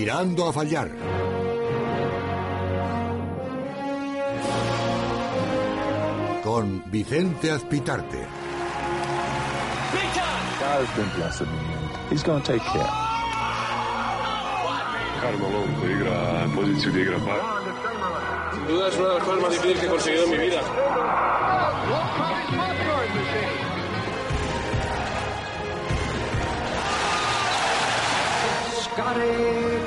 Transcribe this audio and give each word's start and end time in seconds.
Tirando 0.00 0.48
a 0.48 0.50
fallar. 0.50 0.88
Con 6.42 6.82
Vicente 6.86 7.50
Azpitarte. 7.50 8.26
God's 10.58 10.96
been 10.96 11.10
blessing 11.16 11.48
me. 11.48 11.58
He's 12.08 12.22
going 12.22 12.40
to 12.40 12.46
take 12.50 12.62
care. 12.62 12.90
Carmelo 15.20 15.66
peligra 15.82 16.44
en 16.44 16.52
posición 16.52 16.94
de 16.94 17.04
grapar. 17.04 17.40
Sin 18.54 18.66
duda 18.68 18.88
es 18.88 18.96
una 18.96 19.08
de 19.08 19.14
las 19.16 19.22
cosas 19.24 19.42
más 19.42 19.50
difíciles 19.50 19.80
que 19.80 19.86
he 19.86 19.90
conseguido 19.90 20.24
en 20.24 20.30
mi 20.30 20.38
vida. 20.38 20.62
Unos, 29.10 29.79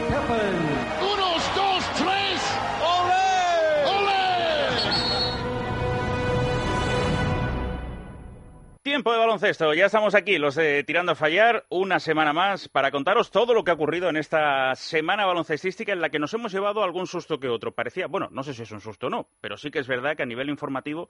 Tiempo 8.94 9.12
de 9.12 9.18
baloncesto, 9.18 9.74
ya 9.74 9.88
estamos 9.88 10.14
aquí, 10.14 10.38
los 10.38 10.54
de 10.54 10.84
Tirando 10.84 11.14
a 11.14 11.16
Fallar, 11.16 11.66
una 11.70 12.00
semana 12.00 12.32
más 12.32 12.70
para 12.70 12.92
contaros 12.92 13.32
todo 13.32 13.56
lo 13.56 13.64
que 13.64 13.72
ha 13.72 13.74
ocurrido 13.74 14.08
en 14.08 14.18
esta 14.18 14.76
semana 14.76 15.26
baloncestística 15.26 15.92
en 15.92 16.00
la 16.00 16.10
que 16.10 16.20
nos 16.20 16.32
hemos 16.36 16.52
llevado 16.52 16.84
algún 16.84 17.08
susto 17.08 17.40
que 17.40 17.50
otro. 17.50 17.72
Parecía, 17.72 18.06
bueno, 18.06 18.28
no 18.32 18.44
sé 18.44 18.54
si 18.54 18.62
es 18.62 18.72
un 18.72 18.82
susto 18.82 19.08
o 19.08 19.10
no, 19.10 19.28
pero 19.42 19.58
sí 19.58 19.72
que 19.72 19.80
es 19.80 19.88
verdad 19.88 20.16
que 20.16 20.22
a 20.22 20.28
nivel 20.28 20.48
informativo, 20.48 21.10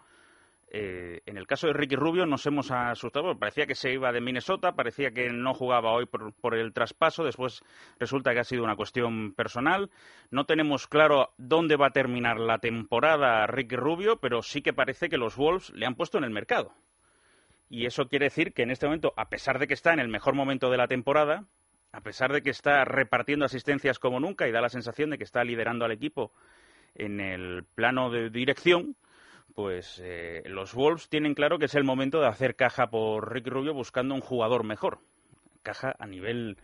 eh, 0.70 1.20
en 1.26 1.36
el 1.36 1.46
caso 1.46 1.68
de 1.68 1.74
Ricky 1.74 1.98
Rubio 1.98 2.26
nos 2.26 2.46
hemos 2.46 2.72
asustado, 2.72 3.38
parecía 3.38 3.66
que 3.66 3.76
se 3.76 3.92
iba 3.92 4.14
de 4.14 4.22
Minnesota, 4.22 4.78
parecía 4.78 5.12
que 5.12 5.30
no 5.30 5.54
jugaba 5.54 5.92
hoy 5.92 6.06
por, 6.06 6.32
por 6.36 6.56
el 6.56 6.72
traspaso, 6.72 7.26
después 7.26 7.64
resulta 8.00 8.34
que 8.34 8.40
ha 8.40 8.46
sido 8.46 8.64
una 8.64 8.78
cuestión 8.78 9.34
personal. 9.34 9.92
No 10.32 10.46
tenemos 10.46 10.88
claro 10.88 11.34
dónde 11.38 11.76
va 11.76 11.88
a 11.88 11.92
terminar 11.92 12.40
la 12.40 12.60
temporada 12.60 13.46
Ricky 13.46 13.76
Rubio, 13.76 14.22
pero 14.22 14.42
sí 14.42 14.62
que 14.62 14.72
parece 14.72 15.10
que 15.10 15.18
los 15.18 15.36
Wolves 15.36 15.72
le 15.72 15.86
han 15.86 15.96
puesto 15.96 16.18
en 16.18 16.24
el 16.24 16.32
mercado. 16.32 16.74
Y 17.74 17.88
eso 17.88 18.08
quiere 18.08 18.26
decir 18.26 18.54
que 18.54 18.62
en 18.62 18.70
este 18.70 18.86
momento, 18.86 19.16
a 19.18 19.30
pesar 19.30 19.58
de 19.58 19.66
que 19.66 19.74
está 19.74 19.94
en 19.94 20.00
el 20.00 20.08
mejor 20.08 20.36
momento 20.36 20.70
de 20.70 20.78
la 20.78 20.88
temporada, 20.88 21.48
a 21.92 22.02
pesar 22.02 22.32
de 22.32 22.44
que 22.44 22.52
está 22.52 22.86
repartiendo 22.86 23.46
asistencias 23.46 23.98
como 23.98 24.20
nunca 24.20 24.48
y 24.48 24.52
da 24.52 24.62
la 24.62 24.70
sensación 24.70 25.10
de 25.10 25.18
que 25.18 25.24
está 25.24 25.44
liderando 25.44 25.84
al 25.84 25.92
equipo 25.92 26.32
en 26.94 27.20
el 27.20 27.64
plano 27.74 28.12
de 28.12 28.30
dirección, 28.30 28.96
pues 29.56 30.00
eh, 30.04 30.44
los 30.46 30.76
Wolves 30.76 31.10
tienen 31.10 31.34
claro 31.34 31.58
que 31.58 31.66
es 31.66 31.74
el 31.74 31.84
momento 31.84 32.22
de 32.22 32.28
hacer 32.28 32.56
caja 32.56 32.92
por 32.92 33.34
Ricky 33.34 33.50
Rubio 33.50 33.74
buscando 33.74 34.14
un 34.14 34.22
jugador 34.22 34.64
mejor. 34.64 35.00
Caja 35.64 35.96
a 35.98 36.06
nivel, 36.06 36.58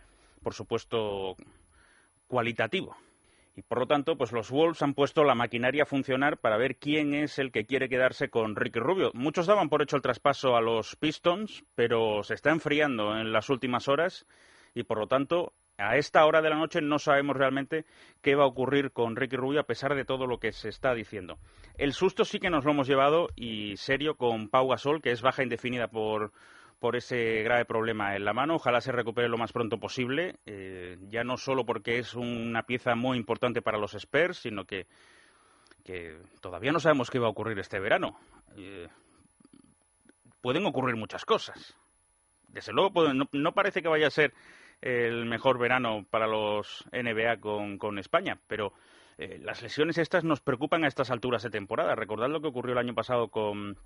por 0.44 0.54
supuesto, 0.54 1.34
cualitativo. 2.28 2.96
Y 3.60 3.62
por 3.62 3.80
lo 3.80 3.86
tanto, 3.86 4.16
pues 4.16 4.32
los 4.32 4.50
Wolves 4.50 4.80
han 4.80 4.94
puesto 4.94 5.22
la 5.22 5.34
maquinaria 5.34 5.82
a 5.82 5.86
funcionar 5.86 6.38
para 6.38 6.56
ver 6.56 6.76
quién 6.76 7.12
es 7.12 7.38
el 7.38 7.52
que 7.52 7.66
quiere 7.66 7.90
quedarse 7.90 8.30
con 8.30 8.56
Ricky 8.56 8.78
Rubio. 8.78 9.10
Muchos 9.12 9.46
daban 9.46 9.68
por 9.68 9.82
hecho 9.82 9.96
el 9.96 10.02
traspaso 10.02 10.56
a 10.56 10.62
los 10.62 10.96
Pistons, 10.96 11.62
pero 11.74 12.22
se 12.22 12.32
está 12.32 12.52
enfriando 12.52 13.14
en 13.18 13.32
las 13.32 13.50
últimas 13.50 13.86
horas 13.86 14.26
y 14.74 14.84
por 14.84 14.98
lo 14.98 15.08
tanto, 15.08 15.52
a 15.76 15.98
esta 15.98 16.24
hora 16.24 16.40
de 16.40 16.48
la 16.48 16.56
noche 16.56 16.80
no 16.80 16.98
sabemos 16.98 17.36
realmente 17.36 17.84
qué 18.22 18.34
va 18.34 18.44
a 18.44 18.46
ocurrir 18.46 18.92
con 18.92 19.14
Ricky 19.14 19.36
Rubio 19.36 19.60
a 19.60 19.66
pesar 19.66 19.94
de 19.94 20.06
todo 20.06 20.26
lo 20.26 20.38
que 20.38 20.52
se 20.52 20.70
está 20.70 20.94
diciendo. 20.94 21.36
El 21.76 21.92
susto 21.92 22.24
sí 22.24 22.38
que 22.38 22.48
nos 22.48 22.64
lo 22.64 22.70
hemos 22.70 22.88
llevado 22.88 23.28
y 23.36 23.76
serio 23.76 24.14
con 24.14 24.48
Pau 24.48 24.68
Gasol, 24.68 25.02
que 25.02 25.10
es 25.10 25.20
baja 25.20 25.42
indefinida 25.42 25.88
por 25.88 26.32
por 26.80 26.96
ese 26.96 27.42
grave 27.42 27.64
problema 27.66 28.16
en 28.16 28.24
la 28.24 28.32
mano. 28.32 28.56
Ojalá 28.56 28.80
se 28.80 28.90
recupere 28.90 29.28
lo 29.28 29.38
más 29.38 29.52
pronto 29.52 29.78
posible, 29.78 30.36
eh, 30.46 30.96
ya 31.08 31.22
no 31.22 31.36
solo 31.36 31.64
porque 31.64 31.98
es 31.98 32.14
una 32.14 32.64
pieza 32.64 32.94
muy 32.96 33.18
importante 33.18 33.62
para 33.62 33.78
los 33.78 33.94
Spurs, 33.94 34.38
sino 34.38 34.64
que, 34.64 34.86
que 35.84 36.18
todavía 36.40 36.72
no 36.72 36.80
sabemos 36.80 37.10
qué 37.10 37.18
va 37.18 37.26
a 37.26 37.30
ocurrir 37.30 37.58
este 37.58 37.78
verano. 37.78 38.18
Eh, 38.56 38.88
pueden 40.40 40.66
ocurrir 40.66 40.96
muchas 40.96 41.24
cosas. 41.24 41.76
Desde 42.48 42.72
luego, 42.72 42.92
pueden- 42.92 43.28
no, 43.32 43.52
parece 43.52 43.82
que 43.82 43.88
vaya 43.88 44.06
a 44.08 44.10
ser 44.10 44.32
el 44.80 45.26
mejor 45.26 45.58
verano 45.58 46.06
para 46.10 46.26
los 46.26 46.84
NBA 46.92 47.38
con, 47.40 47.76
con 47.76 47.98
España, 47.98 48.40
pero 48.46 48.72
eh, 49.18 49.38
las 49.42 49.60
lesiones 49.62 49.98
estas 49.98 50.24
nos 50.24 50.40
preocupan 50.40 50.84
a 50.84 50.88
estas 50.88 51.10
alturas 51.10 51.42
de 51.42 51.50
temporada. 51.50 51.94
Recordad 51.94 52.30
lo 52.30 52.40
que 52.40 52.48
ocurrió 52.48 52.72
el 52.72 52.78
año 52.78 52.94
pasado 52.94 53.28
con, 53.28 53.76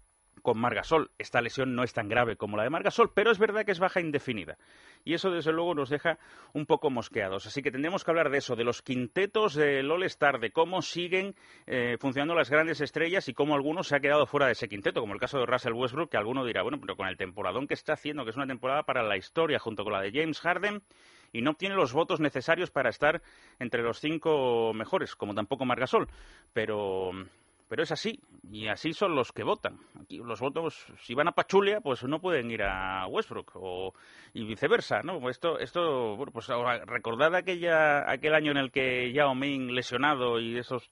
con 0.42 0.58
Margasol. 0.58 1.10
Esta 1.18 1.40
lesión 1.40 1.74
no 1.74 1.82
es 1.82 1.92
tan 1.92 2.08
grave 2.08 2.36
como 2.36 2.56
la 2.56 2.64
de 2.64 2.70
Margasol, 2.70 3.12
pero 3.14 3.30
es 3.30 3.38
verdad 3.38 3.64
que 3.64 3.72
es 3.72 3.78
baja 3.78 4.00
indefinida. 4.00 4.56
Y 5.04 5.14
eso, 5.14 5.30
desde 5.30 5.52
luego, 5.52 5.74
nos 5.74 5.90
deja 5.90 6.18
un 6.52 6.66
poco 6.66 6.90
mosqueados. 6.90 7.46
Así 7.46 7.62
que 7.62 7.70
tendremos 7.70 8.04
que 8.04 8.10
hablar 8.10 8.30
de 8.30 8.38
eso, 8.38 8.56
de 8.56 8.64
los 8.64 8.82
quintetos 8.82 9.54
del 9.54 9.90
All-Star, 9.90 10.40
de 10.40 10.50
cómo 10.50 10.82
siguen 10.82 11.34
eh, 11.66 11.96
funcionando 11.98 12.34
las 12.34 12.50
grandes 12.50 12.80
estrellas 12.80 13.28
y 13.28 13.34
cómo 13.34 13.54
algunos 13.54 13.88
se 13.88 13.96
ha 13.96 14.00
quedado 14.00 14.26
fuera 14.26 14.46
de 14.46 14.52
ese 14.52 14.68
quinteto, 14.68 15.00
como 15.00 15.14
el 15.14 15.20
caso 15.20 15.38
de 15.38 15.46
Russell 15.46 15.72
Westbrook, 15.74 16.10
que 16.10 16.16
alguno 16.16 16.44
dirá, 16.44 16.62
bueno, 16.62 16.78
pero 16.80 16.96
con 16.96 17.08
el 17.08 17.16
temporadón 17.16 17.66
que 17.66 17.74
está 17.74 17.94
haciendo, 17.94 18.24
que 18.24 18.30
es 18.30 18.36
una 18.36 18.46
temporada 18.46 18.84
para 18.84 19.02
la 19.02 19.16
historia, 19.16 19.58
junto 19.58 19.84
con 19.84 19.92
la 19.92 20.00
de 20.00 20.12
James 20.12 20.40
Harden, 20.40 20.82
y 21.32 21.42
no 21.42 21.50
obtiene 21.50 21.74
los 21.74 21.92
votos 21.92 22.20
necesarios 22.20 22.70
para 22.70 22.90
estar 22.90 23.20
entre 23.58 23.82
los 23.82 23.98
cinco 23.98 24.72
mejores, 24.72 25.16
como 25.16 25.34
tampoco 25.34 25.64
Margasol. 25.64 26.08
Pero 26.52 27.10
pero 27.68 27.82
es 27.82 27.92
así, 27.92 28.20
y 28.50 28.68
así 28.68 28.92
son 28.92 29.14
los 29.14 29.32
que 29.32 29.42
votan. 29.42 29.78
Aquí 30.00 30.18
los 30.18 30.40
votos, 30.40 30.86
si 31.02 31.14
van 31.14 31.28
a 31.28 31.32
Pachulia, 31.32 31.80
pues 31.80 32.04
no 32.04 32.20
pueden 32.20 32.50
ir 32.50 32.62
a 32.62 33.06
Westbrook, 33.06 33.52
o, 33.54 33.94
y 34.32 34.44
viceversa, 34.44 35.00
¿no? 35.02 35.28
Esto, 35.28 35.58
esto 35.58 36.16
bueno, 36.16 36.32
pues 36.32 36.48
recordad 36.86 37.34
aquella, 37.34 38.10
aquel 38.10 38.34
año 38.34 38.50
en 38.50 38.58
el 38.58 38.70
que 38.70 39.12
Yao 39.12 39.34
Ming 39.34 39.72
lesionado 39.72 40.40
y 40.40 40.58
esos, 40.58 40.90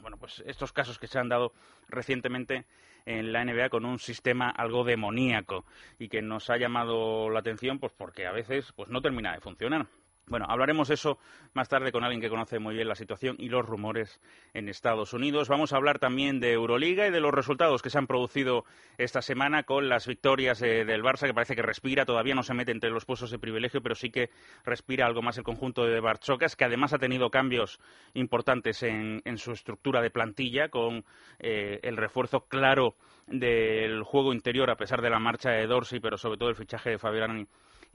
bueno, 0.00 0.16
pues 0.16 0.42
estos 0.46 0.72
casos 0.72 0.98
que 0.98 1.06
se 1.06 1.18
han 1.18 1.28
dado 1.28 1.52
recientemente 1.88 2.66
en 3.06 3.32
la 3.32 3.44
NBA 3.44 3.70
con 3.70 3.86
un 3.86 3.98
sistema 3.98 4.50
algo 4.50 4.84
demoníaco 4.84 5.64
y 5.98 6.08
que 6.08 6.20
nos 6.20 6.50
ha 6.50 6.58
llamado 6.58 7.30
la 7.30 7.40
atención, 7.40 7.78
pues 7.78 7.92
porque 7.96 8.26
a 8.26 8.32
veces 8.32 8.72
pues 8.76 8.90
no 8.90 9.00
termina 9.00 9.32
de 9.32 9.40
funcionar. 9.40 9.86
Bueno, 10.28 10.46
hablaremos 10.48 10.90
eso 10.90 11.18
más 11.54 11.68
tarde 11.68 11.92
con 11.92 12.04
alguien 12.04 12.20
que 12.20 12.28
conoce 12.28 12.58
muy 12.58 12.74
bien 12.74 12.88
la 12.88 12.94
situación 12.94 13.36
y 13.38 13.48
los 13.48 13.64
rumores 13.64 14.20
en 14.52 14.68
Estados 14.68 15.12
Unidos. 15.14 15.48
Vamos 15.48 15.72
a 15.72 15.76
hablar 15.76 15.98
también 15.98 16.40
de 16.40 16.52
Euroliga 16.52 17.06
y 17.06 17.10
de 17.10 17.20
los 17.20 17.32
resultados 17.32 17.82
que 17.82 17.90
se 17.90 17.98
han 17.98 18.06
producido 18.06 18.64
esta 18.98 19.22
semana 19.22 19.62
con 19.62 19.88
las 19.88 20.06
victorias 20.06 20.60
eh, 20.62 20.84
del 20.84 21.02
Barça, 21.02 21.26
que 21.26 21.34
parece 21.34 21.56
que 21.56 21.62
respira, 21.62 22.04
todavía 22.04 22.34
no 22.34 22.42
se 22.42 22.54
mete 22.54 22.72
entre 22.72 22.90
los 22.90 23.04
puestos 23.04 23.30
de 23.30 23.38
privilegio, 23.38 23.82
pero 23.82 23.94
sí 23.94 24.10
que 24.10 24.30
respira 24.64 25.06
algo 25.06 25.22
más 25.22 25.38
el 25.38 25.44
conjunto 25.44 25.84
de 25.84 26.00
Barchocas, 26.00 26.56
que 26.56 26.64
además 26.64 26.92
ha 26.92 26.98
tenido 26.98 27.30
cambios 27.30 27.80
importantes 28.14 28.82
en, 28.82 29.22
en 29.24 29.38
su 29.38 29.52
estructura 29.52 30.02
de 30.02 30.10
plantilla, 30.10 30.68
con 30.68 31.04
eh, 31.38 31.80
el 31.82 31.96
refuerzo 31.96 32.40
claro 32.48 32.96
del 33.26 34.02
juego 34.02 34.32
interior, 34.32 34.70
a 34.70 34.76
pesar 34.76 35.02
de 35.02 35.10
la 35.10 35.18
marcha 35.18 35.50
de 35.50 35.66
Dorsey, 35.66 36.00
pero 36.00 36.16
sobre 36.16 36.38
todo 36.38 36.48
el 36.48 36.56
fichaje 36.56 36.90
de 36.90 36.98
Fabián 36.98 37.46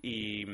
y, 0.01 0.45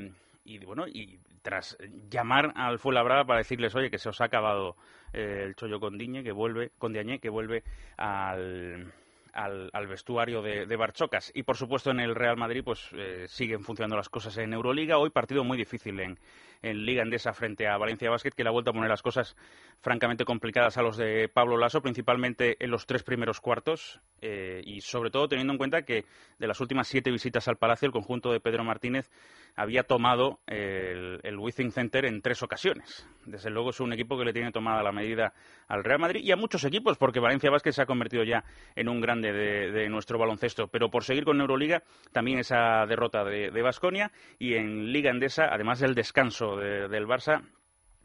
y 0.43 0.59
bueno, 0.65 0.87
y 0.87 1.19
tras 1.41 1.77
llamar 2.09 2.53
al 2.55 2.79
Fuenlabrada 2.79 3.25
para 3.25 3.39
decirles, 3.39 3.75
oye, 3.75 3.89
que 3.89 3.97
se 3.97 4.09
os 4.09 4.21
ha 4.21 4.25
acabado 4.25 4.75
eh, 5.13 5.43
el 5.45 5.55
chollo 5.55 5.79
con 5.79 5.97
Diñe, 5.97 6.23
que 6.23 6.31
vuelve, 6.31 6.71
con 6.77 6.93
que 6.93 7.29
vuelve 7.29 7.63
al, 7.97 8.91
al, 9.33 9.69
al 9.73 9.87
vestuario 9.87 10.41
de, 10.41 10.65
de, 10.65 10.75
Barchocas. 10.75 11.31
Y 11.33 11.43
por 11.43 11.57
supuesto 11.57 11.91
en 11.91 11.99
el 11.99 12.15
Real 12.15 12.37
Madrid, 12.37 12.63
pues 12.63 12.89
eh, 12.93 13.25
siguen 13.27 13.63
funcionando 13.63 13.95
las 13.97 14.09
cosas 14.09 14.37
en 14.37 14.53
Euroliga. 14.53 14.97
Hoy 14.97 15.09
partido 15.09 15.43
muy 15.43 15.57
difícil 15.57 15.99
en, 15.99 16.19
en 16.61 16.85
Liga 16.85 17.03
Endesa 17.03 17.33
frente 17.33 17.67
a 17.67 17.77
Valencia 17.77 18.09
Basket, 18.09 18.31
que 18.31 18.43
le 18.43 18.49
ha 18.49 18.51
vuelto 18.51 18.71
a 18.71 18.73
poner 18.73 18.89
las 18.89 19.01
cosas 19.01 19.35
francamente 19.81 20.25
complicadas 20.25 20.77
a 20.77 20.81
los 20.81 20.97
de 20.97 21.29
Pablo 21.29 21.57
Lasso, 21.57 21.81
principalmente 21.81 22.57
en 22.63 22.71
los 22.71 22.85
tres 22.85 23.03
primeros 23.03 23.39
cuartos. 23.39 24.01
Eh, 24.21 24.61
y 24.65 24.81
sobre 24.81 25.11
todo 25.11 25.29
teniendo 25.29 25.53
en 25.53 25.57
cuenta 25.57 25.83
que 25.83 26.03
de 26.37 26.47
las 26.47 26.59
últimas 26.59 26.87
siete 26.87 27.11
visitas 27.11 27.47
al 27.47 27.57
Palacio, 27.57 27.85
el 27.85 27.93
conjunto 27.93 28.31
de 28.31 28.41
Pedro 28.41 28.63
Martínez 28.65 29.09
había 29.55 29.83
tomado 29.83 30.39
el, 30.47 31.19
el 31.23 31.71
Center 31.71 32.05
en 32.05 32.21
tres 32.21 32.43
ocasiones. 32.43 33.07
Desde 33.25 33.49
luego 33.49 33.69
es 33.69 33.79
un 33.79 33.93
equipo 33.93 34.17
que 34.17 34.25
le 34.25 34.33
tiene 34.33 34.51
tomada 34.51 34.83
la 34.83 34.91
medida 34.91 35.33
al 35.67 35.83
Real 35.83 35.99
Madrid 35.99 36.21
y 36.23 36.31
a 36.31 36.35
muchos 36.35 36.63
equipos, 36.63 36.97
porque 36.97 37.19
Valencia 37.19 37.49
Vázquez 37.49 37.75
se 37.75 37.81
ha 37.81 37.85
convertido 37.85 38.23
ya 38.23 38.43
en 38.75 38.89
un 38.89 39.01
grande 39.01 39.31
de, 39.31 39.89
nuestro 39.89 40.17
baloncesto. 40.17 40.67
Pero 40.67 40.89
por 40.89 41.03
seguir 41.03 41.23
con 41.23 41.39
Euroliga, 41.39 41.83
también 42.11 42.39
esa 42.39 42.85
derrota 42.85 43.23
de 43.23 43.61
Basconia 43.61 44.11
y 44.37 44.55
en 44.55 44.91
Liga 44.91 45.11
Endesa, 45.11 45.47
además 45.51 45.79
del 45.79 45.95
descanso 45.95 46.48
de, 46.57 46.87
del 46.87 47.07
Barça, 47.07 47.43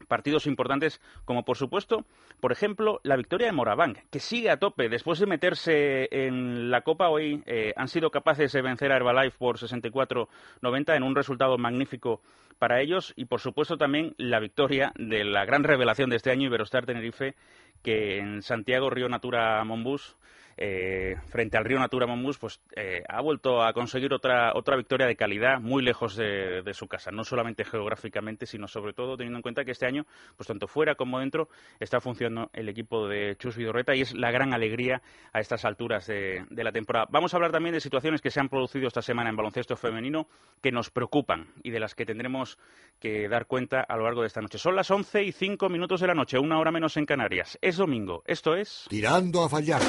partidos 0.07 0.45
importantes 0.47 1.01
como 1.25 1.43
por 1.43 1.57
supuesto, 1.57 2.05
por 2.39 2.51
ejemplo, 2.51 2.99
la 3.03 3.15
victoria 3.15 3.47
de 3.47 3.53
Morabank, 3.53 3.99
que 4.11 4.19
sigue 4.19 4.49
a 4.49 4.57
tope 4.57 4.89
después 4.89 5.19
de 5.19 5.25
meterse 5.25 6.07
en 6.11 6.69
la 6.69 6.81
Copa 6.81 7.09
hoy, 7.09 7.43
eh, 7.45 7.73
han 7.75 7.87
sido 7.87 8.11
capaces 8.11 8.51
de 8.51 8.61
vencer 8.61 8.91
a 8.91 8.97
Herbalife 8.97 9.37
por 9.37 9.57
64-90 9.57 10.95
en 10.95 11.03
un 11.03 11.15
resultado 11.15 11.57
magnífico 11.57 12.21
para 12.59 12.81
ellos 12.81 13.13
y 13.15 13.25
por 13.25 13.41
supuesto 13.41 13.77
también 13.77 14.13
la 14.17 14.39
victoria 14.39 14.93
de 14.97 15.23
la 15.23 15.45
gran 15.45 15.63
revelación 15.63 16.09
de 16.09 16.17
este 16.17 16.31
año 16.31 16.47
Iberostar 16.47 16.85
Tenerife 16.85 17.35
que 17.81 18.17
en 18.19 18.41
Santiago 18.41 18.89
Río 18.89 19.09
Natura 19.09 19.63
Monbus 19.65 20.15
eh, 20.57 21.15
frente 21.27 21.57
al 21.57 21.65
Río 21.65 21.79
Natura 21.79 22.07
Monbus, 22.07 22.37
pues 22.37 22.61
eh, 22.75 23.03
ha 23.07 23.21
vuelto 23.21 23.61
a 23.61 23.73
conseguir 23.73 24.13
otra, 24.13 24.53
otra 24.55 24.77
victoria 24.77 25.07
de 25.07 25.15
calidad 25.15 25.59
muy 25.59 25.83
lejos 25.83 26.15
de, 26.15 26.63
su 26.73 26.87
casa, 26.87 27.11
no 27.11 27.23
solamente 27.23 27.63
geográficamente, 27.63 28.45
sino 28.45 28.67
sobre 28.67 28.93
todo 28.93 29.15
teniendo 29.15 29.37
en 29.37 29.41
cuenta 29.41 29.63
que 29.63 29.71
este 29.71 29.85
año, 29.85 30.05
pues 30.35 30.47
tanto 30.47 30.67
fuera 30.67 30.95
como 30.95 31.19
dentro, 31.19 31.49
está 31.79 32.01
funcionando 32.01 32.49
el 32.53 32.69
equipo 32.69 33.07
de 33.07 33.35
Chus 33.37 33.55
Vidorreta 33.55 33.95
y 33.95 34.01
es 34.01 34.13
la 34.13 34.31
gran 34.31 34.53
alegría 34.53 35.01
a 35.31 35.39
estas 35.39 35.63
alturas 35.63 36.07
de, 36.07 36.45
de 36.49 36.63
la 36.63 36.71
temporada. 36.71 37.07
Vamos 37.09 37.33
a 37.33 37.37
hablar 37.37 37.51
también 37.51 37.73
de 37.73 37.79
situaciones 37.79 38.21
que 38.21 38.29
se 38.29 38.39
han 38.39 38.49
producido 38.49 38.87
esta 38.87 39.01
semana 39.01 39.29
en 39.29 39.35
baloncesto 39.35 39.75
femenino 39.75 40.27
que 40.61 40.71
nos 40.71 40.89
preocupan 40.89 41.47
y 41.63 41.71
de 41.71 41.79
las 41.79 41.95
que 41.95 42.05
tendremos 42.05 42.57
que 42.99 43.27
dar 43.29 43.45
cuenta 43.45 43.81
a 43.81 43.95
lo 43.97 44.03
largo 44.03 44.21
de 44.21 44.27
esta 44.27 44.41
noche. 44.41 44.57
Son 44.57 44.75
las 44.75 44.89
11 44.89 45.23
y 45.23 45.31
5 45.31 45.69
minutos 45.69 46.01
de 46.01 46.07
la 46.07 46.13
noche, 46.13 46.39
una 46.39 46.59
hora 46.59 46.71
menos 46.71 46.97
en 46.97 47.05
Canarias. 47.05 47.57
Es 47.61 47.77
domingo. 47.77 48.23
Esto 48.25 48.55
es... 48.55 48.85
Tirando 48.89 49.43
a 49.43 49.49
fallar. 49.49 49.81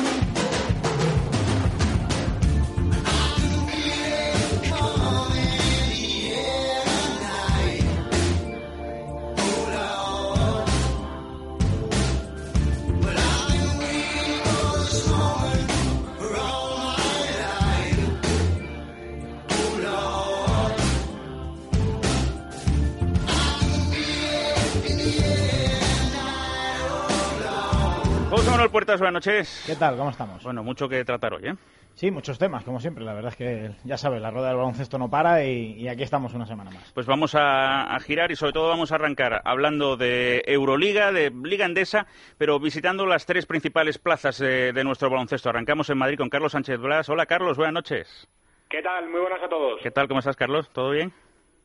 Puertas, 28.76 29.00
buenas 29.00 29.24
noches. 29.24 29.64
¿Qué 29.66 29.74
tal? 29.74 29.96
¿Cómo 29.96 30.10
estamos? 30.10 30.44
Bueno, 30.44 30.62
mucho 30.62 30.86
que 30.86 31.02
tratar 31.02 31.32
hoy, 31.32 31.46
¿eh? 31.46 31.54
Sí, 31.94 32.10
muchos 32.10 32.38
temas, 32.38 32.62
como 32.62 32.78
siempre. 32.78 33.06
La 33.06 33.14
verdad 33.14 33.30
es 33.32 33.36
que, 33.38 33.70
ya 33.84 33.96
sabes, 33.96 34.20
la 34.20 34.30
rueda 34.30 34.48
del 34.48 34.58
baloncesto 34.58 34.98
no 34.98 35.08
para 35.08 35.42
y, 35.42 35.88
aquí 35.88 36.02
estamos 36.02 36.34
una 36.34 36.44
semana 36.44 36.70
más. 36.70 36.92
Pues 36.92 37.06
vamos 37.06 37.34
a, 37.34 37.96
girar 38.00 38.30
y 38.32 38.36
sobre 38.36 38.52
todo 38.52 38.68
vamos 38.68 38.92
a 38.92 38.96
arrancar 38.96 39.40
hablando 39.46 39.96
de 39.96 40.42
Euroliga, 40.44 41.10
de 41.10 41.30
Liga 41.30 41.64
Endesa, 41.64 42.06
pero 42.36 42.60
visitando 42.60 43.06
las 43.06 43.24
tres 43.24 43.46
principales 43.46 43.96
plazas 43.96 44.36
de, 44.36 44.74
de 44.74 44.84
nuestro 44.84 45.08
baloncesto. 45.08 45.48
Arrancamos 45.48 45.88
en 45.88 45.96
Madrid 45.96 46.18
con 46.18 46.28
Carlos 46.28 46.52
Sánchez 46.52 46.78
Blas. 46.78 47.08
Hola, 47.08 47.24
Carlos, 47.24 47.56
buenas 47.56 47.72
noches. 47.72 48.28
¿Qué 48.68 48.82
tal? 48.82 49.08
Muy 49.08 49.20
buenas 49.20 49.42
a 49.42 49.48
todos. 49.48 49.80
¿Qué 49.82 49.90
tal? 49.90 50.06
¿Cómo 50.06 50.18
estás, 50.18 50.36
Carlos? 50.36 50.68
¿Todo 50.74 50.90
bien? 50.90 51.14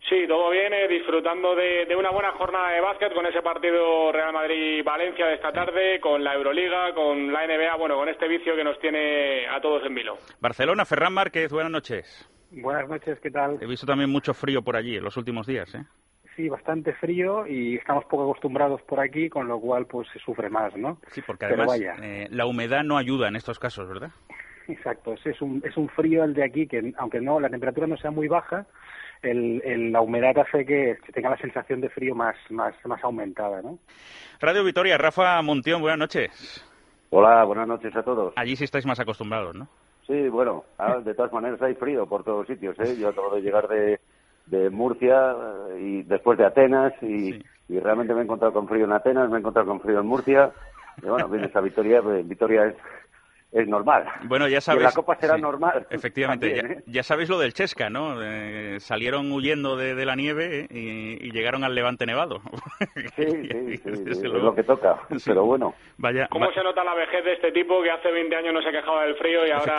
Sí, 0.09 0.25
todo 0.27 0.50
bien, 0.50 0.74
eh, 0.74 0.88
disfrutando 0.88 1.56
de, 1.56 1.95
una 1.95 2.09
buena 2.09 2.31
jornada 2.31 2.71
de 2.71 2.81
básquet 2.81 3.13
con 3.13 3.25
ese 3.25 3.42
partido 3.42 4.12
Real 4.12 4.33
Madrid-Valencia 4.33 5.27
de 5.27 5.36
esta 5.36 5.51
tarde, 5.51 6.00
con 6.00 6.24
la 6.24 6.33
Euroliga, 6.33 6.94
con 6.94 7.31
la 7.31 7.45
NBA, 7.45 7.75
bueno, 7.77 7.95
con 7.95 8.09
este 8.09 8.27
vicio 8.27 8.56
que 8.56 8.63
nos 8.63 8.80
tiene 8.80 9.48
a 9.48 9.62
todos 9.62 9.86
en 9.86 9.94
vilo. 9.94 10.18
Barcelona, 10.39 10.86
Ferran 10.86 11.13
Márquez, 11.13 11.51
buenas 11.51 11.71
noches. 11.71 12.30
Buenas 12.51 12.89
noches, 12.89 13.19
¿qué 13.21 13.31
tal? 13.31 13.57
He 13.62 13.65
visto 13.65 13.86
también 13.86 14.09
mucho 14.09 14.33
frío 14.33 14.62
por 14.62 14.75
allí 14.75 14.98
en 14.98 15.03
los 15.03 15.15
últimos 15.18 15.48
días, 15.48 15.74
¿eh? 15.75 15.86
Sí, 16.36 16.50
bastante 16.50 16.94
frío 16.94 17.45
y 17.45 17.75
estamos 17.75 18.06
poco 18.06 18.24
acostumbrados 18.24 18.81
por 18.83 19.00
aquí, 19.00 19.30
con 19.30 19.48
lo 19.48 19.59
cual 19.59 19.86
pues 19.86 20.07
se 20.12 20.19
sufre 20.19 20.50
más, 20.50 20.75
¿no? 20.75 21.00
Sí, 21.07 21.21
porque 21.25 21.45
además 21.45 21.80
eh, 21.80 22.27
la 22.31 22.45
humedad 22.45 22.83
no 22.83 22.98
ayuda 22.98 23.27
en 23.27 23.36
estos 23.36 23.59
casos, 23.59 23.88
¿verdad? 23.88 24.12
Exacto, 24.68 25.13
es 25.24 25.42
un, 25.42 25.62
es 25.65 25.75
un 25.77 25.89
frío 25.89 26.24
el 26.24 26.33
de 26.33 26.44
aquí 26.44 26.68
que, 26.68 26.94
aunque 26.98 27.19
no 27.19 27.39
la 27.39 27.50
temperatura 27.50 27.88
no 27.88 27.98
sea 27.98 28.12
muy 28.12 28.27
baja, 28.27 28.65
el, 29.21 29.91
la 29.91 30.01
humedad 30.01 30.38
hace 30.39 30.65
que, 30.65 30.97
tenga 31.13 31.29
la 31.29 31.38
sensación 31.38 31.81
de 31.81 31.89
frío 31.89 32.15
más, 32.15 32.35
más, 32.50 32.73
más 32.85 33.03
aumentada, 33.03 33.62
¿no? 33.62 33.77
Radio 34.39 34.63
Vitoria, 34.63 34.97
Rafa 34.97 35.41
Montión, 35.41 35.81
buenas 35.81 36.00
noches. 36.00 36.65
Hola, 37.09 37.44
buenas 37.44 37.68
noches 37.68 37.95
a 37.95 38.03
todos. 38.03 38.33
Allí 38.35 38.56
sí 38.56 38.63
estáis 38.63 38.85
más 38.85 39.00
acostumbrados, 39.00 39.56
¿no? 39.56 39.68
Sí, 40.07 40.29
bueno, 40.29 40.65
ah, 40.77 40.97
de 40.97 41.13
todas 41.13 41.31
maneras 41.31 41.62
hay 41.62 41.75
frío 41.75 42.07
por 42.07 42.23
todos 42.23 42.47
sitios, 42.47 42.77
¿eh? 42.79 42.97
Yo 43.00 43.09
acabo 43.09 43.35
de 43.35 43.41
llegar 43.41 43.68
de, 43.68 44.00
de 44.47 44.69
Murcia 44.69 45.35
eh, 45.69 45.79
y 45.79 46.03
después 46.03 46.38
de 46.38 46.45
Atenas 46.45 46.94
y, 47.01 47.44
y, 47.69 47.79
realmente 47.79 48.13
me 48.13 48.21
he 48.21 48.24
encontrado 48.24 48.53
con 48.53 48.67
frío 48.67 48.85
en 48.85 48.94
Atenas, 48.94 49.29
me 49.29 49.38
he 49.38 49.39
encontrado 49.39 49.67
con 49.67 49.81
frío 49.81 50.00
en 50.00 50.07
Murcia. 50.07 50.51
Y 51.01 51.06
bueno, 51.06 51.29
vienes 51.29 51.56
a 51.56 51.62
Vitoria, 51.62 52.01
pues, 52.01 52.27
Vitoria 52.27 52.65
es 52.65 52.75
es 53.51 53.68
normal. 53.68 54.06
Bueno, 54.24 54.48
ya 54.48 54.62
sabéis. 54.62 54.86
la 54.86 54.92
Copa 54.92 55.15
será 55.15 55.38
normal. 55.38 55.86
Efectivamente, 55.92 56.57
¿eh? 56.57 56.83
ya, 56.86 57.03
sabéis 57.03 57.30
lo 57.30 57.38
del 57.38 57.53
Chesca, 57.53 57.89
¿no? 57.89 58.21
Eh, 58.24 58.80
salieron 58.80 59.31
huyendo 59.31 59.75
de, 59.75 60.06
la 60.06 60.15
nieve 60.15 60.68
y, 60.69 61.31
llegaron 61.31 61.63
al 61.63 61.75
Levante 61.75 62.06
Nevado. 62.06 62.42
Sí, 63.15 63.25
sí, 63.25 63.77
sí, 63.77 64.03
es 64.07 64.24
lo 64.24 64.56
que 64.56 64.63
toca, 64.63 64.98
pero 65.25 65.45
bueno. 65.45 65.74
Vaya, 65.98 66.27
¿Cómo 66.30 66.51
se 66.51 66.63
nota 66.63 66.83
la 66.83 66.94
vejez 66.94 67.24
de 67.24 67.33
este 67.33 67.51
tipo 67.51 67.81
que 67.81 67.92
hace 67.92 68.12
20 68.12 68.36
años 68.36 68.53
no 68.53 68.62
se 68.62 68.71
quejaba 68.71 69.03
del 69.03 69.15
frío 69.15 69.45
y 69.45 69.51
ahora 69.51 69.77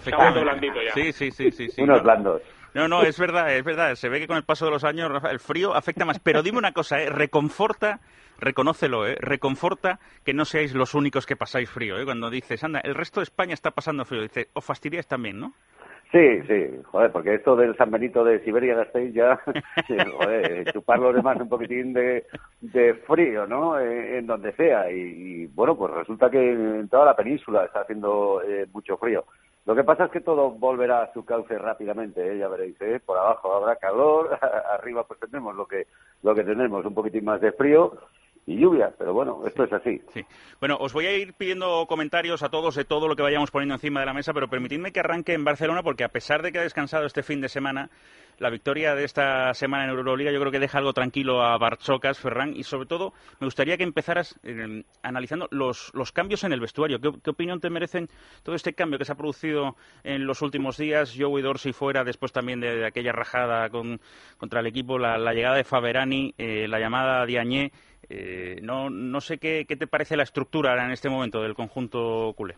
se 0.00 0.14
ha 0.14 0.30
blandito 0.30 0.82
ya? 0.82 0.92
Sí, 0.92 1.12
sí, 1.12 1.30
sí, 1.30 1.50
sí. 1.50 1.82
Unos 1.82 2.02
blandos. 2.02 2.42
No, 2.74 2.86
no, 2.86 3.02
es 3.02 3.18
verdad, 3.18 3.54
es 3.54 3.64
verdad. 3.64 3.94
Se 3.94 4.08
ve 4.08 4.20
que 4.20 4.26
con 4.26 4.36
el 4.36 4.44
paso 4.44 4.66
de 4.66 4.70
los 4.70 4.84
años 4.84 5.10
el 5.30 5.40
frío 5.40 5.74
afecta 5.74 6.04
más. 6.04 6.20
Pero 6.20 6.42
dime 6.42 6.58
una 6.58 6.72
cosa, 6.72 7.00
¿eh? 7.00 7.10
reconforta, 7.10 8.00
reconócelo, 8.38 9.06
¿eh? 9.06 9.16
reconforta 9.20 9.98
que 10.24 10.34
no 10.34 10.44
seáis 10.44 10.74
los 10.74 10.94
únicos 10.94 11.26
que 11.26 11.36
pasáis 11.36 11.68
frío. 11.68 11.98
¿eh? 11.98 12.04
Cuando 12.04 12.30
dices, 12.30 12.62
anda, 12.62 12.80
el 12.80 12.94
resto 12.94 13.20
de 13.20 13.24
España 13.24 13.54
está 13.54 13.72
pasando 13.72 14.04
frío, 14.04 14.22
dice, 14.22 14.48
os 14.52 14.64
fastidiáis 14.64 15.08
también, 15.08 15.40
¿no? 15.40 15.52
Sí, 16.12 16.42
sí, 16.48 16.66
joder, 16.86 17.12
porque 17.12 17.34
esto 17.34 17.54
del 17.54 17.76
San 17.76 17.92
Benito 17.92 18.24
de 18.24 18.40
Siberia 18.40 18.74
Gasteiz 18.74 19.14
ya, 19.14 19.40
joder, 20.18 20.72
chupar 20.72 20.98
los 20.98 21.14
demás 21.14 21.40
un 21.40 21.48
poquitín 21.48 21.92
de, 21.92 22.24
frío, 23.06 23.46
¿no? 23.46 23.78
Eh, 23.78 24.18
en 24.18 24.26
donde 24.26 24.52
sea. 24.54 24.90
Y, 24.90 25.46
bueno, 25.46 25.76
pues 25.76 25.94
resulta 25.94 26.28
que 26.28 26.52
en 26.52 26.88
toda 26.88 27.04
la 27.04 27.14
península 27.14 27.64
está 27.64 27.82
haciendo 27.82 28.42
eh, 28.42 28.66
mucho 28.72 28.96
frío. 28.96 29.24
Lo 29.66 29.74
que 29.74 29.84
pasa 29.84 30.06
es 30.06 30.10
que 30.10 30.20
todo 30.20 30.50
volverá 30.50 31.02
a 31.02 31.12
su 31.12 31.24
cauce 31.24 31.56
rápidamente, 31.58 32.32
¿eh? 32.32 32.38
ya 32.38 32.48
veréis, 32.48 32.80
¿eh? 32.80 33.00
por 33.04 33.18
abajo 33.18 33.54
habrá 33.54 33.76
calor, 33.76 34.38
arriba 34.72 35.04
pues 35.04 35.20
tenemos 35.20 35.54
lo 35.54 35.66
que, 35.66 35.86
lo 36.22 36.34
que 36.34 36.44
tenemos, 36.44 36.84
un 36.84 36.94
poquitín 36.94 37.24
más 37.24 37.40
de 37.40 37.52
frío 37.52 37.92
y 38.46 38.58
lluvia, 38.58 38.92
pero 38.98 39.12
bueno, 39.12 39.42
esto 39.46 39.64
es 39.64 39.72
así. 39.72 40.02
Sí. 40.08 40.24
Bueno, 40.58 40.76
os 40.80 40.92
voy 40.92 41.06
a 41.06 41.16
ir 41.16 41.34
pidiendo 41.34 41.86
comentarios 41.86 42.42
a 42.42 42.48
todos 42.48 42.74
de 42.74 42.84
todo 42.84 43.06
lo 43.06 43.14
que 43.14 43.22
vayamos 43.22 43.50
poniendo 43.50 43.74
encima 43.74 44.00
de 44.00 44.06
la 44.06 44.14
mesa, 44.14 44.32
pero 44.32 44.48
permitidme 44.48 44.92
que 44.92 45.00
arranque 45.00 45.34
en 45.34 45.44
Barcelona 45.44 45.82
porque 45.82 46.04
a 46.04 46.08
pesar 46.08 46.42
de 46.42 46.50
que 46.50 46.58
ha 46.58 46.62
descansado 46.62 47.04
este 47.04 47.22
fin 47.22 47.40
de 47.40 47.48
semana, 47.48 47.90
la 48.40 48.48
victoria 48.48 48.94
de 48.94 49.04
esta 49.04 49.52
semana 49.52 49.84
en 49.84 49.90
Euroliga 49.90 50.32
yo 50.32 50.40
creo 50.40 50.50
que 50.50 50.58
deja 50.58 50.78
algo 50.78 50.94
tranquilo 50.94 51.42
a 51.42 51.58
Barchocas, 51.58 52.18
Ferran, 52.18 52.56
y 52.56 52.64
sobre 52.64 52.86
todo 52.86 53.12
me 53.38 53.46
gustaría 53.46 53.76
que 53.76 53.84
empezaras 53.84 54.40
eh, 54.42 54.82
analizando 55.02 55.46
los, 55.50 55.90
los, 55.92 56.10
cambios 56.10 56.42
en 56.44 56.52
el 56.52 56.60
vestuario. 56.60 56.98
¿Qué, 57.00 57.30
opinión 57.30 57.60
te 57.60 57.68
merecen 57.68 58.08
todo 58.42 58.54
este 58.56 58.72
cambio 58.72 58.98
que 58.98 59.04
se 59.04 59.12
ha 59.12 59.14
producido 59.14 59.76
en 60.02 60.26
los 60.26 60.40
últimos 60.40 60.78
días? 60.78 61.14
Joey 61.16 61.42
Dorsey 61.42 61.74
fuera, 61.74 62.02
después 62.02 62.32
también 62.32 62.60
de, 62.60 62.86
aquella 62.86 63.12
rajada 63.12 63.68
con, 63.68 64.00
contra 64.38 64.60
el 64.60 64.66
equipo, 64.66 64.98
la, 64.98 65.18
llegada 65.34 65.56
de 65.56 65.64
Faberani, 65.64 66.34
eh, 66.38 66.66
la 66.66 66.80
llamada 66.80 67.26
de 67.26 67.38
Añé. 67.38 67.72
Eh, 68.08 68.58
no, 68.62 68.88
no 68.88 69.20
sé 69.20 69.36
qué, 69.36 69.66
qué 69.68 69.76
te 69.76 69.86
parece 69.86 70.16
la 70.16 70.22
estructura 70.22 70.82
en 70.82 70.92
este 70.92 71.10
momento 71.10 71.42
del 71.42 71.54
conjunto 71.54 72.32
culé. 72.34 72.56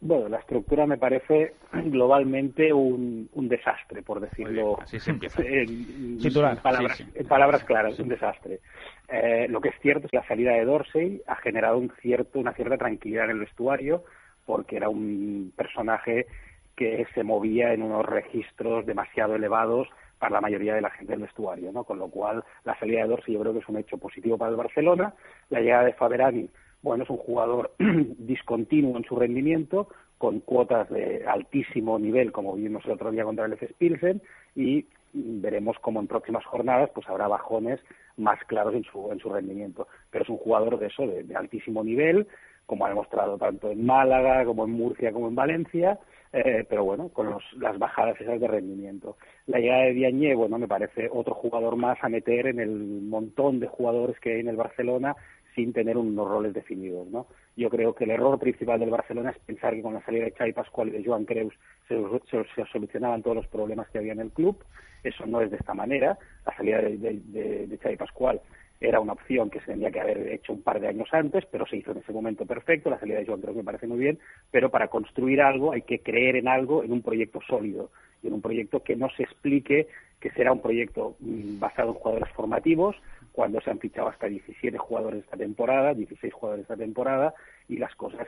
Bueno, 0.00 0.28
la 0.28 0.38
estructura 0.38 0.86
me 0.86 0.98
parece 0.98 1.54
globalmente 1.72 2.72
un, 2.72 3.28
un 3.32 3.48
desastre, 3.48 4.02
por 4.02 4.20
decirlo 4.20 4.78
así 4.80 5.00
se 5.00 5.10
empieza. 5.10 5.42
En, 5.46 6.18
palabras, 6.62 7.04
en 7.14 7.26
palabras 7.26 7.64
claras, 7.64 7.98
un 7.98 8.08
desastre. 8.08 8.60
Eh, 9.08 9.46
lo 9.48 9.60
que 9.60 9.70
es 9.70 9.74
cierto 9.80 10.06
es 10.06 10.10
que 10.10 10.18
la 10.18 10.26
salida 10.26 10.52
de 10.52 10.64
Dorsey 10.64 11.22
ha 11.26 11.36
generado 11.36 11.78
un 11.78 11.92
cierto, 12.00 12.38
una 12.38 12.52
cierta 12.52 12.76
tranquilidad 12.76 13.24
en 13.24 13.32
el 13.32 13.40
vestuario, 13.40 14.04
porque 14.44 14.76
era 14.76 14.88
un 14.88 15.52
personaje 15.56 16.26
que 16.74 17.06
se 17.14 17.24
movía 17.24 17.72
en 17.72 17.82
unos 17.82 18.04
registros 18.04 18.84
demasiado 18.84 19.34
elevados 19.34 19.88
para 20.18 20.34
la 20.34 20.40
mayoría 20.40 20.74
de 20.74 20.80
la 20.80 20.90
gente 20.90 21.12
del 21.12 21.22
vestuario, 21.22 21.72
¿no? 21.72 21.84
Con 21.84 21.98
lo 21.98 22.08
cual, 22.08 22.44
la 22.64 22.78
salida 22.78 23.02
de 23.02 23.08
Dorsey 23.08 23.34
yo 23.34 23.40
creo 23.40 23.52
que 23.52 23.60
es 23.60 23.68
un 23.68 23.78
hecho 23.78 23.98
positivo 23.98 24.38
para 24.38 24.50
el 24.50 24.56
Barcelona. 24.56 25.14
La 25.50 25.60
llegada 25.60 25.84
de 25.84 25.92
Faberani, 25.94 26.48
bueno, 26.86 27.02
es 27.02 27.10
un 27.10 27.16
jugador 27.16 27.72
discontinuo 27.78 28.96
en 28.96 29.02
su 29.02 29.16
rendimiento, 29.16 29.88
con 30.18 30.38
cuotas 30.38 30.88
de 30.88 31.24
altísimo 31.26 31.98
nivel, 31.98 32.30
como 32.30 32.54
vimos 32.54 32.84
el 32.84 32.92
otro 32.92 33.10
día 33.10 33.24
contra 33.24 33.44
el 33.44 33.54
F. 33.54 33.74
Pilsen, 33.76 34.22
y 34.54 34.86
veremos 35.12 35.76
cómo 35.80 35.98
en 35.98 36.06
próximas 36.06 36.44
jornadas 36.44 36.90
pues 36.94 37.08
habrá 37.08 37.26
bajones 37.26 37.80
más 38.16 38.38
claros 38.46 38.74
en 38.74 38.84
su, 38.84 39.10
en 39.10 39.18
su 39.18 39.28
rendimiento. 39.28 39.88
Pero 40.10 40.22
es 40.22 40.30
un 40.30 40.36
jugador 40.36 40.78
de 40.78 40.86
eso, 40.86 41.06
de 41.08 41.34
altísimo 41.34 41.82
nivel, 41.82 42.28
como 42.66 42.86
ha 42.86 42.90
demostrado 42.90 43.36
tanto 43.36 43.68
en 43.68 43.84
Málaga, 43.84 44.44
como 44.44 44.64
en 44.64 44.70
Murcia, 44.70 45.12
como 45.12 45.26
en 45.26 45.34
Valencia, 45.34 45.98
eh, 46.32 46.64
pero 46.68 46.84
bueno, 46.84 47.08
con 47.08 47.30
los, 47.30 47.42
las 47.54 47.78
bajadas 47.78 48.20
esas 48.20 48.40
de 48.40 48.46
rendimiento. 48.46 49.16
La 49.46 49.58
llegada 49.58 49.84
de 49.84 49.92
Diagne, 49.92 50.34
bueno, 50.34 50.58
me 50.58 50.68
parece 50.68 51.08
otro 51.10 51.34
jugador 51.34 51.76
más 51.76 51.98
a 52.02 52.08
meter 52.08 52.46
en 52.46 52.60
el 52.60 52.70
montón 53.02 53.58
de 53.58 53.68
jugadores 53.68 54.18
que 54.20 54.34
hay 54.34 54.40
en 54.40 54.48
el 54.48 54.56
Barcelona 54.56 55.16
sin 55.56 55.72
tener 55.72 55.96
unos 55.96 56.28
roles 56.28 56.52
definidos, 56.52 57.08
¿no? 57.08 57.26
Yo 57.56 57.70
creo 57.70 57.94
que 57.94 58.04
el 58.04 58.10
error 58.10 58.38
principal 58.38 58.78
del 58.78 58.90
Barcelona 58.90 59.30
es 59.30 59.38
pensar 59.38 59.74
que 59.74 59.80
con 59.80 59.94
la 59.94 60.04
salida 60.04 60.26
de 60.26 60.32
Xavi 60.32 60.52
Pascual 60.52 60.88
y 60.88 60.90
de 60.92 61.04
Joan 61.04 61.24
Creus 61.24 61.54
se, 61.88 61.96
se, 62.30 62.64
solucionaban 62.70 63.22
todos 63.22 63.36
los 63.36 63.46
problemas 63.48 63.88
que 63.88 63.98
había 63.98 64.12
en 64.12 64.20
el 64.20 64.30
club. 64.30 64.62
Eso 65.02 65.24
no 65.26 65.40
es 65.40 65.50
de 65.50 65.56
esta 65.56 65.72
manera. 65.72 66.18
La 66.44 66.54
salida 66.54 66.82
de, 66.82 66.98
de, 66.98 67.78
Xavi 67.82 67.96
Pascual 67.96 68.40
era 68.78 69.00
una 69.00 69.14
opción 69.14 69.48
que 69.48 69.60
se 69.60 69.66
tendría 69.66 69.90
que 69.90 70.00
haber 70.00 70.28
hecho 70.28 70.52
un 70.52 70.60
par 70.60 70.78
de 70.78 70.88
años 70.88 71.08
antes, 71.12 71.46
pero 71.50 71.66
se 71.66 71.78
hizo 71.78 71.92
en 71.92 71.98
ese 71.98 72.12
momento 72.12 72.44
perfecto. 72.44 72.90
La 72.90 73.00
salida 73.00 73.18
de 73.18 73.26
Joan 73.26 73.40
creo 73.40 73.54
que 73.54 73.60
me 73.60 73.64
parece 73.64 73.86
muy 73.86 73.98
bien, 73.98 74.18
pero 74.50 74.70
para 74.70 74.88
construir 74.88 75.40
algo 75.40 75.72
hay 75.72 75.82
que 75.82 76.00
creer 76.00 76.36
en 76.36 76.48
algo, 76.48 76.84
en 76.84 76.92
un 76.92 77.00
proyecto 77.00 77.40
sólido 77.48 77.90
y 78.22 78.26
en 78.26 78.34
un 78.34 78.42
proyecto 78.42 78.82
que 78.82 78.94
no 78.94 79.08
se 79.16 79.22
explique 79.22 79.88
que 80.20 80.30
será 80.30 80.52
un 80.52 80.60
proyecto 80.60 81.16
mm, 81.20 81.58
basado 81.58 81.88
en 81.88 81.94
jugadores 81.94 82.28
formativos, 82.34 82.96
cuando 83.32 83.60
se 83.60 83.70
han 83.70 83.78
fichado 83.78 84.08
hasta 84.08 84.26
17 84.26 84.78
jugadores 84.78 85.24
esta 85.24 85.36
temporada, 85.36 85.94
16 85.94 86.32
jugadores 86.32 86.62
esta 86.62 86.76
temporada, 86.76 87.34
y 87.68 87.76
las 87.76 87.94
cosas 87.94 88.26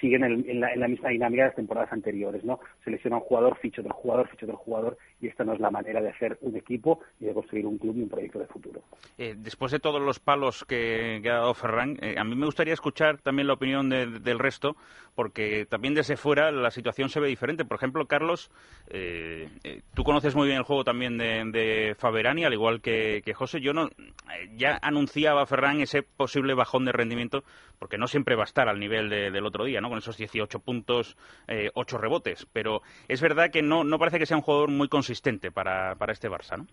siguen 0.00 0.24
en, 0.24 0.60
la, 0.60 0.88
misma 0.88 1.08
dinámica 1.08 1.44
de 1.44 1.48
las 1.48 1.56
temporadas 1.56 1.92
anteriores, 1.92 2.44
¿no? 2.44 2.60
Selecciona 2.84 3.16
un 3.16 3.22
jugador, 3.22 3.56
ficho 3.56 3.82
del 3.82 3.92
jugador, 3.92 4.28
ficho 4.28 4.46
del 4.46 4.56
jugador, 4.56 4.98
y 5.24 5.28
esta 5.28 5.42
no 5.42 5.54
es 5.54 5.60
la 5.60 5.70
manera 5.70 6.00
de 6.00 6.10
hacer 6.10 6.38
un 6.42 6.54
equipo 6.56 7.00
y 7.18 7.24
de 7.24 7.34
construir 7.34 7.66
un 7.66 7.78
club 7.78 7.96
y 7.96 8.02
un 8.02 8.08
proyecto 8.08 8.38
de 8.38 8.46
futuro. 8.46 8.82
Eh, 9.16 9.34
después 9.36 9.72
de 9.72 9.80
todos 9.80 10.00
los 10.00 10.20
palos 10.20 10.64
que, 10.64 11.22
ha 11.24 11.34
dado 11.34 11.54
Ferran, 11.54 11.96
eh, 12.02 12.16
a 12.18 12.24
mí 12.24 12.34
me 12.36 12.44
gustaría 12.44 12.74
escuchar 12.74 13.18
también 13.18 13.48
la 13.48 13.54
opinión 13.54 13.88
del 13.88 14.38
resto, 14.38 14.76
porque 15.14 15.66
también 15.66 15.94
desde 15.94 16.16
fuera 16.16 16.50
la 16.52 16.70
situación 16.70 17.08
se 17.08 17.20
ve 17.20 17.28
diferente. 17.28 17.64
Por 17.64 17.76
ejemplo, 17.76 18.06
Carlos, 18.06 18.50
eh, 18.88 19.48
tú 19.94 20.04
conoces 20.04 20.34
muy 20.34 20.46
bien 20.46 20.58
el 20.58 20.64
juego 20.64 20.84
también 20.84 21.16
de, 21.16 21.94
Faberani, 21.98 22.44
al 22.44 22.52
igual 22.52 22.82
que, 22.82 23.22
José. 23.34 23.60
Yo 23.60 23.72
no, 23.72 23.88
ya 24.56 24.78
anunciaba 24.82 25.46
Ferran 25.46 25.80
ese 25.80 26.02
posible 26.02 26.54
bajón 26.54 26.84
de 26.84 26.92
rendimiento, 26.92 27.44
porque 27.78 27.96
no 27.96 28.06
siempre 28.06 28.36
va 28.36 28.42
a 28.42 28.46
estar 28.46 28.68
al 28.68 28.78
nivel 28.78 29.08
del 29.08 29.46
otro 29.46 29.64
día, 29.64 29.80
¿no? 29.80 29.88
Con 29.88 29.98
esos 29.98 30.16
18 30.16 30.58
puntos, 30.60 31.16
eh, 31.48 31.70
8 31.74 31.98
rebotes. 31.98 32.46
Pero 32.52 32.82
es 33.08 33.20
verdad 33.20 33.50
que 33.50 33.62
no, 33.62 33.84
no 33.84 33.98
parece 33.98 34.18
que 34.18 34.26
sea 34.26 34.36
un 34.36 34.42
jugador 34.42 34.70
muy 34.70 34.88
consistente 34.88 35.13
para, 35.52 35.94
para 35.96 36.12
este 36.12 36.28
Barça, 36.28 36.56
¿no? 36.56 36.66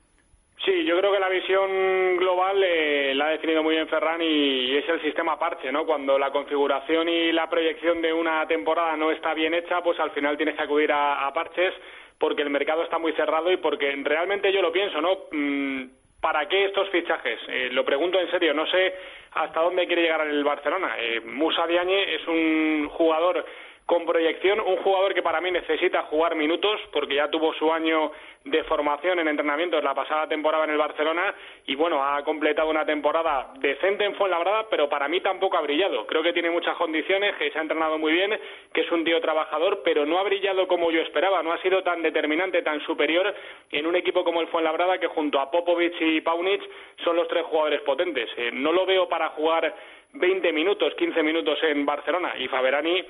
Sí, 0.63 0.83
yo 0.85 0.95
creo 0.97 1.11
que 1.11 1.19
la 1.19 1.29
visión 1.29 2.17
global 2.17 2.61
eh, 2.63 3.13
la 3.15 3.27
ha 3.27 3.29
definido 3.29 3.63
muy 3.63 3.73
bien 3.73 3.87
Ferran 3.87 4.21
y 4.21 4.75
es 4.77 4.87
el 4.89 5.01
sistema 5.01 5.39
parche, 5.39 5.71
¿no? 5.71 5.87
Cuando 5.87 6.19
la 6.19 6.29
configuración 6.31 7.09
y 7.09 7.31
la 7.31 7.49
proyección 7.49 7.99
de 7.99 8.13
una 8.13 8.45
temporada 8.47 8.95
no 8.95 9.09
está 9.09 9.33
bien 9.33 9.55
hecha, 9.55 9.81
pues 9.81 9.99
al 9.99 10.11
final 10.11 10.37
tienes 10.37 10.55
que 10.55 10.61
acudir 10.61 10.91
a, 10.91 11.31
parches 11.33 11.73
porque 12.19 12.43
el 12.43 12.51
mercado 12.51 12.83
está 12.83 12.99
muy 12.99 13.13
cerrado 13.13 13.51
y 13.51 13.57
porque 13.57 13.91
realmente 14.03 14.53
yo 14.53 14.61
lo 14.61 14.71
pienso, 14.71 15.01
¿no? 15.01 15.21
Mm, 15.31 15.85
¿Para 16.21 16.47
qué 16.47 16.65
estos 16.65 16.87
fichajes? 16.89 17.39
Eh, 17.47 17.69
lo 17.71 17.83
pregunto 17.83 18.19
en 18.19 18.29
serio, 18.29 18.53
no 18.53 18.67
sé 18.67 18.93
hasta 19.31 19.61
dónde 19.61 19.87
quiere 19.87 20.03
llegar 20.03 20.27
el 20.27 20.43
Barcelona. 20.43 20.95
Eh, 20.99 21.21
Musa 21.21 21.65
Diagne 21.65 22.13
es 22.13 22.27
un 22.27 22.87
jugador 22.89 23.43
con 23.85 24.05
proyección, 24.05 24.59
un 24.61 24.77
jugador 24.77 25.13
que 25.13 25.21
para 25.21 25.41
mí 25.41 25.51
necesita 25.51 26.03
jugar 26.03 26.35
minutos 26.35 26.79
porque 26.93 27.15
ya 27.15 27.29
tuvo 27.29 27.53
su 27.55 27.71
año 27.73 28.11
de 28.45 28.63
formación 28.63 29.19
en 29.19 29.27
entrenamientos 29.27 29.83
la 29.83 29.93
pasada 29.93 30.27
temporada 30.27 30.63
en 30.63 30.71
el 30.71 30.77
Barcelona 30.77 31.35
y 31.67 31.75
bueno, 31.75 32.03
ha 32.03 32.23
completado 32.23 32.69
una 32.69 32.85
temporada 32.85 33.53
decente 33.59 34.03
en 34.05 34.15
Fuenlabrada, 34.15 34.67
pero 34.69 34.89
para 34.89 35.07
mí 35.07 35.19
tampoco 35.21 35.57
ha 35.57 35.61
brillado. 35.61 36.07
Creo 36.07 36.23
que 36.23 36.33
tiene 36.33 36.49
muchas 36.49 36.75
condiciones, 36.77 37.35
que 37.35 37.51
se 37.51 37.59
ha 37.59 37.61
entrenado 37.61 37.97
muy 37.97 38.13
bien, 38.13 38.39
que 38.73 38.81
es 38.81 38.91
un 38.91 39.03
tío 39.03 39.19
trabajador, 39.21 39.81
pero 39.83 40.05
no 40.05 40.17
ha 40.17 40.23
brillado 40.23 40.67
como 40.67 40.89
yo 40.89 41.01
esperaba, 41.01 41.43
no 41.43 41.51
ha 41.51 41.61
sido 41.61 41.83
tan 41.83 42.01
determinante, 42.01 42.61
tan 42.63 42.81
superior 42.81 43.33
en 43.71 43.85
un 43.85 43.95
equipo 43.95 44.23
como 44.23 44.41
el 44.41 44.47
Fuenlabrada 44.47 44.97
que 44.97 45.07
junto 45.07 45.39
a 45.39 45.51
Popovic 45.51 45.99
y 45.99 46.21
Paunic 46.21 46.61
son 47.03 47.15
los 47.15 47.27
tres 47.27 47.43
jugadores 47.45 47.81
potentes. 47.81 48.29
Eh, 48.37 48.51
no 48.53 48.71
lo 48.71 48.85
veo 48.85 49.07
para 49.07 49.29
jugar 49.29 49.73
20 50.13 50.51
minutos, 50.51 50.93
15 50.95 51.23
minutos 51.23 51.59
en 51.63 51.85
Barcelona 51.85 52.33
y 52.37 52.47
Faberani, 52.47 53.03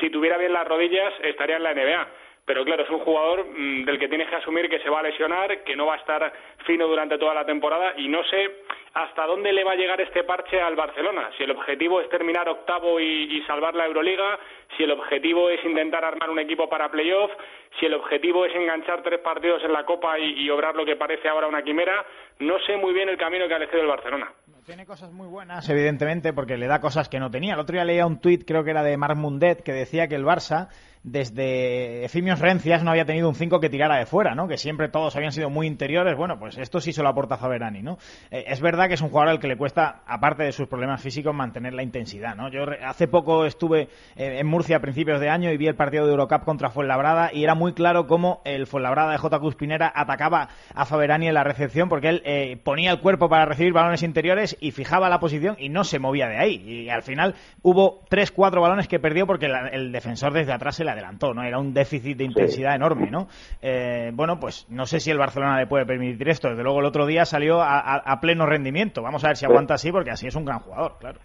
si 0.00 0.10
tuviera 0.10 0.38
bien 0.38 0.52
las 0.52 0.66
rodillas, 0.66 1.12
estaría 1.22 1.56
en 1.56 1.62
la 1.62 1.74
NBA 1.74 2.08
pero 2.46 2.64
claro, 2.64 2.82
es 2.82 2.90
un 2.90 2.98
jugador 3.00 3.46
mm, 3.46 3.84
del 3.84 3.98
que 3.98 4.08
tienes 4.08 4.28
que 4.28 4.36
asumir 4.36 4.68
que 4.68 4.80
se 4.80 4.90
va 4.90 5.00
a 5.00 5.02
lesionar, 5.02 5.64
que 5.64 5.76
no 5.76 5.86
va 5.86 5.94
a 5.94 5.98
estar 5.98 6.32
fino 6.66 6.86
durante 6.86 7.18
toda 7.18 7.34
la 7.34 7.46
temporada 7.46 7.94
y 7.96 8.08
no 8.08 8.22
sé 8.24 8.64
hasta 8.92 9.26
dónde 9.26 9.52
le 9.52 9.64
va 9.64 9.72
a 9.72 9.76
llegar 9.76 10.00
este 10.00 10.24
parche 10.24 10.60
al 10.60 10.76
Barcelona. 10.76 11.30
Si 11.36 11.42
el 11.42 11.50
objetivo 11.50 12.00
es 12.00 12.08
terminar 12.10 12.48
octavo 12.48 13.00
y, 13.00 13.42
salvar 13.46 13.74
la 13.74 13.86
Euroliga, 13.86 14.38
si 14.76 14.84
el 14.84 14.90
objetivo 14.90 15.50
es 15.50 15.64
intentar 15.64 16.04
armar 16.04 16.30
un 16.30 16.38
equipo 16.38 16.68
para 16.68 16.90
playoff, 16.90 17.30
si 17.78 17.86
el 17.86 17.94
objetivo 17.94 18.44
es 18.44 18.54
enganchar 18.54 19.02
tres 19.02 19.20
partidos 19.20 19.62
en 19.64 19.72
la 19.72 19.84
Copa 19.84 20.18
y, 20.18 20.48
obrar 20.50 20.74
lo 20.74 20.84
que 20.84 20.96
parece 20.96 21.28
ahora 21.28 21.48
una 21.48 21.62
quimera, 21.62 22.04
no 22.40 22.58
sé 22.66 22.76
muy 22.76 22.92
bien 22.92 23.08
el 23.08 23.18
camino 23.18 23.46
que 23.48 23.54
ha 23.54 23.56
elegido 23.56 23.82
el 23.82 23.88
Barcelona. 23.88 24.32
Tiene 24.64 24.86
cosas 24.86 25.12
muy 25.12 25.26
buenas, 25.26 25.68
evidentemente, 25.68 26.32
porque 26.32 26.56
le 26.56 26.66
da 26.66 26.80
cosas 26.80 27.08
que 27.08 27.18
no 27.18 27.30
tenía. 27.30 27.54
El 27.54 27.60
otro 27.60 27.74
día 27.74 27.84
leía 27.84 28.06
un 28.06 28.20
tuit, 28.20 28.44
creo 28.46 28.64
que 28.64 28.70
era 28.70 28.82
de 28.82 28.96
Marc 28.96 29.16
Mundet, 29.16 29.62
que 29.62 29.72
decía 29.72 30.08
que 30.08 30.14
el 30.14 30.24
Barça 30.24 30.68
desde 31.04 32.02
Efimios 32.06 32.40
Rencias 32.40 32.82
no 32.82 32.90
había 32.90 33.04
tenido 33.04 33.28
un 33.28 33.34
5 33.34 33.60
que 33.60 33.68
tirara 33.68 33.98
de 33.98 34.06
fuera, 34.06 34.34
¿no? 34.34 34.48
Que 34.48 34.56
siempre 34.56 34.88
todos 34.88 35.14
habían 35.14 35.32
sido 35.32 35.50
muy 35.50 35.66
interiores. 35.66 36.16
Bueno, 36.16 36.38
pues 36.38 36.56
esto 36.56 36.80
sí 36.80 36.94
se 36.94 37.02
lo 37.02 37.10
aporta 37.10 37.36
Faberani, 37.36 37.82
¿no? 37.82 37.98
Eh, 38.30 38.44
es 38.46 38.62
verdad 38.62 38.88
que 38.88 38.94
es 38.94 39.02
un 39.02 39.10
jugador 39.10 39.28
al 39.28 39.38
que 39.38 39.46
le 39.46 39.58
cuesta, 39.58 40.02
aparte 40.06 40.44
de 40.44 40.52
sus 40.52 40.66
problemas 40.66 41.02
físicos, 41.02 41.34
mantener 41.34 41.74
la 41.74 41.82
intensidad, 41.82 42.34
¿no? 42.34 42.50
Yo 42.50 42.64
hace 42.82 43.06
poco 43.06 43.44
estuve 43.44 43.82
eh, 44.16 44.38
en 44.38 44.46
Murcia 44.46 44.63
a 44.72 44.80
principios 44.80 45.20
de 45.20 45.28
año 45.28 45.50
y 45.50 45.56
vi 45.56 45.66
el 45.66 45.74
partido 45.74 46.06
de 46.06 46.12
Eurocup 46.12 46.44
contra 46.44 46.70
Fuenlabrada 46.70 47.30
y 47.32 47.44
era 47.44 47.54
muy 47.54 47.74
claro 47.74 48.06
cómo 48.06 48.40
el 48.44 48.66
Fuenlabrada 48.66 49.12
de 49.12 49.18
J. 49.18 49.38
Cuspinera 49.38 49.92
atacaba 49.94 50.48
a 50.74 50.84
Faberani 50.86 51.28
en 51.28 51.34
la 51.34 51.44
recepción 51.44 51.88
porque 51.88 52.08
él 52.08 52.22
eh, 52.24 52.56
ponía 52.62 52.90
el 52.90 53.00
cuerpo 53.00 53.28
para 53.28 53.44
recibir 53.44 53.72
balones 53.72 54.02
interiores 54.02 54.56
y 54.60 54.70
fijaba 54.70 55.10
la 55.10 55.20
posición 55.20 55.56
y 55.58 55.68
no 55.68 55.84
se 55.84 55.98
movía 55.98 56.28
de 56.28 56.38
ahí. 56.38 56.54
Y 56.64 56.88
al 56.88 57.02
final 57.02 57.34
hubo 57.62 58.00
tres, 58.08 58.30
cuatro 58.30 58.62
balones 58.62 58.88
que 58.88 58.98
perdió 58.98 59.26
porque 59.26 59.46
el 59.46 59.92
defensor 59.92 60.32
desde 60.32 60.52
atrás 60.52 60.76
se 60.76 60.84
le 60.84 60.92
adelantó, 60.92 61.34
¿no? 61.34 61.42
Era 61.42 61.58
un 61.58 61.74
déficit 61.74 62.16
de 62.16 62.24
intensidad 62.24 62.74
enorme, 62.74 63.10
¿no? 63.10 63.28
Eh, 63.60 64.10
bueno, 64.14 64.38
pues 64.38 64.66
no 64.68 64.86
sé 64.86 65.00
si 65.00 65.10
el 65.10 65.18
Barcelona 65.18 65.58
le 65.58 65.66
puede 65.66 65.84
permitir 65.84 66.28
esto. 66.28 66.48
Desde 66.48 66.62
luego 66.62 66.80
el 66.80 66.86
otro 66.86 67.06
día 67.06 67.24
salió 67.24 67.60
a, 67.60 68.18
pleno 68.20 68.46
rendimiento. 68.46 69.02
Vamos 69.02 69.24
a 69.24 69.28
ver 69.28 69.36
si 69.36 69.44
aguanta 69.44 69.74
así, 69.74 69.90
porque 69.90 70.10
así 70.10 70.26
es 70.26 70.34
un 70.34 70.44
gran 70.44 70.60
jugador, 70.60 70.96
claro. 70.98 71.20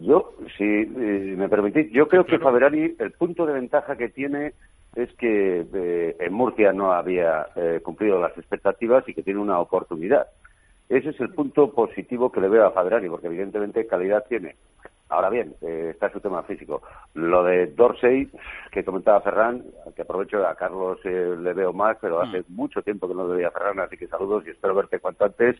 Yo, 0.00 0.34
si 0.56 0.64
eh, 0.64 1.34
me 1.36 1.48
permitís, 1.48 1.90
yo 1.92 2.08
creo 2.08 2.24
que 2.24 2.38
Faberani, 2.38 2.94
el 2.98 3.12
punto 3.12 3.46
de 3.46 3.52
ventaja 3.52 3.96
que 3.96 4.08
tiene 4.08 4.54
es 4.94 5.12
que 5.14 5.66
eh, 5.72 6.16
en 6.18 6.32
Murcia 6.32 6.72
no 6.72 6.92
había 6.92 7.46
cumplido 7.82 8.20
las 8.20 8.36
expectativas 8.36 9.08
y 9.08 9.14
que 9.14 9.22
tiene 9.22 9.40
una 9.40 9.60
oportunidad. 9.60 10.26
Ese 10.88 11.10
es 11.10 11.20
el 11.20 11.30
punto 11.30 11.70
positivo 11.70 12.32
que 12.32 12.40
le 12.40 12.48
veo 12.48 12.66
a 12.66 12.72
Faberani, 12.72 13.08
porque 13.08 13.28
evidentemente 13.28 13.86
calidad 13.86 14.24
tiene. 14.28 14.56
Ahora 15.10 15.28
bien, 15.28 15.54
eh, 15.60 15.88
está 15.90 16.08
su 16.10 16.20
tema 16.20 16.44
físico. 16.44 16.82
Lo 17.14 17.42
de 17.42 17.66
Dorsey, 17.66 18.28
que 18.70 18.84
comentaba 18.84 19.20
Ferran, 19.20 19.64
que 19.94 20.02
aprovecho 20.02 20.46
a 20.46 20.54
Carlos 20.54 20.98
eh, 21.04 21.36
le 21.36 21.52
veo 21.52 21.72
más, 21.72 21.96
pero 22.00 22.20
hace 22.20 22.40
mm. 22.40 22.44
mucho 22.54 22.80
tiempo 22.82 23.08
que 23.08 23.14
no 23.14 23.26
le 23.26 23.34
veía 23.34 23.48
a 23.48 23.50
Ferran, 23.50 23.80
así 23.80 23.96
que 23.96 24.06
saludos 24.06 24.44
y 24.46 24.50
espero 24.50 24.74
verte 24.74 25.00
cuanto 25.00 25.24
antes. 25.24 25.56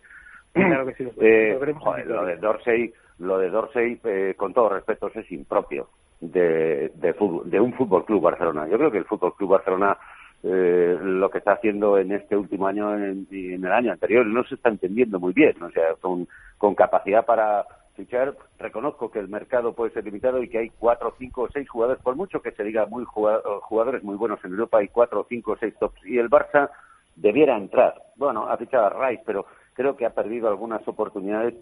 Claro 0.52 0.86
que 0.86 0.94
sí, 0.94 1.04
lo, 1.04 1.10
eh, 1.20 1.58
lo 2.06 2.24
de 2.24 2.36
Dorsey, 2.36 2.94
lo 3.20 3.38
de 3.38 3.50
Dorsey, 3.50 4.00
con 4.36 4.52
todo 4.52 4.70
respeto, 4.70 5.10
es 5.14 5.30
impropio 5.30 5.88
de, 6.20 6.92
de, 6.94 7.14
fútbol, 7.14 7.48
de 7.48 7.60
un 7.60 7.72
fútbol 7.74 8.04
club 8.04 8.22
Barcelona. 8.22 8.66
Yo 8.68 8.78
creo 8.78 8.90
que 8.90 8.98
el 8.98 9.04
fútbol 9.04 9.34
club 9.34 9.50
Barcelona 9.50 9.96
lo 10.42 11.30
que 11.30 11.38
está 11.38 11.52
haciendo 11.52 11.98
en 11.98 12.12
este 12.12 12.36
último 12.36 12.66
año 12.66 12.96
y 13.30 13.52
en, 13.52 13.64
el 13.64 13.72
año 13.72 13.92
anterior 13.92 14.26
no 14.26 14.42
se 14.44 14.54
está 14.54 14.70
entendiendo 14.70 15.20
muy 15.20 15.32
bien, 15.34 15.62
o 15.62 15.70
sea, 15.70 15.94
con, 16.00 16.26
con 16.56 16.74
capacidad 16.74 17.26
para 17.26 17.66
fichar. 17.94 18.34
Reconozco 18.58 19.10
que 19.10 19.18
el 19.18 19.28
mercado 19.28 19.74
puede 19.74 19.92
ser 19.92 20.04
limitado 20.04 20.42
y 20.42 20.48
que 20.48 20.58
hay 20.58 20.70
cuatro, 20.70 21.14
cinco 21.18 21.42
o 21.42 21.50
seis 21.50 21.68
jugadores, 21.68 22.02
por 22.02 22.16
mucho 22.16 22.40
que 22.40 22.52
se 22.52 22.64
diga 22.64 22.86
muy 22.86 23.04
jugadores 23.04 24.02
muy 24.02 24.16
buenos 24.16 24.42
en 24.44 24.52
Europa, 24.52 24.78
hay 24.78 24.88
cuatro, 24.88 25.26
cinco 25.28 25.52
o 25.52 25.56
seis 25.58 25.74
tops. 25.78 26.00
Y 26.06 26.18
el 26.18 26.30
Barça 26.30 26.70
debiera 27.16 27.56
entrar. 27.56 27.94
Bueno, 28.16 28.46
ha 28.48 28.56
fichado 28.56 28.86
a 28.86 29.08
Rice, 29.08 29.22
pero 29.26 29.44
creo 29.74 29.96
que 29.96 30.06
ha 30.06 30.14
perdido 30.14 30.48
algunas 30.48 30.86
oportunidades 30.88 31.54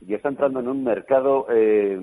y 0.00 0.14
está 0.14 0.28
entrando 0.28 0.60
en 0.60 0.68
un 0.68 0.84
mercado 0.84 1.46
eh, 1.50 2.00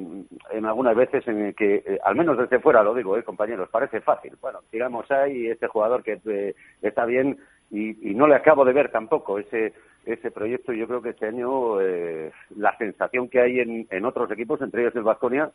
en 0.51 0.65
algunas 0.65 0.95
veces 0.95 1.27
en 1.27 1.45
el 1.45 1.55
que, 1.55 1.75
eh, 1.75 1.99
al 2.03 2.15
menos 2.15 2.37
desde 2.37 2.59
fuera 2.59 2.83
lo 2.83 2.93
digo, 2.93 3.17
eh, 3.17 3.23
compañeros, 3.23 3.69
parece 3.69 4.01
fácil. 4.01 4.37
Bueno, 4.41 4.59
digamos, 4.71 5.09
hay 5.11 5.47
este 5.47 5.67
jugador 5.67 6.03
que 6.03 6.19
eh, 6.25 6.55
está 6.81 7.05
bien 7.05 7.37
y, 7.71 8.11
y, 8.11 8.15
no 8.15 8.27
le 8.27 8.35
acabo 8.35 8.65
de 8.65 8.73
ver 8.73 8.91
tampoco 8.91 9.37
ese 9.37 9.73
ese 10.05 10.31
proyecto. 10.31 10.73
Yo 10.73 10.87
creo 10.87 11.01
que 11.01 11.09
este 11.09 11.27
año 11.27 11.79
eh, 11.81 12.31
la 12.55 12.75
sensación 12.77 13.29
que 13.29 13.41
hay 13.41 13.59
en, 13.59 13.87
en 13.89 14.05
otros 14.05 14.31
equipos, 14.31 14.61
entre 14.61 14.81
ellos 14.81 14.95
el 14.95 15.03
Vasconia, 15.03 15.51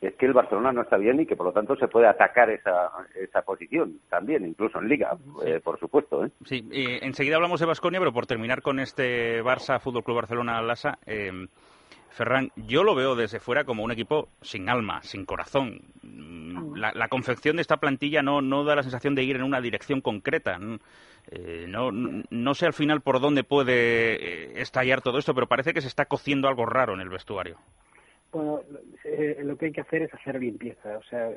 es 0.00 0.14
que 0.14 0.26
el 0.26 0.32
Barcelona 0.32 0.72
no 0.72 0.82
está 0.82 0.96
bien 0.96 1.20
y 1.20 1.26
que 1.26 1.36
por 1.36 1.46
lo 1.46 1.52
tanto 1.52 1.76
se 1.76 1.88
puede 1.88 2.06
atacar 2.06 2.50
esa, 2.50 2.90
esa 3.14 3.42
posición 3.42 4.00
también, 4.08 4.46
incluso 4.46 4.78
en 4.78 4.88
Liga, 4.88 5.16
eh, 5.44 5.60
por 5.62 5.78
supuesto. 5.78 6.24
¿eh? 6.24 6.30
Sí, 6.44 6.66
enseguida 6.72 7.36
hablamos 7.36 7.60
de 7.60 7.66
Vasconia, 7.66 8.00
pero 8.00 8.12
por 8.12 8.26
terminar 8.26 8.62
con 8.62 8.80
este 8.80 9.42
Barça 9.42 9.78
Fútbol 9.80 10.04
Club 10.04 10.16
Barcelona 10.16 10.62
Lasa, 10.62 10.98
eh, 11.06 11.46
Ferran, 12.10 12.50
yo 12.56 12.82
lo 12.82 12.94
veo 12.94 13.14
desde 13.14 13.40
fuera 13.40 13.64
como 13.64 13.84
un 13.84 13.92
equipo 13.92 14.28
sin 14.40 14.68
alma, 14.68 15.02
sin 15.02 15.24
corazón. 15.24 15.80
La, 16.74 16.92
la, 16.92 17.08
confección 17.08 17.56
de 17.56 17.62
esta 17.62 17.76
plantilla 17.76 18.22
no, 18.22 18.40
no 18.40 18.64
da 18.64 18.76
la 18.76 18.82
sensación 18.82 19.14
de 19.14 19.22
ir 19.22 19.36
en 19.36 19.44
una 19.44 19.60
dirección 19.60 20.00
concreta. 20.00 20.58
Eh, 21.28 21.66
no, 21.68 21.90
no 21.92 22.54
sé 22.54 22.66
al 22.66 22.72
final 22.72 23.02
por 23.02 23.20
dónde 23.20 23.44
puede 23.44 24.14
eh, 24.14 24.60
estallar 24.60 25.00
todo 25.02 25.18
esto, 25.18 25.34
pero 25.34 25.46
parece 25.46 25.72
que 25.72 25.80
se 25.80 25.88
está 25.88 26.06
cociendo 26.06 26.48
algo 26.48 26.66
raro 26.66 26.94
en 26.94 27.00
el 27.00 27.08
vestuario. 27.08 27.58
Bueno, 28.32 28.60
eh, 29.04 29.38
lo 29.42 29.56
que 29.56 29.66
hay 29.66 29.72
que 29.72 29.80
hacer 29.80 30.02
es 30.02 30.14
hacer 30.14 30.40
limpieza, 30.40 30.98
o 30.98 31.02
sea, 31.04 31.30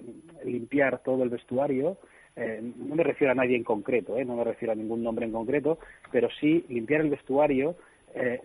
limpiar 0.43 1.00
todo 1.00 1.23
el 1.23 1.29
vestuario. 1.29 1.97
no 2.35 2.95
me 2.95 3.03
refiero 3.03 3.31
a 3.31 3.35
nadie 3.35 3.55
en 3.55 3.63
concreto, 3.63 4.15
no 4.23 4.35
me 4.35 4.43
refiero 4.43 4.73
a 4.73 4.75
ningún 4.75 5.03
nombre 5.03 5.25
en 5.25 5.31
concreto, 5.31 5.79
pero 6.12 6.29
sí 6.39 6.65
limpiar 6.69 7.01
el 7.01 7.09
vestuario 7.09 7.75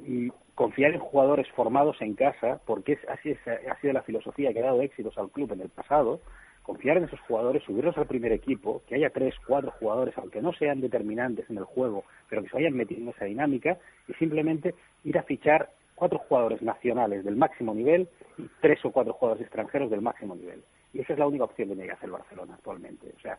y 0.07 0.31
confiar 0.55 0.93
en 0.93 0.99
jugadores 0.99 1.47
formados 1.52 2.00
en 2.00 2.14
casa, 2.14 2.61
porque 2.67 2.95
es, 2.95 3.09
así 3.09 3.31
es, 3.31 3.38
ha 3.47 3.81
sido 3.81 3.93
la 3.93 4.02
filosofía 4.02 4.52
que 4.52 4.59
ha 4.59 4.64
dado 4.64 4.83
éxitos 4.83 5.17
al 5.17 5.31
club 5.31 5.52
en 5.52 5.61
el 5.61 5.69
pasado, 5.69 6.21
confiar 6.69 6.99
en 6.99 7.05
esos 7.05 7.21
jugadores, 7.21 7.62
subirlos 7.62 7.97
al 7.97 8.07
primer 8.07 8.33
equipo, 8.33 8.83
que 8.87 8.97
haya 8.97 9.09
tres, 9.09 9.35
cuatro 9.47 9.71
jugadores, 9.78 10.19
aunque 10.19 10.43
no 10.43 10.52
sean 10.52 10.83
determinantes 10.83 11.49
en 11.49 11.57
el 11.57 11.64
juego, 11.64 12.05
pero 12.28 12.43
que 12.43 12.49
se 12.49 12.57
vayan 12.57 12.75
metiendo 12.75 13.11
en 13.11 13.17
esa 13.17 13.25
dinámica, 13.25 13.78
y 14.07 14.12
simplemente 14.14 14.75
ir 15.05 15.17
a 15.17 15.23
fichar 15.23 15.71
cuatro 15.99 16.19
jugadores 16.21 16.62
nacionales 16.62 17.25
del 17.25 17.37
máximo 17.37 17.75
nivel 17.75 18.09
y 18.38 18.49
tres 18.61 18.85
o 18.85 18.93
cuatro 18.93 19.12
jugadores 19.14 19.43
extranjeros 19.43 19.90
del 19.90 20.00
máximo 20.00 20.37
nivel. 20.37 20.62
Y 20.93 21.00
esa 21.00 21.12
es 21.12 21.19
la 21.19 21.26
única 21.26 21.45
opción 21.45 21.69
que 21.69 21.75
tiene 21.75 21.88
que 21.88 21.95
hacer 21.95 22.07
el 22.07 22.12
Barcelona 22.12 22.55
actualmente. 22.55 23.12
O 23.17 23.21
sea, 23.21 23.38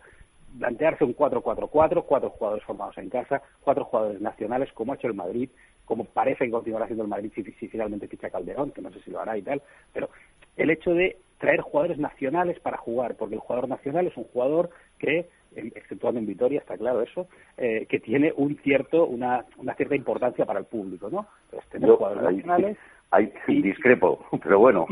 plantearse 0.57 1.03
un 1.03 1.15
4-4-4, 1.15 2.03
cuatro 2.05 2.29
jugadores 2.31 2.65
formados 2.65 2.97
en 2.97 3.09
casa, 3.09 3.41
cuatro 3.61 3.85
jugadores 3.85 4.19
nacionales, 4.19 4.71
como 4.73 4.91
ha 4.91 4.95
hecho 4.95 5.07
el 5.07 5.13
Madrid, 5.13 5.49
como 5.85 6.03
parece 6.05 6.49
continuar 6.49 6.83
haciendo 6.83 7.03
el 7.03 7.09
Madrid 7.09 7.31
si, 7.33 7.43
finalmente 7.43 8.07
ficha 8.07 8.29
Calderón, 8.29 8.71
que 8.71 8.81
no 8.81 8.91
sé 8.91 9.01
si 9.01 9.11
lo 9.11 9.21
hará 9.21 9.37
y 9.37 9.41
tal, 9.41 9.61
pero 9.93 10.09
el 10.57 10.69
hecho 10.69 10.93
de 10.93 11.17
traer 11.39 11.61
jugadores 11.61 11.97
nacionales 11.97 12.59
para 12.59 12.77
jugar, 12.77 13.15
porque 13.15 13.35
el 13.35 13.41
jugador 13.41 13.69
nacional 13.69 14.07
es 14.07 14.17
un 14.17 14.25
jugador 14.25 14.69
que, 14.97 15.29
exceptuando 15.55 16.19
en 16.19 16.27
Vitoria, 16.27 16.59
está 16.59 16.77
claro 16.77 17.01
eso, 17.01 17.27
eh, 17.57 17.85
que 17.89 17.99
tiene 17.99 18.33
un 18.35 18.57
cierto, 18.57 19.05
una, 19.05 19.45
una 19.57 19.75
cierta 19.75 19.95
importancia 19.95 20.45
para 20.45 20.59
el 20.59 20.65
público, 20.65 21.09
¿no? 21.09 21.27
Entonces, 21.45 21.69
tener 21.69 21.89
jugadores 21.89 22.23
nacionales 22.23 22.77
hay 23.11 23.33
discrepo, 23.47 24.25
pero 24.43 24.59
bueno, 24.59 24.85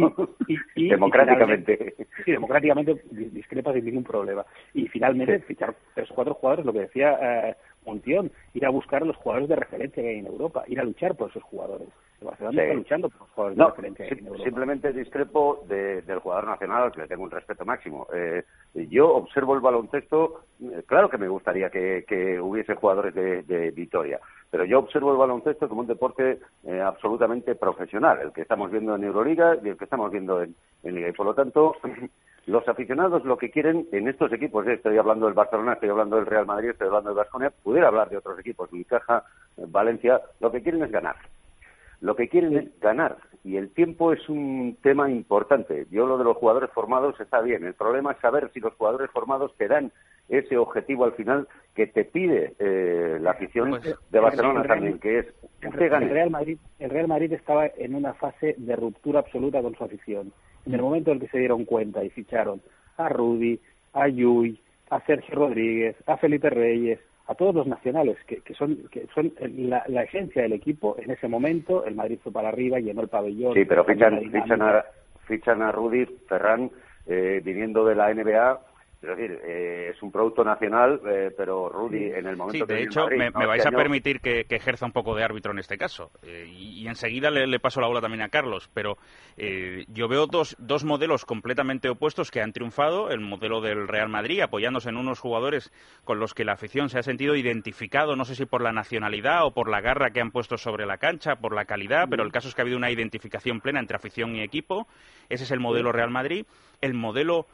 democráticamente. 0.76 1.96
Sí, 2.26 2.32
democráticamente 2.32 3.04
discrepa 3.12 3.74
sin 3.74 3.86
ningún 3.86 4.04
problema. 4.04 4.46
Y 4.74 4.88
finalmente, 4.88 5.40
fichar 5.40 5.76
tres 5.94 6.10
o 6.12 6.16
cuatro 6.16 6.34
jugadores, 6.34 6.66
lo 6.66 6.74
que 6.74 6.80
decía 6.80 7.18
eh, 7.22 7.56
Montión, 7.86 8.32
ir 8.54 8.66
a 8.66 8.70
buscar 8.70 9.06
los 9.06 9.16
jugadores 9.18 9.50
de 9.50 9.56
referencia 9.56 10.02
que 10.02 10.10
hay 10.10 10.20
en 10.20 10.28
Europa, 10.28 10.64
ir 10.68 10.80
a 10.80 10.84
luchar 10.84 11.16
por 11.16 11.30
esos 11.30 11.44
jugadores. 11.44 11.88
El 12.20 12.28
Barcelona 12.28 12.64
está 12.64 12.74
luchando 12.74 13.10
por 13.10 13.28
jugadores 13.30 13.58
de 13.58 13.64
Europa. 13.64 14.44
Simplemente 14.44 14.94
discrepo 14.94 15.64
del 15.68 16.20
jugador 16.20 16.48
nacional 16.48 16.84
al 16.84 16.92
que 16.92 17.02
le 17.02 17.08
tengo 17.08 17.24
un 17.24 17.32
respeto 17.32 17.64
máximo. 17.66 18.08
Eh, 18.14 18.44
yo 18.90 19.14
observo 19.16 19.54
el 19.54 19.62
baloncesto, 19.62 20.42
eh, 20.62 20.84
claro 20.86 21.10
que 21.10 21.18
me 21.18 21.28
gustaría 21.28 21.70
que, 21.70 22.40
hubiese 22.42 22.76
jugadores 22.76 23.14
de, 23.14 23.44
de 23.44 23.72
Vitoria, 23.72 24.20
pero 24.50 24.66
yo 24.66 24.80
observo 24.80 25.12
el 25.12 25.18
baloncesto 25.18 25.68
como 25.68 25.82
un 25.82 25.88
deporte 25.88 26.40
eh, 26.64 26.82
absolutamente 26.82 27.56
profesional, 27.56 28.20
el 28.22 28.32
que 28.32 28.42
estamos 28.42 28.72
viendo 28.72 28.96
en 28.96 29.04
Euroliga 29.04 29.58
y 29.62 29.70
el 29.70 29.78
que 29.78 29.84
estamos 29.84 30.12
viendo 30.12 30.42
en, 30.42 30.56
Liga. 30.84 31.10
Y 31.10 31.14
por 31.14 31.26
lo 31.26 31.34
tanto, 31.34 31.76
los 32.46 32.68
aficionados 32.68 33.26
lo 33.26 33.38
que 33.38 33.52
quieren 33.52 33.88
en 33.92 34.08
estos 34.08 34.32
equipos, 34.32 34.66
eh, 34.68 34.74
estoy 34.74 34.98
hablando 34.98 35.26
del 35.26 35.36
Barcelona, 35.36 35.74
estoy 35.74 35.90
hablando 35.90 36.16
del 36.16 36.26
Real 36.26 36.46
Madrid, 36.46 36.70
estoy 36.70 36.88
hablando 36.88 37.10
del 37.10 37.18
Vasconia, 37.18 37.52
pudiera 37.64 37.90
hablar 37.90 38.10
de 38.10 38.18
otros 38.18 38.40
equipos, 38.40 38.72
Unicaja, 38.72 39.24
Valencia, 39.58 40.22
lo 40.40 40.52
que 40.52 40.62
quieren 40.62 40.84
es 40.84 40.92
ganar. 40.92 41.16
Lo 42.00 42.16
que 42.16 42.30
quieren 42.30 42.58
es 42.58 42.80
ganar 42.80 43.18
y 43.44 43.56
el 43.56 43.70
tiempo 43.70 44.12
es 44.12 44.28
un 44.28 44.78
tema 44.84 45.10
importante. 45.10 45.88
Yo 45.90 46.06
lo 46.06 46.18
de 46.18 46.26
los 46.26 46.38
jugadores 46.38 46.70
formados 46.72 47.20
está 47.20 47.42
bien. 47.42 47.64
El 47.64 47.76
problema 47.76 48.12
es 48.12 48.20
saber 48.20 48.52
si 48.54 48.60
los 48.60 48.74
jugadores 48.74 49.10
formados 49.12 49.56
te 49.58 49.68
dan 49.68 49.92
ese 50.28 50.58
objetivo 50.58 51.06
al 51.06 51.14
final 51.14 51.48
que 51.74 51.88
te 51.88 52.04
pide 52.04 52.56
eh, 52.60 53.18
la 53.22 53.32
afición 53.32 53.70
pues, 53.70 53.96
de 54.12 54.20
Barcelona 54.20 54.64
también, 54.64 55.00
que 55.00 55.20
es 55.20 55.28
el 55.62 55.72
Real 55.72 56.30
Madrid. 56.30 56.58
El 56.80 56.90
Real 56.90 57.08
Madrid 57.08 57.32
estaba 57.32 57.68
en 57.68 57.96
una 57.96 58.14
fase 58.16 58.56
de 58.58 58.76
ruptura 58.76 59.20
absoluta 59.20 59.62
con 59.62 59.76
su 59.76 59.84
afición. 59.84 60.34
En 60.66 60.74
el 60.74 60.82
momento 60.82 61.12
en 61.12 61.20
que 61.20 61.30
se 61.30 61.40
dieron 61.40 61.64
cuenta 61.64 62.04
y 62.04 62.10
ficharon 62.10 62.62
a 62.98 63.08
Rudy, 63.08 63.62
a 63.94 64.10
Yui, 64.10 64.60
a 64.90 65.00
Sergio 65.06 65.36
Rodríguez, 65.36 65.96
a 66.06 66.18
Felipe 66.18 66.50
Reyes, 66.50 67.00
a 67.28 67.36
todos 67.36 67.54
los 67.54 67.68
nacionales 67.68 68.18
que, 68.26 68.38
que 68.38 68.54
son 68.54 68.88
que 68.90 69.08
son 69.14 69.34
la, 69.58 69.84
la, 69.88 70.04
esencia 70.04 70.42
del 70.42 70.54
equipo 70.54 70.96
en 71.00 71.12
ese 71.12 71.28
momento. 71.28 71.86
El 71.86 71.96
Madrid 71.96 72.20
fue 72.24 72.32
para 72.32 72.50
arriba 72.50 72.80
llenó 72.80 73.02
el 73.02 73.10
pabellón 73.10 73.54
sí 73.54 73.66
pero 73.66 73.84
fichan 73.84 74.20
fichan 74.32 74.62
a 74.62 74.86
fichan 75.28 75.62
a 75.62 75.72
Rudy 75.72 76.06
Ferran 76.28 76.72
eh, 77.06 77.42
viniendo 77.44 77.86
de 77.86 77.96
la 77.96 78.14
NBA 78.14 78.60
es 79.02 79.10
decir, 79.10 79.40
eh, 79.46 79.92
es 79.94 80.02
un 80.02 80.12
producto 80.12 80.44
nacional, 80.44 81.00
eh, 81.08 81.32
pero 81.38 81.70
Rudy, 81.70 82.06
en 82.06 82.26
el 82.26 82.36
momento 82.36 82.66
sí, 82.66 82.74
de 82.74 82.82
hecho, 82.82 83.06
me, 83.08 83.30
vais 83.30 83.64
este 83.64 83.76
a 83.76 83.78
permitir 83.78 84.20
que, 84.20 84.46
ejerza 84.50 84.88
un 84.88 84.92
poco 84.92 85.16
de 85.16 85.24
árbitro 85.24 85.52
en 85.52 85.60
este 85.60 85.78
caso. 85.78 86.10
Eh, 86.24 86.48
y, 86.48 86.88
enseguida 86.88 87.30
le, 87.30 87.60
paso 87.60 87.80
la 87.80 87.88
bola 87.88 88.02
también 88.02 88.24
a 88.24 88.30
Carlos. 88.30 88.72
Pero 88.74 88.98
yo 89.88 90.08
veo 90.08 90.26
dos, 90.26 90.56
dos 90.58 90.84
modelos 90.84 91.26
completamente 91.26 91.90
opuestos 91.90 92.32
que 92.32 92.42
han 92.42 92.54
triunfado. 92.54 93.12
El 93.12 93.20
modelo 93.20 93.62
del 93.62 93.88
Real 93.88 94.10
Madrid, 94.10 94.42
apoyándose 94.42 94.90
en 94.90 94.98
unos 94.98 95.20
jugadores 95.20 95.72
con 96.04 96.20
los 96.20 96.34
que 96.34 96.44
la 96.44 96.54
afición 96.54 96.90
se 96.90 96.98
ha 96.98 97.04
sentido 97.04 97.36
identificado, 97.36 98.16
no 98.16 98.26
sé 98.26 98.36
si 98.36 98.46
por 98.46 98.64
la 98.64 98.72
nacionalidad 98.72 99.46
o 99.46 99.52
por 99.52 99.70
la 99.70 99.82
garra 99.82 100.10
que 100.10 100.22
han 100.22 100.32
puesto 100.32 100.58
sobre 100.58 100.88
la 100.88 100.98
cancha, 100.98 101.36
por 101.36 101.54
la 101.54 101.66
calidad, 101.66 102.08
pero 102.10 102.24
el 102.24 102.32
caso 102.32 102.48
es 102.48 102.56
que 102.56 102.62
ha 102.62 102.64
habido 102.64 102.78
una 102.78 102.90
identificación 102.90 103.62
plena 103.62 103.80
entre 103.80 103.98
afición 103.98 104.36
y 104.36 104.42
equipo. 104.42 104.88
Ese 105.30 105.44
es 105.44 105.52
el 105.52 105.60
modelo 105.60 105.92
Real 105.92 106.10
Madrid. 106.10 106.46
El 106.82 106.94
modelo 106.94 107.48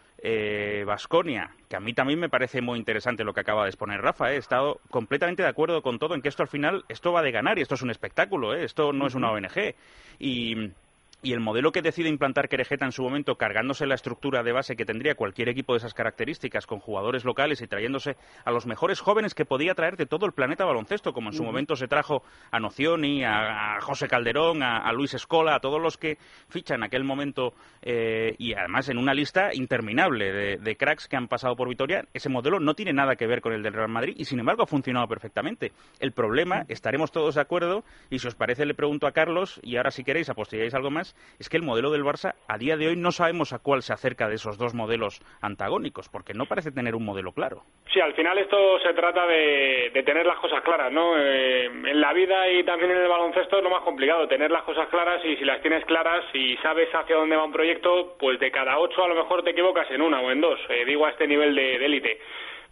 Vasconia, 0.86 1.52
eh, 1.54 1.64
que 1.68 1.76
a 1.76 1.80
mí 1.80 1.94
también 1.94 2.20
me 2.20 2.30
parece 2.30 2.62
muy 2.62 2.80
interesante 2.80 3.24
lo 3.24 3.34
que 3.34 3.42
acaba 3.42 3.64
de 3.64 3.70
exponer 3.70 4.02
Rafa. 4.02 4.32
¿eh? 4.32 4.36
He 4.36 4.38
estado 4.38 4.80
completamente 4.90 5.44
de 5.44 5.50
acuerdo 5.50 5.82
con 5.82 6.00
todo 6.00 6.16
en 6.16 6.22
que 6.22 6.30
esto 6.30 6.44
al 6.44 6.50
final, 6.50 6.86
esto 6.88 7.12
va 7.12 7.22
de 7.22 7.32
ganar 7.32 7.60
y 7.60 7.62
esto 7.62 7.76
es 7.76 7.82
un 7.82 7.92
espectáculo, 7.92 8.54
¿eh? 8.54 8.64
esto 8.64 8.94
no 8.94 9.08
es 9.08 9.16
una 9.16 9.32
ONG. 9.32 9.76
Y 10.20 10.72
y 11.24 11.32
el 11.32 11.40
modelo 11.40 11.72
que 11.72 11.82
decide 11.82 12.10
implantar 12.10 12.50
Querejeta 12.50 12.86
en 12.86 12.92
su 12.92 13.02
momento, 13.02 13.36
cargándose 13.36 13.88
la 13.88 13.96
estructura 13.96 14.44
de 14.44 14.52
base 14.52 14.76
que 14.76 14.86
tendría 14.86 15.16
cualquier 15.16 15.50
equipo 15.50 15.74
de 15.74 15.78
esas 15.78 15.94
características, 15.94 16.68
con 16.68 16.80
jugadores 16.80 17.24
locales 17.24 17.62
y 17.62 17.68
trayéndose 17.68 18.18
a 18.44 18.52
los 18.52 18.68
mejores 18.68 19.00
jóvenes 19.00 19.34
que 19.34 19.46
podía 19.46 19.74
traer 19.74 19.96
de 19.96 20.06
todo 20.06 20.26
el 20.26 20.34
planeta 20.34 20.66
baloncesto, 20.66 21.14
como 21.14 21.30
en 21.30 21.34
su 21.34 21.44
momento 21.44 21.78
se 21.78 21.88
trajo 21.88 22.24
a 22.52 22.60
Nocioni, 22.60 23.24
a, 23.24 23.80
José 23.82 24.08
Calderón, 24.08 24.62
a, 24.62 24.92
Luis 24.92 25.14
Escola, 25.14 25.56
a 25.56 25.60
todos 25.60 25.82
los 25.82 25.98
que 25.98 26.18
fichan 26.50 26.78
en 26.78 26.84
aquel 26.84 27.06
momento, 27.06 27.54
eh, 27.82 28.36
y 28.38 28.54
además 28.54 28.90
en 28.90 28.98
una 28.98 29.14
lista 29.14 29.54
interminable 29.54 30.58
de, 30.58 30.76
cracks 30.76 31.08
que 31.08 31.16
han 31.16 31.28
pasado 31.28 31.56
por 31.56 31.70
Vitoria, 31.70 32.06
ese 32.14 32.30
modelo 32.30 32.60
no 32.60 32.74
tiene 32.74 32.92
nada 32.92 33.16
que 33.16 33.28
ver 33.28 33.40
con 33.40 33.54
el 33.54 33.64
del 33.64 33.74
Real 33.74 33.90
Madrid 33.90 34.16
y 34.18 34.26
sin 34.26 34.40
embargo 34.40 34.64
ha 34.64 34.68
funcionado 34.68 35.08
perfectamente. 35.08 35.72
El 36.00 36.12
problema, 36.12 36.66
estaremos 36.68 37.12
todos 37.12 37.36
de 37.36 37.42
acuerdo, 37.42 37.84
y 38.10 38.20
si 38.20 38.28
os 38.28 38.36
parece 38.36 38.66
le 38.66 38.74
pregunto 38.74 39.08
a 39.08 39.12
Carlos, 39.12 39.62
y 39.64 39.78
ahora 39.78 39.92
si 39.92 40.04
queréis 40.04 40.30
apostaríais 40.30 40.74
algo 40.74 40.90
más, 40.90 41.13
es 41.40 41.50
que 41.50 41.58
el 41.58 41.64
modelo 41.64 41.92
del 41.92 42.04
Barça 42.04 42.36
a 42.48 42.58
día 42.58 42.78
de 42.78 42.88
hoy 42.88 42.96
no 42.96 43.12
sabemos 43.12 43.54
a 43.54 43.60
cuál 43.60 43.82
se 43.82 43.94
acerca 43.94 44.28
de 44.28 44.36
esos 44.36 44.58
dos 44.58 44.74
modelos 44.74 45.22
antagónicos, 45.42 46.10
porque 46.10 46.34
no 46.34 46.46
parece 46.46 46.72
tener 46.72 46.96
un 46.96 47.06
modelo 47.06 47.32
claro. 47.32 47.64
Sí, 47.92 48.00
al 48.00 48.14
final 48.14 48.38
esto 48.38 48.80
se 48.80 48.94
trata 48.94 49.26
de, 49.28 49.92
tener 50.06 50.26
las 50.26 50.40
cosas 50.40 50.62
claras, 50.64 50.92
¿no? 50.92 51.18
Eh, 51.18 51.66
en 51.66 52.02
la 52.02 52.14
vida 52.14 52.50
y 52.52 52.64
también 52.64 52.92
en 52.92 52.98
el 52.98 53.08
baloncesto 53.08 53.58
es 53.58 53.64
lo 53.64 53.70
más 53.70 53.84
complicado, 53.84 54.28
tener 54.28 54.52
las 54.52 54.64
cosas 54.64 54.88
claras 54.90 55.24
y 55.26 55.36
si 55.38 55.46
las 55.46 55.62
tienes 55.62 55.86
claras 55.86 56.24
y 56.34 56.58
sabes 56.58 56.90
hacia 56.94 57.16
dónde 57.16 57.36
va 57.36 57.46
un 57.46 57.54
proyecto, 57.54 58.16
pues 58.20 58.40
de 58.40 58.52
cada 58.52 58.78
ocho 58.80 59.04
a 59.04 59.08
lo 59.08 59.16
mejor 59.16 59.44
te 59.44 59.52
equivocas 59.52 59.90
en 59.92 60.02
una 60.02 60.22
o 60.22 60.32
en 60.32 60.42
dos, 60.42 60.60
eh, 60.70 60.86
digo 60.86 61.06
a 61.06 61.12
este 61.12 61.28
nivel 61.28 61.56
de 61.56 61.76
élite. 61.86 62.20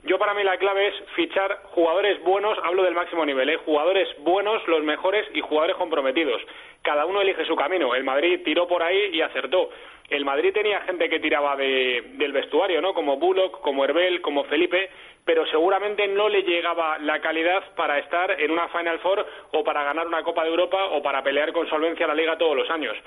Yo 0.04 0.18
para 0.18 0.34
mí 0.34 0.44
la 0.44 0.58
clave 0.58 0.88
es 0.88 0.96
fichar 1.16 1.62
jugadores 1.76 2.22
buenos, 2.24 2.58
hablo 2.64 2.84
del 2.84 2.96
máximo 2.96 3.24
nivel, 3.24 3.50
¿eh? 3.50 3.58
jugadores 3.58 4.10
buenos, 4.20 4.68
los 4.68 4.84
mejores 4.84 5.28
y 5.36 5.42
jugadores 5.42 5.76
comprometidos. 5.76 6.42
Cada 6.82 7.06
uno 7.06 7.22
elige 7.22 7.46
su 7.46 7.56
camino. 7.56 7.94
El 7.94 8.04
Madrid 8.04 8.42
tiró 8.44 8.68
por 8.68 8.82
ahí 8.82 9.12
y 9.14 9.22
acertó. 9.22 9.70
El 10.10 10.26
Madrid 10.26 10.52
tenía 10.54 10.82
gente 10.82 11.08
que 11.08 11.20
tiraba 11.20 11.56
del 11.56 12.32
vestuario, 12.34 12.82
¿no? 12.82 12.94
Como 12.94 13.18
Bullock, 13.18 13.62
como 13.62 13.86
Herbel, 13.86 14.22
como 14.22 14.44
Felipe, 14.46 14.90
pero 15.24 15.46
seguramente 15.46 16.08
no 16.08 16.28
le 16.28 16.42
llegaba 16.42 16.98
la 16.98 17.22
calidad 17.22 17.64
para 17.76 18.00
estar 18.00 18.42
en 18.42 18.50
una 18.50 18.68
Final 18.70 19.00
Four 19.00 19.26
o 19.52 19.64
para 19.64 19.84
ganar 19.84 20.08
una 20.08 20.24
Copa 20.24 20.44
de 20.44 20.50
Europa 20.50 20.84
o 20.92 21.04
para 21.04 21.24
pelear 21.24 21.54
con 21.54 21.70
solvencia 21.70 22.08
la 22.08 22.16
Liga 22.16 22.38
todos 22.38 22.58
los 22.58 22.70
años. 22.72 22.98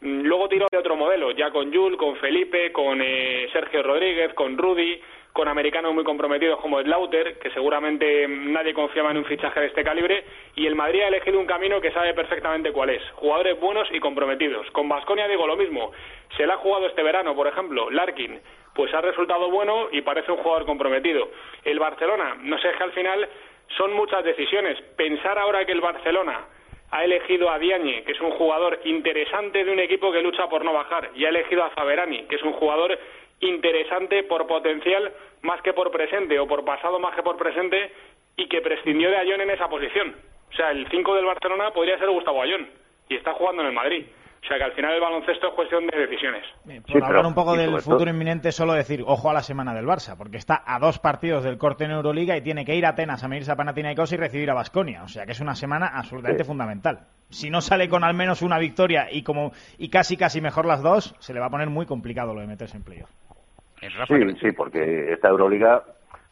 Mm, 0.00 0.22
luego 0.22 0.48
tiró 0.48 0.66
de 0.70 0.78
otro 0.78 0.94
modelo, 0.94 1.32
ya 1.32 1.50
con 1.50 1.74
Jules, 1.74 1.98
con 1.98 2.16
Felipe, 2.16 2.70
con 2.72 3.02
eh, 3.02 3.48
Sergio 3.52 3.82
Rodríguez, 3.82 4.32
con 4.34 4.56
Rudy, 4.56 5.00
con 5.36 5.48
americanos 5.48 5.92
muy 5.92 6.02
comprometidos 6.02 6.58
como 6.60 6.80
Slaughter, 6.80 7.38
que 7.38 7.50
seguramente 7.50 8.26
nadie 8.26 8.72
confiaba 8.72 9.10
en 9.10 9.18
un 9.18 9.26
fichaje 9.26 9.60
de 9.60 9.66
este 9.66 9.84
calibre, 9.84 10.24
y 10.54 10.66
el 10.66 10.74
Madrid 10.74 11.02
ha 11.02 11.08
elegido 11.08 11.38
un 11.38 11.44
camino 11.44 11.78
que 11.78 11.92
sabe 11.92 12.14
perfectamente 12.14 12.72
cuál 12.72 12.88
es. 12.88 13.02
Jugadores 13.16 13.60
buenos 13.60 13.86
y 13.92 14.00
comprometidos. 14.00 14.70
Con 14.70 14.88
Vasconia 14.88 15.28
digo 15.28 15.46
lo 15.46 15.54
mismo. 15.54 15.92
Se 16.38 16.46
le 16.46 16.54
ha 16.54 16.56
jugado 16.56 16.86
este 16.86 17.02
verano, 17.02 17.36
por 17.36 17.46
ejemplo, 17.46 17.90
Larkin, 17.90 18.40
pues 18.74 18.94
ha 18.94 19.02
resultado 19.02 19.50
bueno 19.50 19.88
y 19.92 20.00
parece 20.00 20.32
un 20.32 20.38
jugador 20.38 20.64
comprometido. 20.64 21.28
El 21.64 21.78
Barcelona, 21.78 22.38
no 22.40 22.56
sé, 22.56 22.70
es 22.70 22.76
que 22.78 22.84
al 22.84 22.92
final 22.92 23.28
son 23.76 23.92
muchas 23.92 24.24
decisiones. 24.24 24.80
Pensar 24.96 25.38
ahora 25.38 25.66
que 25.66 25.72
el 25.72 25.82
Barcelona 25.82 26.46
ha 26.92 27.04
elegido 27.04 27.50
a 27.50 27.58
Diagne, 27.58 28.04
que 28.04 28.12
es 28.12 28.20
un 28.22 28.30
jugador 28.30 28.80
interesante 28.84 29.64
de 29.64 29.70
un 29.70 29.80
equipo 29.80 30.10
que 30.12 30.22
lucha 30.22 30.48
por 30.48 30.64
no 30.64 30.72
bajar, 30.72 31.10
y 31.14 31.26
ha 31.26 31.28
elegido 31.28 31.62
a 31.62 31.70
Faberani, 31.70 32.22
que 32.24 32.36
es 32.36 32.42
un 32.42 32.54
jugador 32.54 32.98
interesante 33.40 34.24
por 34.24 34.46
potencial 34.46 35.12
más 35.42 35.60
que 35.62 35.72
por 35.72 35.90
presente 35.90 36.38
o 36.38 36.46
por 36.46 36.64
pasado 36.64 36.98
más 36.98 37.14
que 37.14 37.22
por 37.22 37.36
presente 37.36 37.92
y 38.36 38.48
que 38.48 38.60
prescindió 38.60 39.10
de 39.10 39.18
Ayón 39.18 39.40
en 39.40 39.50
esa 39.50 39.68
posición. 39.68 40.16
O 40.50 40.56
sea, 40.56 40.70
el 40.70 40.86
5 40.88 41.14
del 41.14 41.24
Barcelona 41.24 41.70
podría 41.70 41.98
ser 41.98 42.08
Gustavo 42.08 42.42
Ayón 42.42 42.68
y 43.08 43.16
está 43.16 43.32
jugando 43.34 43.62
en 43.62 43.68
el 43.68 43.74
Madrid. 43.74 44.06
O 44.46 44.48
sea 44.48 44.58
que 44.58 44.64
al 44.64 44.72
final 44.72 44.94
el 44.94 45.00
baloncesto 45.00 45.48
es 45.48 45.54
cuestión 45.54 45.86
de 45.88 45.98
decisiones. 45.98 46.44
por 46.86 47.04
hablar 47.04 47.26
un 47.26 47.34
poco 47.34 47.56
del 47.56 47.80
futuro 47.80 48.08
inminente, 48.08 48.52
solo 48.52 48.74
decir, 48.74 49.02
ojo 49.04 49.28
a 49.28 49.32
la 49.32 49.42
semana 49.42 49.74
del 49.74 49.86
Barça, 49.86 50.16
porque 50.16 50.36
está 50.36 50.62
a 50.64 50.78
dos 50.78 51.00
partidos 51.00 51.42
del 51.42 51.58
corte 51.58 51.84
en 51.84 51.90
Euroliga 51.90 52.36
y 52.36 52.42
tiene 52.42 52.64
que 52.64 52.76
ir 52.76 52.86
a 52.86 52.90
Atenas 52.90 53.24
a 53.24 53.28
medirse 53.28 53.50
a 53.50 53.56
Panathinaikos 53.56 54.12
y 54.12 54.16
recibir 54.16 54.48
a 54.50 54.54
Basconia. 54.54 55.02
O 55.02 55.08
sea 55.08 55.26
que 55.26 55.32
es 55.32 55.40
una 55.40 55.56
semana 55.56 55.90
absolutamente 55.92 56.44
fundamental. 56.44 57.08
Si 57.28 57.50
no 57.50 57.60
sale 57.60 57.88
con 57.88 58.04
al 58.04 58.14
menos 58.14 58.42
una 58.42 58.60
victoria 58.60 59.08
y 59.10 59.24
como 59.24 59.50
y 59.78 59.88
casi 59.88 60.16
casi 60.16 60.40
mejor 60.40 60.64
las 60.64 60.80
dos, 60.80 61.16
se 61.18 61.34
le 61.34 61.40
va 61.40 61.46
a 61.46 61.50
poner 61.50 61.68
muy 61.68 61.86
complicado 61.86 62.32
lo 62.32 62.40
de 62.40 62.46
meterse 62.46 62.76
en 62.76 62.84
playoff. 62.84 63.10
Sí, 64.08 64.36
sí, 64.40 64.52
porque 64.52 65.12
esta 65.12 65.28
Euroliga 65.28 65.82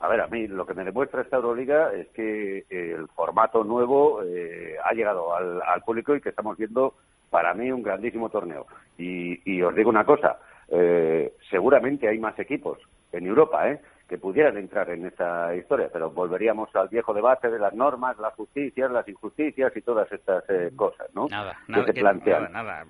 a 0.05 0.09
ver, 0.09 0.21
a 0.21 0.27
mí 0.27 0.47
lo 0.47 0.67
que 0.67 0.75
me 0.75 0.85
demuestra 0.85 1.23
esta 1.23 1.37
Euroliga 1.37 1.91
es 1.95 2.09
que 2.09 2.67
el 2.69 3.09
formato 3.09 3.65
nuevo 3.65 4.23
eh, 4.23 4.77
ha 4.85 4.93
llegado 4.93 5.35
al, 5.35 5.83
público 5.83 6.15
y 6.15 6.21
que 6.21 6.29
estamos 6.29 6.59
viendo 6.59 6.95
para 7.31 7.55
mí 7.55 7.73
un 7.73 7.83
grandísimo 7.83 8.29
torneo. 8.29 8.67
Y, 8.99 9.63
os 9.63 9.75
digo 9.75 9.89
una 9.89 10.05
cosa, 10.05 10.39
eh, 10.69 11.33
seguramente 11.49 12.07
hay 12.07 12.19
más 12.19 12.39
equipos 12.39 12.79
en 13.13 13.27
Europa 13.27 13.71
¿eh? 13.71 13.81
que 14.07 14.19
pudieran 14.19 14.59
entrar 14.59 14.91
en 14.91 15.07
esta 15.07 15.57
historia, 15.57 15.89
pero 15.91 16.11
volveríamos 16.11 16.69
al 16.77 16.89
viejo 16.89 17.15
debate 17.15 17.49
de 17.49 17.59
las 17.59 17.73
normas, 17.73 18.19
las 18.19 18.35
justicias, 18.35 18.91
las 18.91 19.09
injusticias 19.09 19.75
y 19.75 19.81
todas 19.81 20.13
estas 20.13 20.45
eh, 20.51 20.71
cosas, 20.77 21.09
¿no? 21.15 21.29
Nada, 21.29 21.57
nada, 21.67 21.87
que 21.87 22.03
Nada, 22.03 22.49
nada. 22.51 22.85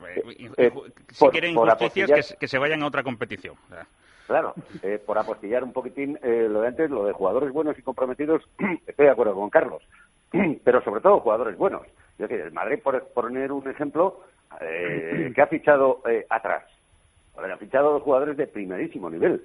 si 1.12 1.28
quieren 1.28 1.52
injusticias, 1.52 2.36
que, 2.40 2.48
se 2.48 2.58
vayan 2.58 2.82
a 2.82 2.86
otra 2.86 3.04
competición. 3.04 3.54
Claro, 4.26 4.54
por 5.06 5.18
apostillar 5.18 5.62
un 5.62 5.72
poquitín 5.72 6.18
lo 6.22 6.62
de 6.62 6.68
antes, 6.68 6.90
lo 6.90 7.04
de 7.04 7.12
jugadores 7.12 7.52
buenos 7.52 7.78
y 7.78 7.82
comprometidos, 7.82 8.42
estoy 8.86 9.06
de 9.06 9.12
acuerdo 9.12 9.34
con 9.34 9.50
Carlos, 9.50 9.82
pero 10.64 10.82
sobre 10.82 11.00
todo 11.00 11.20
jugadores 11.20 11.56
buenos. 11.56 11.82
Es 12.12 12.28
decir, 12.28 12.40
el 12.40 12.52
Madrid, 12.52 12.78
por 12.82 13.02
poner 13.08 13.50
un 13.52 13.68
ejemplo, 13.68 14.20
eh, 14.60 15.32
que 15.34 15.42
ha 15.42 15.46
fichado 15.46 16.02
eh, 16.08 16.26
atrás. 16.28 16.64
ha 17.36 17.56
fichado 17.56 18.00
jugadores 18.00 18.36
de 18.36 18.46
primerísimo 18.46 19.10
nivel. 19.10 19.42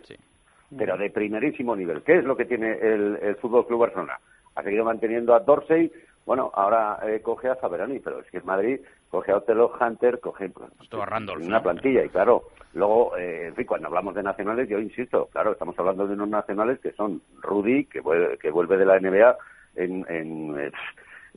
Pero 0.78 0.98
de 0.98 1.10
primerísimo 1.10 1.76
nivel. 1.76 2.04
¿Qué 2.04 2.20
es 2.20 2.24
lo 2.24 2.38
que 2.38 2.46
tiene 2.46 2.74
el, 2.74 3.18
el 3.22 3.36
Fútbol 3.38 3.66
Club 3.66 3.82
Barcelona? 3.82 4.20
Ha 4.56 4.62
seguido 4.62 4.86
manteniendo 4.86 5.34
a 5.34 5.40
Dorsey, 5.40 5.92
bueno, 6.26 6.52
ahora 6.54 7.00
eh, 7.08 7.22
coge 7.22 7.50
a 7.50 7.56
Faberani, 7.56 8.00
pero 8.00 8.20
es 8.20 8.30
que 8.30 8.38
el 8.38 8.44
Madrid 8.44 8.80
coge 9.10 9.32
a 9.32 9.38
Otelo 9.38 9.72
Hunter, 9.80 10.20
coge 10.20 10.50
pues, 10.50 10.70
una 11.42 11.62
plantilla. 11.62 12.06
Y 12.06 12.10
claro, 12.10 12.44
luego, 12.74 13.18
eh, 13.18 13.48
en 13.48 13.56
fin, 13.56 13.66
cuando 13.66 13.88
hablamos 13.88 14.16
de 14.16 14.24
nacionales, 14.24 14.70
yo 14.70 14.80
insisto, 14.80 15.28
claro, 15.32 15.54
estamos 15.54 15.78
hablando 15.80 16.08
de 16.08 16.14
unos 16.14 16.30
nacionales 16.30 16.80
que 16.80 16.92
son 16.94 17.22
Rudy, 17.42 17.86
que 17.86 18.02
vuelve, 18.02 18.38
que 18.38 18.52
vuelve 18.52 18.78
de 18.78 18.86
la 18.86 19.00
NBA 19.00 19.38
en, 19.76 20.06
en 20.10 20.60
eh, 20.60 20.72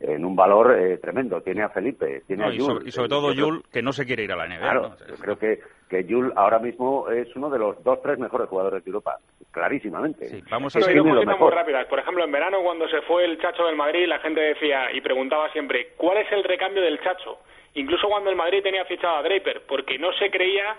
en 0.00 0.24
un 0.24 0.34
valor 0.34 0.76
eh, 0.78 0.98
tremendo. 0.98 1.40
Tiene 1.40 1.62
a 1.62 1.68
Felipe, 1.68 2.22
tiene 2.26 2.44
a 2.44 2.48
y, 2.48 2.60
sobre, 2.60 2.88
y 2.88 2.90
sobre, 2.90 3.08
todo 3.08 3.32
Yul, 3.32 3.62
que 3.72 3.82
no 3.82 3.92
se 3.92 4.04
quiere 4.04 4.24
ir 4.24 4.32
a 4.32 4.36
la 4.36 4.46
NBA. 4.46 4.58
Claro, 4.58 4.96
yo 5.08 5.14
creo 5.16 5.38
que, 5.38 5.60
que 5.88 6.04
Yul 6.04 6.32
ahora 6.36 6.58
mismo 6.58 7.08
es 7.08 7.34
uno 7.36 7.50
de 7.50 7.58
los 7.58 7.82
dos, 7.84 8.00
tres 8.02 8.18
mejores 8.18 8.48
jugadores 8.48 8.84
de 8.84 8.88
Europa, 8.88 9.18
clarísimamente. 9.50 10.28
Sí, 10.28 10.42
vamos 10.50 10.74
a 10.74 10.80
ser 10.80 11.02
muy 11.02 11.50
rápidas. 11.50 11.86
Por 11.86 11.98
ejemplo, 11.98 12.24
en 12.24 12.32
verano, 12.32 12.58
cuando 12.62 12.88
se 12.88 13.02
fue 13.02 13.24
el 13.24 13.40
Chacho 13.40 13.66
del 13.66 13.76
Madrid, 13.76 14.06
la 14.06 14.18
gente 14.18 14.40
decía 14.40 14.92
y 14.92 15.00
preguntaba 15.00 15.50
siempre, 15.52 15.88
¿cuál 15.96 16.18
es 16.18 16.32
el 16.32 16.42
recambio 16.44 16.82
del 16.82 17.00
Chacho? 17.00 17.38
Incluso 17.74 18.08
cuando 18.08 18.30
el 18.30 18.36
Madrid 18.36 18.62
tenía 18.62 18.84
fichado 18.84 19.16
a 19.16 19.22
Draper, 19.22 19.62
porque 19.66 19.98
no 19.98 20.12
se 20.14 20.30
creía 20.30 20.76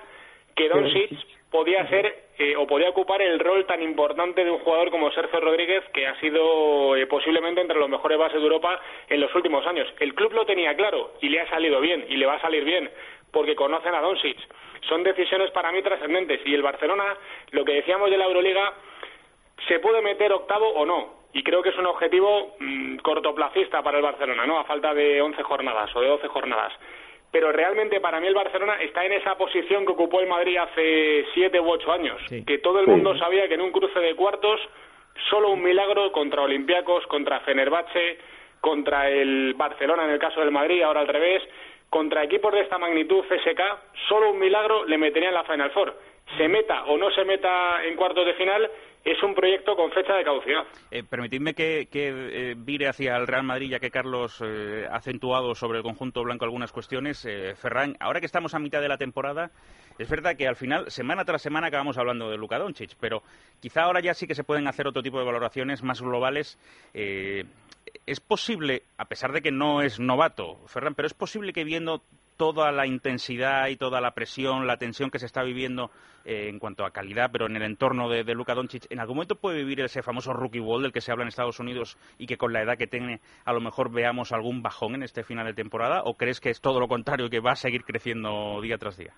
que 0.55 0.69
Doncic 0.69 1.11
podía 1.49 1.87
ser 1.87 2.23
eh, 2.37 2.55
o 2.55 2.65
podía 2.65 2.89
ocupar 2.89 3.21
el 3.21 3.39
rol 3.39 3.65
tan 3.65 3.81
importante 3.81 4.43
de 4.43 4.51
un 4.51 4.59
jugador 4.59 4.89
como 4.89 5.11
Sergio 5.11 5.39
Rodríguez, 5.39 5.83
que 5.93 6.07
ha 6.07 6.19
sido 6.19 6.95
eh, 6.95 7.05
posiblemente 7.07 7.61
entre 7.61 7.79
los 7.79 7.89
mejores 7.89 8.17
bases 8.17 8.37
de 8.37 8.43
Europa 8.43 8.79
en 9.07 9.21
los 9.21 9.33
últimos 9.35 9.65
años. 9.67 9.87
El 9.99 10.15
club 10.15 10.33
lo 10.33 10.45
tenía 10.45 10.75
claro 10.75 11.13
y 11.21 11.29
le 11.29 11.41
ha 11.41 11.49
salido 11.49 11.79
bien 11.79 12.05
y 12.09 12.17
le 12.17 12.25
va 12.25 12.35
a 12.35 12.41
salir 12.41 12.63
bien 12.63 12.89
porque 13.31 13.55
conocen 13.55 13.93
a 13.93 14.01
Doncic. 14.01 14.37
Son 14.87 15.03
decisiones 15.03 15.51
para 15.51 15.71
mí 15.71 15.81
trascendentes 15.81 16.41
y 16.45 16.53
el 16.53 16.61
Barcelona, 16.61 17.17
lo 17.51 17.63
que 17.65 17.73
decíamos 17.73 18.09
de 18.09 18.17
la 18.17 18.25
Euroliga, 18.25 18.73
se 19.67 19.79
puede 19.79 20.01
meter 20.01 20.31
octavo 20.33 20.69
o 20.69 20.85
no. 20.85 21.22
Y 21.33 21.43
creo 21.43 21.61
que 21.61 21.69
es 21.69 21.77
un 21.77 21.87
objetivo 21.87 22.55
mm, 22.59 22.97
cortoplacista 22.97 23.81
para 23.81 23.97
el 23.97 24.03
Barcelona, 24.03 24.45
¿no? 24.45 24.59
A 24.59 24.65
falta 24.65 24.93
de 24.93 25.21
11 25.21 25.41
jornadas 25.43 25.95
o 25.95 26.01
de 26.01 26.07
12 26.07 26.27
jornadas 26.27 26.73
pero 27.33 27.51
realmente 27.51 27.99
para 27.99 28.19
mí 28.19 28.27
el 28.27 28.35
Barcelona 28.35 28.75
está 28.79 29.03
en 29.03 29.13
esa 29.13 29.35
posición 29.35 29.87
que 29.87 29.93
ocupó 29.93 30.21
el 30.21 30.27
Madrid 30.27 30.55
hace 30.57 31.25
siete 31.33 31.59
u 31.59 31.67
ocho 31.67 31.91
años, 31.91 32.21
que 32.45 32.59
todo 32.59 32.79
el 32.79 32.85
mundo 32.85 33.17
sabía 33.17 33.47
que 33.47 33.55
en 33.55 33.61
un 33.61 33.71
cruce 33.71 33.99
de 33.99 34.15
cuartos 34.15 34.61
solo 35.31 35.49
un 35.49 35.63
milagro 35.63 36.11
contra 36.11 36.43
Olympiacos, 36.43 37.07
contra 37.07 37.39
Fenerbahce, 37.39 38.19
contra 38.61 39.09
el 39.09 39.55
Barcelona 39.55 40.05
en 40.05 40.11
el 40.11 40.19
caso 40.19 40.41
del 40.41 40.51
Madrid, 40.51 40.83
ahora 40.83 41.01
al 41.01 41.07
revés, 41.07 41.41
contra 41.89 42.23
equipos 42.23 42.53
de 42.53 42.61
esta 42.61 42.77
magnitud 42.77 43.23
CSK, 43.25 43.61
solo 44.07 44.29
un 44.29 44.39
milagro 44.39 44.85
le 44.85 44.99
metería 44.99 45.29
en 45.29 45.35
la 45.35 45.43
Final 45.43 45.71
Four. 45.71 45.93
Se 46.37 46.47
meta 46.47 46.85
o 46.85 46.97
no 46.97 47.09
se 47.11 47.25
meta 47.25 47.83
en 47.83 47.95
cuartos 47.95 48.27
de 48.27 48.33
final, 48.35 48.69
es 49.03 49.21
un 49.21 49.35
proyecto 49.35 49.75
con 49.75 49.91
fecha 49.91 50.13
de 50.15 50.23
caducidad. 50.23 50.63
Eh, 50.89 51.03
permitidme 51.03 51.53
que, 51.53 51.87
eh, 51.91 52.55
vire 52.57 52.87
hacia 52.87 53.17
el 53.17 53.27
Real 53.27 53.43
Madrid, 53.43 53.71
ya 53.71 53.79
que 53.79 53.91
Carlos 53.91 54.41
eh, 54.41 54.87
ha 54.89 54.95
acentuado 54.95 55.55
sobre 55.55 55.79
el 55.79 55.83
conjunto 55.83 56.23
blanco 56.23 56.45
algunas 56.45 56.71
cuestiones. 56.71 57.27
Ferran, 57.55 57.97
ahora 57.99 58.19
que 58.19 58.25
estamos 58.25 58.53
a 58.53 58.59
mitad 58.59 58.81
de 58.81 58.87
la 58.87 58.97
temporada, 58.97 59.51
es 59.97 60.09
verdad 60.09 60.35
que 60.37 60.47
al 60.47 60.55
final, 60.55 60.89
semana 60.89 61.25
tras 61.25 61.41
semana, 61.41 61.67
acabamos 61.67 61.97
hablando 61.97 62.29
de 62.29 62.37
Luka 62.37 62.57
Doncic, 62.57 62.95
pero 62.99 63.23
quizá 63.59 63.83
ahora 63.83 63.99
ya 63.99 64.13
sí 64.13 64.25
que 64.25 64.35
se 64.35 64.43
pueden 64.43 64.67
hacer 64.67 64.87
otro 64.87 65.03
tipo 65.03 65.19
de 65.19 65.25
valoraciones 65.25 65.83
más 65.83 66.01
globales. 66.01 66.57
es 66.93 68.19
posible, 68.21 68.83
a 68.97 69.05
pesar 69.05 69.33
de 69.33 69.41
que 69.41 69.51
no 69.51 69.81
es 69.81 69.99
novato, 69.99 70.57
Ferran, 70.67 70.95
pero 70.95 71.07
es 71.07 71.13
posible 71.13 71.53
que 71.53 71.63
viendo 71.63 72.01
toda 72.43 72.73
la 72.73 72.85
intensidad 72.85 73.69
y 73.69 73.77
toda 73.77 74.01
la 74.01 74.11
presión, 74.11 74.67
la 74.67 74.75
tensión 74.75 75.09
que 75.09 75.17
se 75.17 75.27
está 75.27 75.43
viviendo 75.43 75.91
eh, 76.25 76.49
en 76.49 76.59
cuanto 76.59 76.85
a 76.85 76.91
calidad, 76.91 77.29
pero 77.31 77.45
en 77.45 77.55
el 77.55 77.63
entorno 77.63 78.09
de, 78.09 78.25
de 78.25 78.33
Luka 78.33 78.53
Doncic, 78.53 78.85
¿en 78.89 78.99
algún 78.99 79.15
momento 79.15 79.37
puede 79.37 79.59
vivir 79.59 79.79
ese 79.79 80.01
famoso 80.01 80.33
rookie 80.33 80.59
wall 80.59 80.81
del 80.81 80.91
que 80.91 80.99
se 80.99 81.13
habla 81.13 81.23
en 81.23 81.29
Estados 81.29 81.61
Unidos 81.61 81.97
y 82.17 82.25
que 82.25 82.35
con 82.35 82.51
la 82.51 82.61
edad 82.61 82.77
que 82.77 82.85
tiene 82.85 83.21
a 83.45 83.53
lo 83.53 83.61
mejor 83.61 83.93
veamos 83.93 84.33
algún 84.33 84.61
bajón 84.61 84.95
en 84.95 85.03
este 85.03 85.23
final 85.23 85.45
de 85.45 85.53
temporada? 85.53 86.01
¿O 86.03 86.15
crees 86.15 86.41
que 86.41 86.49
es 86.49 86.59
todo 86.59 86.81
lo 86.81 86.89
contrario, 86.89 87.29
que 87.29 87.39
va 87.39 87.53
a 87.53 87.55
seguir 87.55 87.85
creciendo 87.85 88.59
día 88.61 88.77
tras 88.77 88.97
día? 88.97 89.13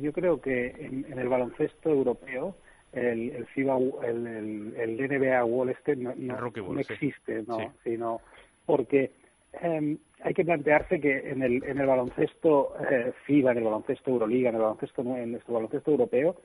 Yo 0.00 0.14
creo 0.14 0.40
que 0.40 0.68
en, 0.68 1.18
el 1.18 1.28
baloncesto 1.28 1.90
europeo 1.90 2.56
el, 2.94 3.32
el 3.32 3.46
FIBA, 3.48 3.76
el, 4.06 4.74
el, 4.78 4.96
NBA 4.96 5.44
Wall 5.44 5.68
este 5.68 5.94
no, 5.94 6.14
existe, 6.78 7.42
¿no? 7.46 7.74
Sino 7.84 8.22
porque 8.64 9.12
eh, 9.60 9.98
hay 10.22 10.34
que 10.34 10.44
plantearse 10.44 11.00
que 11.00 11.30
en 11.30 11.42
el, 11.42 11.64
en 11.64 11.78
el 11.78 11.86
baloncesto 11.86 12.74
eh, 12.90 13.12
FIBA, 13.24 13.52
en 13.52 13.58
el 13.58 13.64
baloncesto 13.64 14.10
Euroliga, 14.10 14.50
en 14.50 14.56
el 14.56 14.62
baloncesto, 14.62 15.02
en 15.02 15.32
nuestro 15.32 15.54
baloncesto 15.54 15.90
europeo, 15.90 16.36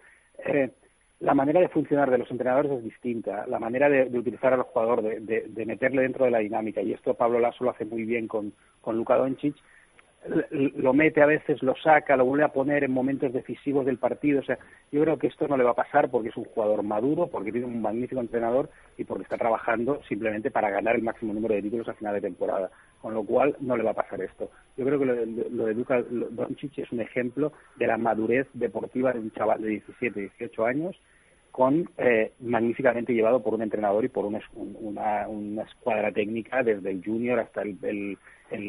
eh, 0.45 0.71
la 1.19 1.33
manera 1.33 1.59
de 1.59 1.69
funcionar 1.69 2.11
de 2.11 2.19
los 2.19 2.29
entrenadores 2.29 2.71
es 2.71 2.83
distinta, 2.83 3.45
la 3.47 3.59
manera 3.59 3.89
de, 3.89 4.05
utilizar 4.17 4.53
al 4.53 4.63
jugador, 4.63 5.01
de, 5.01 5.45
de, 5.47 5.65
meterle 5.65 6.03
dentro 6.03 6.25
de 6.25 6.31
la 6.31 6.39
dinámica, 6.39 6.81
y 6.81 6.93
esto 6.93 7.15
Pablo 7.15 7.39
Lasso 7.39 7.63
lo 7.63 7.71
hace 7.71 7.85
muy 7.85 8.03
bien 8.03 8.27
con, 8.27 8.53
con 8.81 8.97
Luka 8.97 9.15
Doncic, 9.15 9.55
lo 10.51 10.93
mete 10.93 11.21
a 11.21 11.25
veces, 11.25 11.61
lo 11.63 11.75
saca, 11.75 12.17
lo 12.17 12.25
vuelve 12.25 12.45
a 12.45 12.53
poner 12.53 12.83
en 12.83 12.91
momentos 12.91 13.33
decisivos 13.33 13.85
del 13.85 13.97
partido. 13.97 14.39
O 14.39 14.43
sea, 14.43 14.57
yo 14.91 15.01
creo 15.01 15.17
que 15.17 15.27
esto 15.27 15.47
no 15.47 15.57
le 15.57 15.63
va 15.63 15.71
a 15.71 15.75
pasar 15.75 16.09
porque 16.09 16.29
es 16.29 16.37
un 16.37 16.45
jugador 16.45 16.83
maduro, 16.83 17.27
porque 17.27 17.51
tiene 17.51 17.67
un 17.67 17.81
magnífico 17.81 18.21
entrenador 18.21 18.69
y 18.97 19.03
porque 19.03 19.23
está 19.23 19.37
trabajando 19.37 20.01
simplemente 20.07 20.51
para 20.51 20.69
ganar 20.69 20.95
el 20.95 21.03
máximo 21.03 21.33
número 21.33 21.55
de 21.55 21.61
títulos 21.61 21.87
a 21.89 21.93
final 21.93 22.13
de 22.15 22.21
temporada. 22.21 22.69
Con 23.01 23.13
lo 23.13 23.23
cual 23.23 23.55
no 23.59 23.77
le 23.77 23.83
va 23.83 23.91
a 23.91 23.95
pasar 23.95 24.21
esto. 24.21 24.49
Yo 24.75 24.85
creo 24.85 24.99
que 24.99 25.05
lo 25.05 25.15
lo 25.15 25.65
de 25.65 25.73
Luka 25.73 26.01
Doncic 26.01 26.77
es 26.79 26.91
un 26.91 27.01
ejemplo 27.01 27.53
de 27.75 27.87
la 27.87 27.97
madurez 27.97 28.47
deportiva 28.53 29.13
de 29.13 29.19
un 29.19 29.31
chaval 29.31 29.61
de 29.61 29.69
17, 29.69 30.19
18 30.19 30.65
años 30.65 30.97
con 31.57 31.89
eh, 31.97 32.33
magníficamente 32.41 33.13
llevado 33.13 33.41
por 33.41 33.55
un 33.55 33.63
entrenador 33.63 34.05
y 34.05 34.09
por 34.09 34.25
una, 34.25 34.39
una, 35.27 35.63
escuadra 35.63 36.11
técnica 36.11 36.61
desde 36.61 36.91
el 36.91 37.03
junior 37.03 37.39
hasta 37.39 37.63
el, 37.63 38.15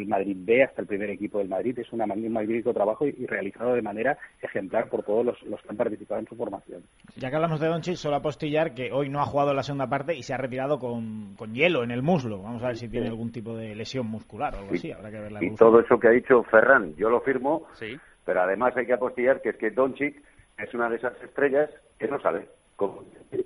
Madrid 0.06 0.36
B, 0.38 0.64
hasta 0.64 0.82
el 0.82 0.86
primer 0.86 1.10
equipo 1.10 1.38
del 1.38 1.48
Madrid. 1.48 1.78
Es 1.78 1.92
un 1.92 1.98
magnífico 1.98 2.72
trabajo 2.72 3.06
y, 3.06 3.26
realizado 3.26 3.74
de 3.74 3.82
manera 3.82 4.18
ejemplar 4.42 4.88
por 4.88 5.02
todos 5.02 5.24
los, 5.24 5.62
que 5.62 5.68
han 5.68 5.76
participado 5.76 6.20
en 6.20 6.26
su 6.26 6.36
formación. 6.36 6.82
Ya 7.16 7.30
que 7.30 7.36
hablamos 7.36 7.60
de 7.60 7.68
Doncic, 7.68 7.96
solo 7.96 8.16
apostillar 8.16 8.74
que 8.74 8.92
hoy 8.92 9.08
no 9.08 9.20
ha 9.20 9.26
jugado 9.26 9.50
en 9.50 9.56
la 9.56 9.62
segunda 9.62 9.88
parte 9.88 10.14
y 10.14 10.22
se 10.22 10.34
ha 10.34 10.36
retirado 10.36 10.78
con, 10.78 11.36
hielo 11.52 11.82
en 11.82 11.90
el 11.90 12.02
muslo. 12.02 12.42
Vamos 12.42 12.62
a 12.62 12.68
ver 12.68 12.76
si 12.76 12.88
tiene 12.88 13.08
algún 13.08 13.32
tipo 13.32 13.56
de 13.56 13.74
lesión 13.74 14.06
muscular 14.06 14.54
o 14.54 14.58
algo 14.58 14.72
así. 14.72 14.92
Habrá 14.92 15.10
que 15.10 15.20
ver 15.20 15.32
la 15.32 15.44
y 15.44 15.54
todo 15.54 15.80
eso 15.80 15.98
que 15.98 16.08
ha 16.08 16.12
dicho 16.12 16.42
Ferran, 16.44 16.94
yo 16.96 17.10
lo 17.10 17.20
firmo, 17.20 17.66
sí. 17.74 17.98
pero 18.24 18.42
además 18.42 18.76
hay 18.76 18.86
que 18.86 18.92
apostillar 18.92 19.40
que 19.40 19.50
es 19.50 19.56
que 19.56 19.70
Doncic 19.70 20.22
es 20.58 20.74
una 20.74 20.88
de 20.88 20.96
esas 20.96 21.20
estrellas 21.22 21.70
que 21.98 22.08
no 22.08 22.20
sale 22.20 22.46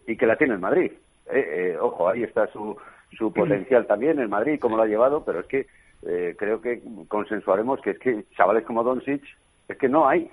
y 0.07 0.17
que 0.17 0.27
la 0.27 0.37
tiene 0.37 0.55
en 0.55 0.61
Madrid. 0.61 0.93
Eh, 1.31 1.73
eh, 1.73 1.77
ojo, 1.81 2.09
ahí 2.09 2.23
está 2.23 2.47
su, 2.49 2.77
su 3.17 3.33
potencial 3.33 3.87
también 3.87 4.19
en 4.19 4.29
Madrid, 4.29 4.59
cómo 4.61 4.77
lo 4.77 4.83
ha 4.83 4.87
llevado, 4.87 5.25
pero 5.25 5.41
es 5.41 5.47
que 5.47 5.67
eh, 6.07 6.35
creo 6.39 6.61
que 6.61 6.83
consensuaremos 7.09 7.81
que 7.81 7.91
es 7.91 7.99
que 7.99 8.25
chavales 8.37 8.65
como 8.65 8.83
Doncic, 8.83 9.23
es 9.69 9.77
que 9.79 9.89
no 9.89 10.09
hay. 10.09 10.31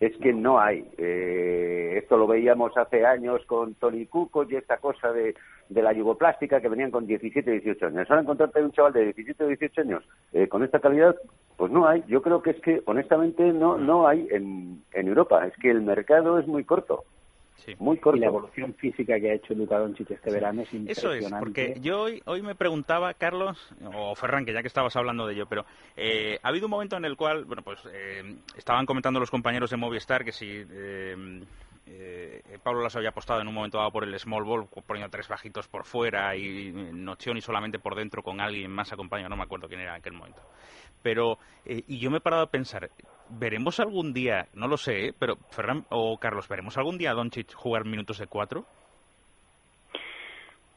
Es 0.00 0.16
que 0.18 0.32
no 0.32 0.58
hay. 0.58 0.84
esto 0.98 2.16
lo 2.16 2.26
veíamos 2.26 2.76
hace 2.76 3.06
años 3.06 3.44
con 3.46 3.74
Tony 3.74 4.06
Cuco 4.06 4.44
y 4.44 4.56
esta 4.56 4.78
cosa 4.78 5.12
de, 5.12 5.34
de 5.68 5.82
la 5.82 5.92
yugoplástica 5.92 6.60
que 6.60 6.68
venían 6.68 6.90
con 6.90 7.06
17, 7.06 7.50
18 7.50 7.86
años. 7.86 8.10
Ahora 8.10 8.22
encontrarte 8.22 8.62
un 8.62 8.72
chaval 8.72 8.92
de 8.92 9.04
17, 9.04 9.46
18 9.46 9.80
años 9.80 10.04
eh, 10.32 10.48
con 10.48 10.62
esta 10.62 10.80
calidad, 10.80 11.16
pues 11.56 11.72
no 11.72 11.86
hay. 11.86 12.04
Yo 12.06 12.22
creo 12.22 12.42
que 12.42 12.50
es 12.50 12.60
que, 12.60 12.82
honestamente, 12.86 13.52
no, 13.52 13.78
no 13.78 14.06
hay 14.06 14.28
en 14.30 14.82
Europa. 14.92 15.46
Es 15.46 15.54
que 15.56 15.70
el 15.70 15.82
mercado 15.82 16.38
es 16.38 16.46
muy 16.46 16.64
corto. 16.64 17.04
Muy 17.78 17.98
corto. 17.98 18.16
Y 18.16 18.20
la 18.20 18.26
evolución 18.26 18.74
física 18.74 19.18
que 19.18 19.30
ha 19.30 19.34
hecho 19.34 19.54
Luka 19.54 19.78
Doncic 19.78 20.10
este 20.10 20.30
verano 20.30 20.62
es 20.62 20.72
impresionante. 20.72 21.26
Eso 21.26 21.34
es, 21.34 21.40
porque 21.40 21.78
yo 21.80 22.02
hoy, 22.02 22.22
hoy 22.26 22.42
me 22.42 22.54
preguntaba, 22.54 23.14
Carlos, 23.14 23.74
o 23.94 24.14
Ferran, 24.14 24.44
que 24.44 24.52
ya 24.52 24.60
que 24.60 24.68
estabas 24.68 24.96
hablando 24.96 25.26
de 25.26 25.34
ello, 25.34 25.46
pero 25.46 25.64
eh, 25.96 26.38
ha 26.42 26.48
habido 26.48 26.66
un 26.66 26.72
momento 26.72 26.96
en 26.96 27.04
el 27.04 27.16
cual, 27.16 27.44
bueno, 27.44 27.62
pues 27.62 27.80
eh, 27.92 28.36
estaban 28.56 28.86
comentando 28.86 29.20
los 29.20 29.30
compañeros 29.30 29.70
de 29.70 29.76
Movistar 29.76 30.24
que 30.24 30.32
si 30.32 30.64
eh, 30.70 31.42
eh, 31.86 32.42
Pablo 32.62 32.82
Lasso 32.82 32.98
había 32.98 33.10
apostado 33.10 33.40
en 33.40 33.48
un 33.48 33.54
momento 33.54 33.78
dado 33.78 33.90
por 33.90 34.04
el 34.04 34.18
small 34.18 34.44
ball, 34.44 34.66
poniendo 34.86 35.10
tres 35.10 35.28
bajitos 35.28 35.68
por 35.68 35.84
fuera 35.84 36.34
y 36.34 36.72
Nochioni 36.72 37.40
solamente 37.40 37.78
por 37.78 37.94
dentro 37.94 38.22
con 38.22 38.40
alguien 38.40 38.70
más 38.70 38.92
acompañado, 38.92 39.28
no 39.28 39.36
me 39.36 39.42
acuerdo 39.42 39.68
quién 39.68 39.80
era 39.80 39.92
en 39.92 39.98
aquel 39.98 40.14
momento. 40.14 40.40
Pero, 41.02 41.38
eh, 41.66 41.82
y 41.86 41.98
yo 41.98 42.10
me 42.10 42.18
he 42.18 42.20
parado 42.20 42.42
a 42.42 42.50
pensar, 42.50 42.88
¿veremos 43.28 43.80
algún 43.80 44.14
día, 44.14 44.46
no 44.54 44.68
lo 44.68 44.78
sé, 44.78 45.08
¿eh? 45.08 45.14
pero 45.18 45.36
Ferran 45.50 45.84
o 45.90 46.16
Carlos, 46.18 46.48
¿veremos 46.48 46.78
algún 46.78 46.96
día 46.96 47.10
a 47.10 47.14
Doncic 47.14 47.52
jugar 47.54 47.84
minutos 47.84 48.18
de 48.18 48.26
cuatro? 48.26 48.64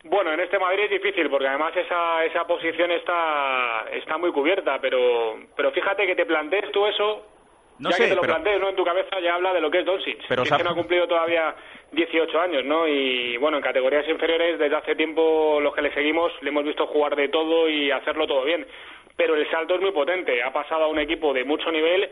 Bueno, 0.04 0.32
en 0.32 0.40
este 0.42 0.60
Madrid 0.60 0.86
es 0.86 0.92
difícil 0.92 1.30
porque 1.30 1.48
además 1.48 1.76
esa, 1.76 2.24
esa 2.26 2.46
posición 2.46 2.92
está, 2.92 3.86
está 3.92 4.18
muy 4.18 4.32
cubierta, 4.32 4.80
pero, 4.80 5.38
pero 5.56 5.72
fíjate 5.72 6.06
que 6.06 6.16
te 6.16 6.26
plantees 6.26 6.72
tú 6.72 6.86
eso 6.86 7.37
no 7.80 7.90
ya 7.90 7.96
sé, 7.96 8.04
que 8.04 8.10
te 8.10 8.16
lo 8.16 8.22
pero... 8.22 8.34
plantees, 8.34 8.60
¿no? 8.60 8.70
En 8.70 8.76
tu 8.76 8.84
cabeza 8.84 9.20
ya 9.20 9.36
habla 9.36 9.54
de 9.54 9.62
lo 9.62 9.70
que 9.70 9.80
es 9.80 9.86
Doncic. 9.86 10.26
Pero 10.28 10.44
que, 10.44 10.50
es 10.50 10.56
que 10.56 10.64
no 10.64 10.70
ha 10.72 10.76
cumplido 10.76 11.08
todavía 11.08 11.56
18 11.92 12.40
años, 12.40 12.66
¿no? 12.66 12.88
Y 12.88 13.38
bueno, 13.38 13.58
en 13.58 13.64
categorías 13.64 14.08
inferiores 14.08 14.60
desde 14.60 14.76
hace 14.76 14.96
tiempo 14.96 15.60
los 15.62 15.74
que 15.74 15.82
le 15.82 15.94
seguimos 15.94 16.32
le 16.42 16.50
hemos 16.50 16.64
visto 16.64 16.88
jugar 16.88 17.16
de 17.16 17.30
todo 17.30 17.70
y 17.70 17.92
hacerlo 17.92 18.28
todo 18.28 18.44
bien. 18.44 18.66
Pero 19.16 19.36
el 19.36 19.50
salto 19.50 19.76
es 19.76 19.82
muy 19.82 19.92
potente. 19.92 20.44
Ha 20.44 20.54
pasado 20.54 20.86
a 20.86 20.88
un 20.88 21.00
equipo 21.00 21.34
de 21.34 21.44
mucho 21.44 21.72
nivel 21.72 22.10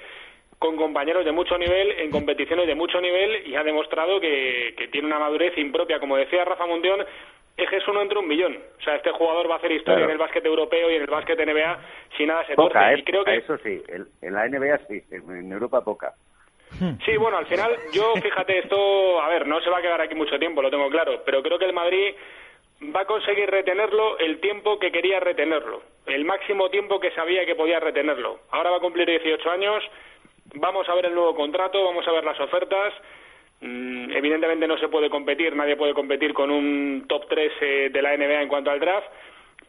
con 0.60 0.78
compañeros 0.78 1.25
de 1.25 1.32
mucho 1.32 1.58
nivel, 1.58 1.91
en 1.99 2.10
competiciones 2.10 2.65
de 2.65 2.75
mucho 2.75 3.01
nivel 3.01 3.45
y 3.45 3.56
ha 3.56 3.63
demostrado 3.63 4.19
que, 4.21 4.73
que 4.78 4.88
tiene 4.88 5.08
una 5.08 5.19
madurez 5.19 5.58
impropia. 5.58 5.99
Como 5.99 6.15
decía 6.17 6.45
Rafa 6.45 6.65
Mundión, 6.65 7.06
es 7.58 7.70
que 7.70 7.78
es 7.78 7.88
uno 7.88 8.02
entre 8.02 8.20
un 8.20 8.28
millón. 8.28 8.58
O 8.80 8.82
sea, 8.82 8.96
este 8.96 9.12
jugador 9.12 9.50
va 9.50 9.56
a 9.56 9.58
hacer 9.58 9.72
historia 9.72 9.96
Claro. 10.00 10.06
en 10.06 10.12
el 10.12 10.18
básquet 10.18 10.46
europeo 10.46 10.91
y 10.91 10.96
en 10.96 11.02
el 11.04 11.08
básquet 11.10 11.39
NBA 11.39 11.80
si 12.18 12.26
nada 12.26 12.46
se 12.46 12.56
Poca, 12.56 12.80
torce. 12.80 12.94
¿eh? 12.96 13.00
Y 13.00 13.04
creo 13.04 13.24
que 13.24 13.36
Eso 13.38 13.58
sí, 13.60 13.82
en, 13.88 14.08
en 14.22 14.34
la 14.34 14.48
NBA 14.48 14.78
sí, 14.88 15.02
en, 15.12 15.38
en 15.38 15.52
Europa 15.52 15.84
poca. 15.84 16.13
Sí, 17.06 17.15
bueno, 17.15 17.38
al 17.38 17.46
final, 17.46 17.74
yo 17.94 18.13
fíjate, 18.22 18.60
esto, 18.60 19.22
a 19.22 19.30
ver, 19.30 19.48
no 19.48 19.62
se 19.62 19.70
va 19.70 19.78
a 19.78 19.82
quedar 19.82 20.02
aquí 20.02 20.13
mucho 20.15 20.38
tiempo, 20.38 20.62
lo 20.62 20.70
tengo 20.70 20.89
claro, 20.89 21.22
pero 21.26 21.41
creo 21.41 21.58
que 21.58 21.65
el 21.65 21.74
Madrid 21.74 22.13
va 22.94 23.02
a 23.02 23.06
conseguir 23.06 23.50
retenerlo 23.50 24.18
el 24.20 24.41
tiempo 24.41 24.78
que 24.78 24.91
quería 24.91 25.22
retenerlo, 25.22 25.84
el 26.06 26.26
máximo 26.26 26.70
tiempo 26.70 27.00
que 27.00 27.12
sabía 27.12 27.46
que 27.46 27.56
podía 27.56 27.80
retenerlo. 27.80 28.39
Ahora 28.52 28.72
va 28.72 28.78
a 28.78 28.82
cumplir 28.82 29.08
18 29.08 29.50
años, 29.52 29.84
vamos 30.56 30.89
a 30.89 30.96
ver 30.96 31.06
el 31.06 31.15
nuevo 31.15 31.34
contrato, 31.36 31.82
vamos 31.86 32.06
a 32.08 32.12
ver 32.12 32.26
las 32.26 32.39
ofertas. 32.41 32.94
Mm, 33.65 34.12
evidentemente 34.12 34.67
no 34.67 34.78
se 34.78 34.89
puede 34.89 35.10
competir, 35.10 35.56
nadie 35.56 35.75
puede 35.75 35.95
competir 35.95 36.34
con 36.34 36.51
un 36.51 37.06
top 37.08 37.28
3 37.28 37.51
eh, 37.62 37.89
de 37.91 38.01
la 38.01 38.15
NBA 38.15 38.43
en 38.43 38.47
cuanto 38.47 38.69
al 38.69 38.80
draft, 38.80 39.08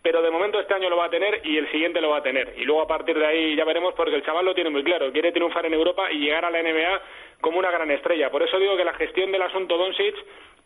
pero 0.02 0.20
de 0.20 0.30
momento 0.30 0.61
este 0.61 0.74
año 0.74 0.90
lo 0.90 0.98
va 0.98 1.06
a 1.06 1.11
tener 1.11 1.40
y 1.44 1.56
el 1.56 1.70
siguiente 1.70 2.02
lo 2.02 2.11
va 2.11 2.18
a 2.18 2.22
tener. 2.22 2.54
Y 2.59 2.64
luego 2.64 2.82
a 2.82 2.87
partir 2.87 3.18
de 3.18 3.24
ahí 3.24 3.56
ya 3.56 3.64
veremos 3.64 3.94
porque 3.94 4.14
el 4.14 4.22
chaval 4.22 4.44
lo 4.44 4.54
tiene 4.54 4.68
muy 4.68 4.85
claro, 4.85 5.11
quiere 5.12 5.32
triunfar 5.32 5.64
en 5.64 5.72
Europa 5.72 6.12
y 6.12 6.18
llegar 6.18 6.44
a 6.44 6.50
la 6.50 6.62
NBA 6.62 7.00
como 7.40 7.59
una 7.59 7.70
gran 7.70 7.90
estrella. 7.90 8.31
Por 8.31 8.42
eso 8.42 8.59
digo 8.59 8.77
que 8.77 8.85
la 8.85 8.94
gestión 8.94 9.31
del 9.33 9.42
asunto 9.42 9.77
Doncic 9.77 10.14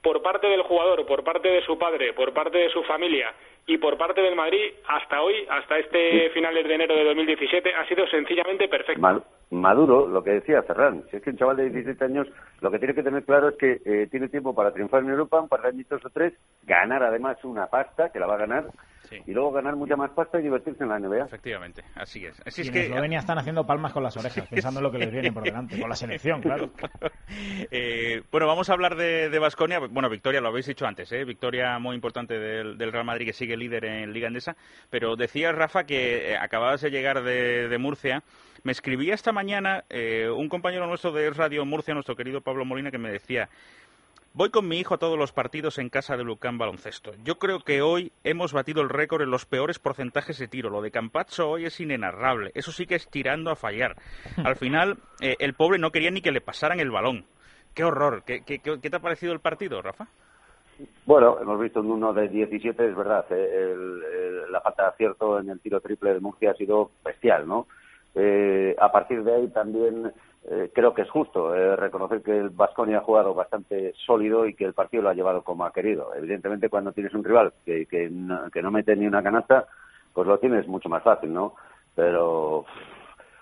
por 0.02 0.22
parte 0.22 0.46
del 0.48 0.62
jugador, 0.62 1.04
por 1.06 1.22
parte 1.24 1.48
de 1.48 1.62
su 1.62 1.78
padre, 1.78 2.12
por 2.14 2.32
parte 2.32 2.56
de 2.58 2.70
su 2.70 2.82
familia 2.84 3.34
y 3.66 3.76
por 3.76 3.98
parte 3.98 4.22
del 4.22 4.34
Madrid 4.34 4.72
hasta 4.88 5.20
hoy, 5.20 5.34
hasta 5.50 5.78
este 5.78 6.30
finales 6.30 6.66
de 6.66 6.74
enero 6.74 6.94
de 6.96 7.04
2017 7.04 7.74
ha 7.74 7.86
sido 7.86 8.06
sencillamente 8.08 8.66
perfecto. 8.68 9.00
Ma- 9.00 9.22
Maduro, 9.52 10.06
lo 10.06 10.22
que 10.22 10.30
decía 10.30 10.62
Ferran, 10.62 11.02
si 11.10 11.16
es 11.16 11.22
que 11.22 11.30
un 11.30 11.36
chaval 11.36 11.56
de 11.56 11.70
17 11.70 12.04
años 12.04 12.28
lo 12.60 12.70
que 12.70 12.78
tiene 12.78 12.94
que 12.94 13.02
tener 13.02 13.24
claro 13.24 13.48
es 13.48 13.56
que 13.56 13.80
eh, 13.84 14.06
tiene 14.08 14.28
tiempo 14.28 14.54
para 14.54 14.72
triunfar 14.72 15.02
en 15.02 15.10
Europa, 15.10 15.40
un 15.40 15.48
par 15.48 15.62
de 15.62 15.68
añitos 15.70 16.04
o 16.04 16.08
tres, 16.10 16.32
ganar 16.62 17.02
además 17.02 17.36
una 17.42 17.66
pasta, 17.66 18.10
que 18.12 18.20
la 18.20 18.26
va 18.28 18.34
a 18.36 18.38
ganar, 18.46 18.66
y 19.26 19.32
luego 19.32 19.52
ganar 19.52 19.76
mucha 19.76 19.96
más 19.96 20.10
pasta 20.10 20.38
y 20.38 20.42
divertirse 20.42 20.84
en 20.84 20.90
la 20.90 20.98
NBA. 20.98 21.24
Efectivamente, 21.24 21.82
así 21.94 22.24
es. 22.24 22.40
Así 22.46 22.60
Y 22.60 22.62
es 22.62 22.68
en 22.68 22.74
que 22.74 22.86
Eslovenia 22.86 23.18
están 23.18 23.38
haciendo 23.38 23.66
palmas 23.66 23.92
con 23.92 24.02
las 24.02 24.16
orejas, 24.16 24.48
pensando 24.48 24.80
en 24.80 24.84
lo 24.84 24.92
que 24.92 24.98
les 24.98 25.10
viene 25.10 25.32
por 25.32 25.42
delante, 25.42 25.78
con 25.80 25.88
la 25.88 25.96
selección, 25.96 26.40
claro. 26.42 26.70
Eh, 27.70 28.22
bueno, 28.30 28.46
vamos 28.46 28.70
a 28.70 28.72
hablar 28.72 28.96
de 28.96 29.38
Vasconia. 29.38 29.78
Bueno, 29.78 30.08
victoria, 30.08 30.40
lo 30.40 30.48
habéis 30.48 30.66
dicho 30.66 30.86
antes, 30.86 31.10
¿eh? 31.12 31.24
victoria 31.24 31.78
muy 31.78 31.94
importante 31.94 32.38
del, 32.38 32.78
del 32.78 32.92
Real 32.92 33.04
Madrid 33.04 33.26
que 33.26 33.32
sigue 33.32 33.56
líder 33.56 33.84
en 33.84 34.12
Liga 34.12 34.28
Endesa. 34.28 34.56
Pero 34.90 35.16
decías, 35.16 35.54
Rafa, 35.54 35.84
que 35.84 36.32
eh, 36.32 36.36
acababas 36.36 36.80
de 36.80 36.90
llegar 36.90 37.22
de, 37.22 37.68
de 37.68 37.78
Murcia. 37.78 38.22
Me 38.62 38.72
escribía 38.72 39.14
esta 39.14 39.32
mañana 39.32 39.84
eh, 39.88 40.28
un 40.28 40.48
compañero 40.48 40.86
nuestro 40.86 41.12
de 41.12 41.30
Radio 41.30 41.64
Murcia, 41.64 41.94
nuestro 41.94 42.16
querido 42.16 42.40
Pablo 42.40 42.64
Molina, 42.64 42.90
que 42.90 42.98
me 42.98 43.10
decía. 43.10 43.48
Voy 44.32 44.50
con 44.50 44.68
mi 44.68 44.78
hijo 44.78 44.94
a 44.94 44.98
todos 44.98 45.18
los 45.18 45.32
partidos 45.32 45.78
en 45.78 45.88
casa 45.88 46.16
de 46.16 46.22
Lucán 46.22 46.56
Baloncesto. 46.56 47.10
Yo 47.24 47.38
creo 47.38 47.60
que 47.60 47.82
hoy 47.82 48.12
hemos 48.22 48.52
batido 48.52 48.80
el 48.80 48.88
récord 48.88 49.22
en 49.22 49.30
los 49.30 49.44
peores 49.44 49.80
porcentajes 49.80 50.38
de 50.38 50.46
tiro. 50.46 50.70
Lo 50.70 50.82
de 50.82 50.92
Campazzo 50.92 51.50
hoy 51.50 51.64
es 51.66 51.80
inenarrable. 51.80 52.52
Eso 52.54 52.70
sí 52.70 52.86
que 52.86 52.94
es 52.94 53.08
tirando 53.10 53.50
a 53.50 53.56
fallar. 53.56 53.96
Al 54.44 54.54
final, 54.56 54.98
eh, 55.20 55.34
el 55.40 55.54
pobre 55.54 55.78
no 55.78 55.90
quería 55.90 56.12
ni 56.12 56.20
que 56.20 56.30
le 56.30 56.40
pasaran 56.40 56.78
el 56.78 56.92
balón. 56.92 57.24
Qué 57.74 57.82
horror. 57.82 58.22
¿Qué, 58.24 58.42
qué, 58.44 58.60
qué- 58.60 58.78
qué 58.80 58.88
te 58.90 58.96
ha 58.96 59.00
parecido 59.00 59.32
el 59.32 59.40
partido, 59.40 59.82
Rafa? 59.82 60.06
Bueno, 61.06 61.36
hemos 61.40 61.60
visto 61.60 61.80
un 61.80 61.90
uno 61.90 62.12
de 62.12 62.28
17, 62.28 62.88
es 62.88 62.96
verdad, 62.96 63.26
eh, 63.30 63.34
el- 63.72 64.02
el- 64.02 64.52
la 64.52 64.60
falta 64.60 64.84
de 64.84 64.88
acierto 64.90 65.38
en 65.40 65.50
el 65.50 65.60
tiro 65.60 65.80
triple 65.80 66.14
de 66.14 66.20
Murcia 66.20 66.52
ha 66.52 66.54
sido 66.54 66.92
bestial, 67.04 67.46
¿no? 67.48 67.66
Eh, 68.14 68.74
a 68.78 68.90
partir 68.90 69.22
de 69.24 69.34
ahí 69.34 69.48
también 69.48 70.12
eh, 70.48 70.70
creo 70.74 70.94
que 70.94 71.02
es 71.02 71.10
justo 71.10 71.54
eh, 71.54 71.76
reconocer 71.76 72.22
que 72.22 72.36
el 72.36 72.48
Vasconia 72.50 72.98
ha 72.98 73.02
jugado 73.02 73.34
bastante 73.34 73.92
sólido 74.06 74.46
y 74.46 74.54
que 74.54 74.64
el 74.64 74.72
partido 74.72 75.02
lo 75.02 75.10
ha 75.10 75.14
llevado 75.14 75.42
como 75.42 75.64
ha 75.64 75.72
querido. 75.72 76.14
Evidentemente, 76.14 76.70
cuando 76.70 76.92
tienes 76.92 77.12
un 77.14 77.24
rival 77.24 77.52
que, 77.64 77.86
que, 77.86 78.08
no, 78.08 78.50
que 78.50 78.62
no 78.62 78.70
mete 78.70 78.96
ni 78.96 79.06
una 79.06 79.22
canasta, 79.22 79.66
pues 80.14 80.26
lo 80.26 80.38
tienes 80.38 80.66
mucho 80.66 80.88
más 80.88 81.02
fácil, 81.02 81.32
¿no? 81.32 81.54
Pero 81.94 82.64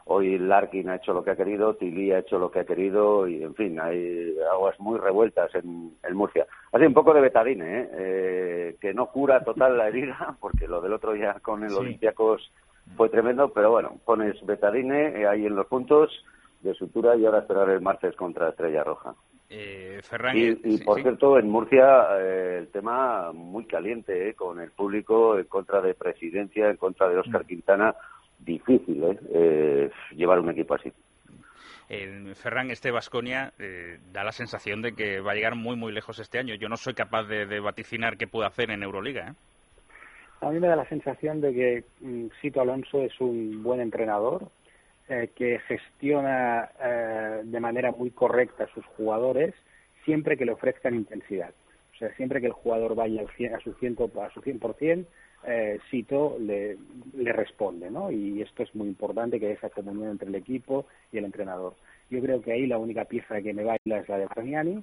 hoy 0.06 0.38
Larkin 0.38 0.88
ha 0.88 0.96
hecho 0.96 1.12
lo 1.12 1.22
que 1.22 1.30
ha 1.30 1.36
querido, 1.36 1.74
Tilly 1.76 2.12
ha 2.12 2.18
hecho 2.18 2.38
lo 2.38 2.50
que 2.50 2.60
ha 2.60 2.64
querido 2.64 3.28
y, 3.28 3.42
en 3.44 3.54
fin, 3.54 3.78
hay 3.78 4.34
aguas 4.50 4.78
muy 4.80 4.98
revueltas 4.98 5.54
en, 5.54 5.92
en 6.02 6.16
Murcia. 6.16 6.46
Ha 6.72 6.78
sido 6.78 6.88
un 6.88 6.94
poco 6.94 7.14
de 7.14 7.20
betadine, 7.20 7.80
¿eh? 7.80 7.90
Eh, 7.92 8.76
que 8.80 8.92
no 8.92 9.06
cura 9.06 9.44
total 9.44 9.78
la 9.78 9.86
herida, 9.88 10.36
porque 10.40 10.66
lo 10.66 10.80
del 10.80 10.94
otro 10.94 11.12
día 11.12 11.36
con 11.42 11.62
el 11.62 11.70
Sí. 11.70 11.76
Olympiacos 11.76 12.50
fue 12.96 13.08
tremendo, 13.08 13.52
pero 13.52 13.70
bueno, 13.70 13.98
pones 14.04 14.44
betadine 14.44 15.20
eh, 15.20 15.26
ahí 15.28 15.46
en 15.46 15.54
los 15.54 15.66
puntos 15.66 16.10
de 16.62 16.74
sutura 16.74 17.16
y 17.16 17.24
ahora 17.24 17.40
esperar 17.40 17.68
el 17.70 17.80
martes 17.80 18.14
contra 18.16 18.48
Estrella 18.50 18.84
Roja. 18.84 19.14
Eh, 19.50 20.00
Ferran, 20.02 20.36
Y, 20.36 20.48
eh, 20.48 20.58
y, 20.64 20.78
sí, 20.78 20.84
por 20.84 20.96
sí. 20.96 21.02
cierto, 21.02 21.38
en 21.38 21.48
Murcia 21.48 22.18
eh, 22.20 22.58
el 22.58 22.68
tema 22.68 23.32
muy 23.32 23.64
caliente, 23.64 24.28
eh, 24.28 24.34
con 24.34 24.60
el 24.60 24.70
público 24.72 25.38
en 25.38 25.44
contra 25.44 25.80
de 25.80 25.94
Presidencia, 25.94 26.68
en 26.68 26.76
contra 26.76 27.08
de 27.08 27.16
Óscar 27.18 27.46
Quintana. 27.46 27.94
Difícil 28.38 29.02
eh, 29.04 29.18
eh, 29.32 29.90
llevar 30.14 30.38
un 30.40 30.50
equipo 30.50 30.74
así. 30.74 30.92
Eh, 31.88 32.32
Ferran, 32.34 32.70
este 32.70 32.90
Vasconia 32.90 33.52
da 34.12 34.22
la 34.22 34.32
sensación 34.32 34.82
de 34.82 34.92
que 34.94 35.20
va 35.20 35.32
a 35.32 35.34
llegar 35.34 35.54
muy, 35.54 35.74
muy 35.76 35.92
lejos 35.92 36.18
este 36.18 36.38
año. 36.38 36.54
Yo 36.54 36.68
no 36.68 36.76
soy 36.76 36.92
capaz 36.92 37.24
de, 37.24 37.46
de 37.46 37.60
vaticinar 37.60 38.18
qué 38.18 38.26
puede 38.26 38.46
hacer 38.46 38.70
en 38.70 38.82
Euroliga. 38.82 39.28
¿eh? 39.30 39.34
A 40.42 40.50
mí 40.50 40.60
me 40.60 40.68
da 40.68 40.76
la 40.76 40.88
sensación 40.88 41.40
de 41.40 41.52
que 41.52 41.84
mm, 42.00 42.26
Sito 42.40 42.60
Alonso 42.60 43.02
es 43.02 43.18
un 43.20 43.62
buen 43.62 43.80
entrenador, 43.80 44.50
eh, 45.08 45.30
que 45.34 45.58
gestiona 45.60 46.70
eh, 46.80 47.40
de 47.44 47.60
manera 47.60 47.92
muy 47.92 48.10
correcta 48.10 48.64
a 48.64 48.74
sus 48.74 48.84
jugadores 48.96 49.54
siempre 50.04 50.36
que 50.36 50.44
le 50.44 50.52
ofrezcan 50.52 50.94
intensidad. 50.94 51.52
O 51.94 51.98
sea, 51.98 52.14
siempre 52.14 52.40
que 52.40 52.46
el 52.46 52.52
jugador 52.52 52.94
vaya 52.94 53.22
a 53.22 53.60
su, 53.60 53.72
ciento, 53.74 54.10
a 54.22 54.30
su 54.30 54.40
100%, 54.40 55.06
eh, 55.46 55.78
Sito 55.90 56.36
le, 56.38 56.76
responde, 57.32 57.90
¿no? 57.90 58.10
Y 58.10 58.40
esto 58.42 58.62
es 58.62 58.74
muy 58.74 58.88
importante, 58.88 59.38
que 59.38 59.46
haya 59.46 59.54
esa 59.54 59.70
comunión 59.70 60.10
entre 60.10 60.28
el 60.28 60.34
equipo 60.34 60.86
y 61.12 61.18
el 61.18 61.24
entrenador. 61.24 61.74
Yo 62.10 62.20
creo 62.20 62.40
que 62.40 62.52
ahí 62.52 62.66
la 62.66 62.78
única 62.78 63.04
pieza 63.04 63.40
que 63.40 63.52
me 63.52 63.64
baila 63.64 63.98
es 63.98 64.08
la 64.08 64.18
de 64.18 64.26
Bargnani, 64.26 64.82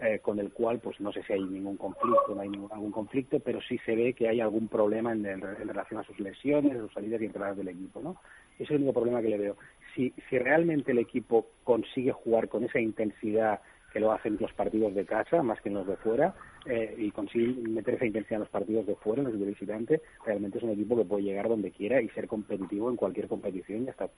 eh, 0.00 0.18
con 0.20 0.40
el 0.40 0.52
cual 0.52 0.80
pues 0.80 0.98
no 1.00 1.12
sé 1.12 1.22
si 1.22 1.34
hay 1.34 1.44
ningún 1.44 1.76
conflicto, 1.76 2.34
no 2.34 2.40
hay 2.40 2.48
ningún, 2.48 2.72
algún 2.72 2.90
conflicto, 2.90 3.40
pero 3.40 3.60
sí 3.60 3.78
se 3.86 3.94
ve 3.94 4.12
que 4.12 4.28
hay 4.28 4.40
algún 4.40 4.68
problema 4.68 5.12
en, 5.12 5.24
en 5.26 5.40
relación 5.40 6.00
a 6.00 6.04
sus 6.04 6.18
lesiones, 6.18 6.78
sus 6.78 6.92
salidas 6.92 7.20
y 7.20 7.26
entradas 7.26 7.56
del 7.56 7.68
equipo, 7.68 8.00
¿no? 8.00 8.16
Ese 8.54 8.64
es 8.64 8.70
el 8.70 8.76
único 8.76 8.92
problema 8.92 9.22
que 9.22 9.28
le 9.28 9.38
veo. 9.38 9.56
Si, 9.94 10.12
si 10.28 10.38
realmente 10.38 10.92
el 10.92 10.98
equipo 10.98 11.46
consigue 11.62 12.12
jugar 12.12 12.48
con 12.48 12.64
esa 12.64 12.80
intensidad 12.80 13.60
que 13.92 14.00
lo 14.00 14.10
hacen 14.10 14.36
los 14.40 14.52
partidos 14.52 14.92
de 14.94 15.06
casa 15.06 15.40
más 15.42 15.60
que 15.60 15.68
en 15.68 15.76
los 15.76 15.86
de 15.86 15.96
fuera 15.96 16.34
eh, 16.66 16.96
y 16.98 17.12
consigue 17.12 17.54
meter 17.68 17.94
esa 17.94 18.06
intensidad 18.06 18.38
en 18.38 18.40
los 18.40 18.48
partidos 18.48 18.86
de 18.86 18.96
fuera, 18.96 19.22
en 19.22 19.30
los 19.30 19.38
de 19.38 19.46
visitante, 19.46 20.02
realmente 20.26 20.58
es 20.58 20.64
un 20.64 20.70
equipo 20.70 20.96
que 20.96 21.04
puede 21.04 21.22
llegar 21.22 21.48
donde 21.48 21.70
quiera 21.70 22.02
y 22.02 22.08
ser 22.08 22.26
competitivo 22.26 22.90
en 22.90 22.96
cualquier 22.96 23.28
competición 23.28 23.84
y 23.84 23.88
hasta 23.88 24.08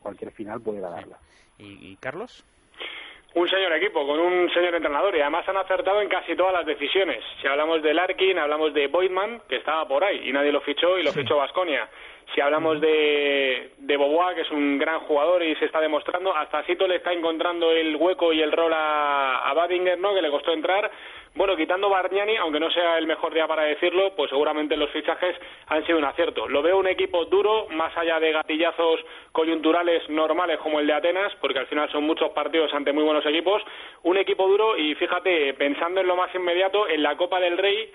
cualquier 0.00 0.30
final 0.30 0.60
puede 0.60 0.80
ganarla. 0.80 1.18
¿Y, 1.58 1.90
y 1.90 1.96
Carlos? 1.96 2.44
un 3.36 3.50
señor 3.50 3.70
equipo, 3.74 4.06
con 4.06 4.18
un 4.18 4.50
señor 4.50 4.74
entrenador 4.74 5.14
y 5.14 5.20
además 5.20 5.46
han 5.46 5.58
acertado 5.58 6.00
en 6.00 6.08
casi 6.08 6.34
todas 6.34 6.54
las 6.54 6.64
decisiones. 6.64 7.22
Si 7.42 7.46
hablamos 7.46 7.82
de 7.82 7.92
Larkin, 7.92 8.38
hablamos 8.38 8.72
de 8.72 8.86
Boydman, 8.86 9.42
que 9.46 9.56
estaba 9.56 9.86
por 9.86 10.02
ahí 10.02 10.26
y 10.26 10.32
nadie 10.32 10.50
lo 10.50 10.62
fichó 10.62 10.98
y 10.98 11.02
lo 11.02 11.12
fichó 11.12 11.36
Vasconia. 11.36 11.86
Si 12.34 12.40
hablamos 12.40 12.80
de, 12.80 13.70
de 13.78 13.96
Bobois, 13.96 14.34
que 14.34 14.42
es 14.42 14.50
un 14.50 14.78
gran 14.78 15.00
jugador 15.00 15.42
y 15.42 15.54
se 15.56 15.64
está 15.64 15.80
demostrando, 15.80 16.34
hasta 16.34 16.64
Sito 16.64 16.86
le 16.86 16.96
está 16.96 17.12
encontrando 17.12 17.70
el 17.70 17.96
hueco 17.96 18.32
y 18.32 18.42
el 18.42 18.52
rol 18.52 18.72
a, 18.74 19.48
a 19.48 19.54
Badinger, 19.54 19.98
¿no? 19.98 20.12
que 20.14 20.22
le 20.22 20.30
costó 20.30 20.52
entrar. 20.52 20.90
Bueno, 21.36 21.54
quitando 21.54 21.90
Bargnani, 21.90 22.36
aunque 22.36 22.58
no 22.58 22.70
sea 22.70 22.96
el 22.96 23.06
mejor 23.06 23.34
día 23.34 23.46
para 23.46 23.64
decirlo, 23.64 24.14
pues 24.16 24.30
seguramente 24.30 24.74
los 24.74 24.88
fichajes 24.88 25.36
han 25.66 25.84
sido 25.84 25.98
un 25.98 26.04
acierto. 26.04 26.48
Lo 26.48 26.62
veo 26.62 26.78
un 26.78 26.86
equipo 26.86 27.26
duro, 27.26 27.66
más 27.72 27.94
allá 27.94 28.18
de 28.18 28.32
gatillazos 28.32 29.00
coyunturales 29.32 30.08
normales 30.08 30.58
como 30.60 30.80
el 30.80 30.86
de 30.86 30.94
Atenas, 30.94 31.34
porque 31.42 31.58
al 31.58 31.66
final 31.66 31.90
son 31.90 32.04
muchos 32.04 32.30
partidos 32.30 32.72
ante 32.72 32.90
muy 32.90 33.04
buenos 33.04 33.26
equipos. 33.26 33.62
Un 34.02 34.16
equipo 34.16 34.48
duro 34.48 34.78
y 34.78 34.94
fíjate, 34.94 35.52
pensando 35.54 36.00
en 36.00 36.06
lo 36.06 36.16
más 36.16 36.34
inmediato, 36.34 36.88
en 36.88 37.02
la 37.02 37.18
Copa 37.18 37.38
del 37.38 37.58
Rey, 37.58 37.92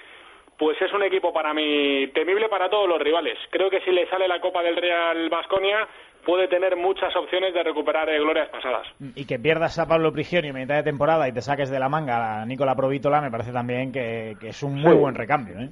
pues 0.61 0.79
es 0.79 0.93
un 0.93 1.01
equipo 1.01 1.33
para 1.33 1.55
mí 1.55 2.07
temible 2.13 2.47
para 2.47 2.69
todos 2.69 2.87
los 2.87 3.01
rivales. 3.01 3.35
Creo 3.49 3.67
que 3.71 3.81
si 3.81 3.89
le 3.89 4.07
sale 4.07 4.27
la 4.27 4.39
Copa 4.39 4.61
del 4.61 4.75
Rey 4.75 4.91
al 4.91 5.27
Basconia, 5.27 5.87
puede 6.23 6.47
tener 6.47 6.77
muchas 6.77 7.15
opciones 7.15 7.51
de 7.51 7.63
recuperar 7.63 8.07
eh, 8.09 8.19
glorias 8.19 8.47
pasadas. 8.49 8.85
Y 9.15 9.25
que 9.25 9.39
pierdas 9.39 9.79
a 9.79 9.87
Pablo 9.87 10.13
Prigioni 10.13 10.49
en 10.49 10.55
mitad 10.55 10.75
de 10.75 10.83
temporada 10.83 11.27
y 11.27 11.31
te 11.31 11.41
saques 11.41 11.71
de 11.71 11.79
la 11.79 11.89
manga 11.89 12.43
a 12.43 12.45
Nicola 12.45 12.75
Provítola, 12.75 13.21
me 13.21 13.31
parece 13.31 13.51
también 13.51 13.91
que, 13.91 14.37
es 14.39 14.61
un 14.61 14.79
muy 14.79 14.93
buen 14.93 15.15
recambio. 15.15 15.61
¿eh? 15.61 15.69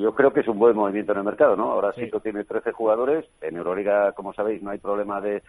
Yo 0.00 0.14
creo 0.14 0.32
que 0.32 0.42
es 0.42 0.46
un 0.46 0.60
buen 0.60 0.76
movimiento 0.76 1.10
en 1.10 1.18
el 1.18 1.24
mercado, 1.24 1.56
¿no? 1.56 1.72
Ahora 1.72 1.92
sí. 1.94 2.08
tiene 2.22 2.44
13 2.44 2.70
jugadores. 2.70 3.24
En 3.42 3.56
Euroliga, 3.56 4.12
como 4.12 4.32
sabéis, 4.32 4.62
no 4.62 4.70
hay 4.70 4.78
problema 4.78 5.20
de, 5.20 5.42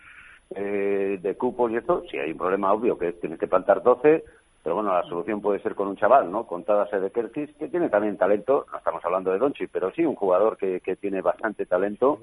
eh, 0.56 1.20
de 1.22 1.38
cupos 1.38 1.72
y 1.72 1.76
esto. 1.76 2.02
Sí 2.10 2.18
hay 2.18 2.32
un 2.32 2.40
problema 2.40 2.74
obvio, 2.74 2.98
que 2.98 3.12
tienes 3.12 3.38
que 3.38 3.46
plantar 3.46 3.84
12. 3.84 4.24
Pero 4.66 4.78
bueno, 4.78 4.96
la 4.96 5.04
solución 5.04 5.42
puede 5.42 5.60
ser 5.60 5.76
con 5.76 5.88
un 5.88 5.96
chaval, 5.96 6.32
¿no? 6.32 6.48
Con 6.48 6.64
Tadas 6.64 6.90
de 6.90 7.12
Kerkis, 7.12 7.56
que 7.56 7.68
tiene 7.68 7.88
también 7.88 8.18
talento. 8.18 8.66
No 8.72 8.80
estamos 8.80 9.06
hablando 9.06 9.32
de 9.32 9.38
Donchi, 9.38 9.68
pero 9.68 9.92
sí 9.92 10.04
un 10.04 10.16
jugador 10.16 10.58
que, 10.58 10.80
que 10.80 10.96
tiene 10.96 11.22
bastante 11.22 11.68
talento 11.68 12.20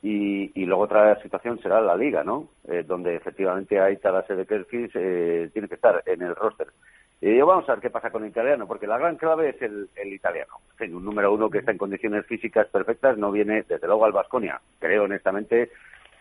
y, 0.00 0.64
luego 0.64 0.84
otra 0.84 1.20
situación 1.22 1.60
será 1.60 1.80
la 1.80 1.96
liga, 1.96 2.22
¿no? 2.22 2.50
Eh, 2.68 2.84
donde 2.86 3.16
efectivamente 3.16 3.80
hay 3.80 3.96
cada 3.96 4.22
de 4.22 4.46
Kerkis, 4.46 4.92
eh, 4.94 5.50
tiene 5.52 5.66
que 5.66 5.74
estar 5.74 6.04
en 6.06 6.22
el 6.22 6.36
roster. 6.36 6.68
Y 7.20 7.40
vamos 7.40 7.68
a 7.68 7.72
ver 7.72 7.82
qué 7.82 7.90
pasa 7.90 8.10
con 8.10 8.22
el 8.22 8.30
italiano, 8.30 8.68
porque 8.68 8.86
la 8.86 8.98
gran 8.98 9.16
clave 9.16 9.48
es 9.48 9.60
el, 9.62 9.88
italiano. 10.04 10.54
un 10.78 11.04
número 11.04 11.32
uno 11.32 11.50
que 11.50 11.58
está 11.58 11.72
en 11.72 11.78
condiciones 11.78 12.24
físicas 12.26 12.68
perfectas 12.68 13.18
no 13.18 13.32
viene, 13.32 13.64
desde 13.68 13.88
luego, 13.88 14.04
al 14.04 14.12
Vasconia. 14.12 14.60
Creo, 14.78 15.02
honestamente, 15.02 15.72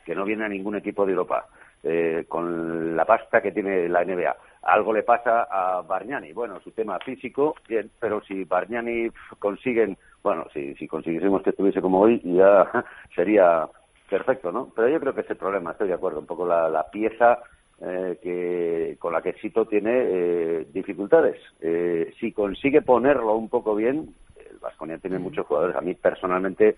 que 0.06 0.16
no 0.16 0.26
viene 0.26 0.46
a 0.46 0.50
ningún 0.50 0.76
equipo 0.76 1.06
de 1.06 1.12
Europa. 1.12 1.46
Eh, 1.84 2.26
con 2.28 2.96
la 2.96 3.06
pasta 3.06 3.42
que 3.42 3.52
tiene 3.52 3.90
la 3.90 4.04
NBA. 4.04 4.36
Algo 4.64 4.94
le 4.94 5.04
pasa 5.04 5.48
a 5.50 5.82
Bargnani. 5.82 6.34
Bueno, 6.34 6.60
su 6.62 6.72
tema 6.72 7.00
físico, 7.00 7.56
bien, 7.68 7.90
pero 8.00 8.22
si 8.22 8.44
Bargnani 8.44 9.10
consiguen 9.40 9.98
bueno, 10.24 10.46
si, 10.54 10.76
si 10.76 10.88
consiguiésemos 10.88 11.42
que 11.42 11.50
estuviese 11.50 11.82
como 11.82 12.02
hoy, 12.02 12.22
ya 12.24 12.70
sería 13.16 13.68
perfecto, 14.10 14.52
¿no? 14.52 14.72
Pero 14.76 14.90
yo 14.90 15.00
creo 15.00 15.14
que 15.14 15.22
ese 15.22 15.36
problema, 15.36 15.72
estoy 15.72 15.88
de 15.88 15.96
acuerdo, 15.96 16.20
un 16.20 16.26
poco 16.26 16.46
la, 16.46 16.70
la 16.70 16.90
pieza 16.90 17.40
eh, 17.82 18.20
que 18.22 18.98
con 19.00 19.14
la 19.14 19.22
que 19.22 19.34
Sito 19.34 19.66
tiene 19.66 19.92
eh, 19.94 20.68
dificultades. 20.72 21.38
Eh, 21.62 22.14
si 22.20 22.32
consigue 22.32 22.82
ponerlo 22.82 23.36
un 23.36 23.50
poco 23.50 23.76
bien, 23.76 24.14
el 24.38 24.58
Vasconia 24.60 25.00
tiene 25.00 25.18
muchos 25.18 25.48
jugadores. 25.48 25.76
A 25.76 25.82
mí 25.82 25.96
personalmente, 25.96 26.76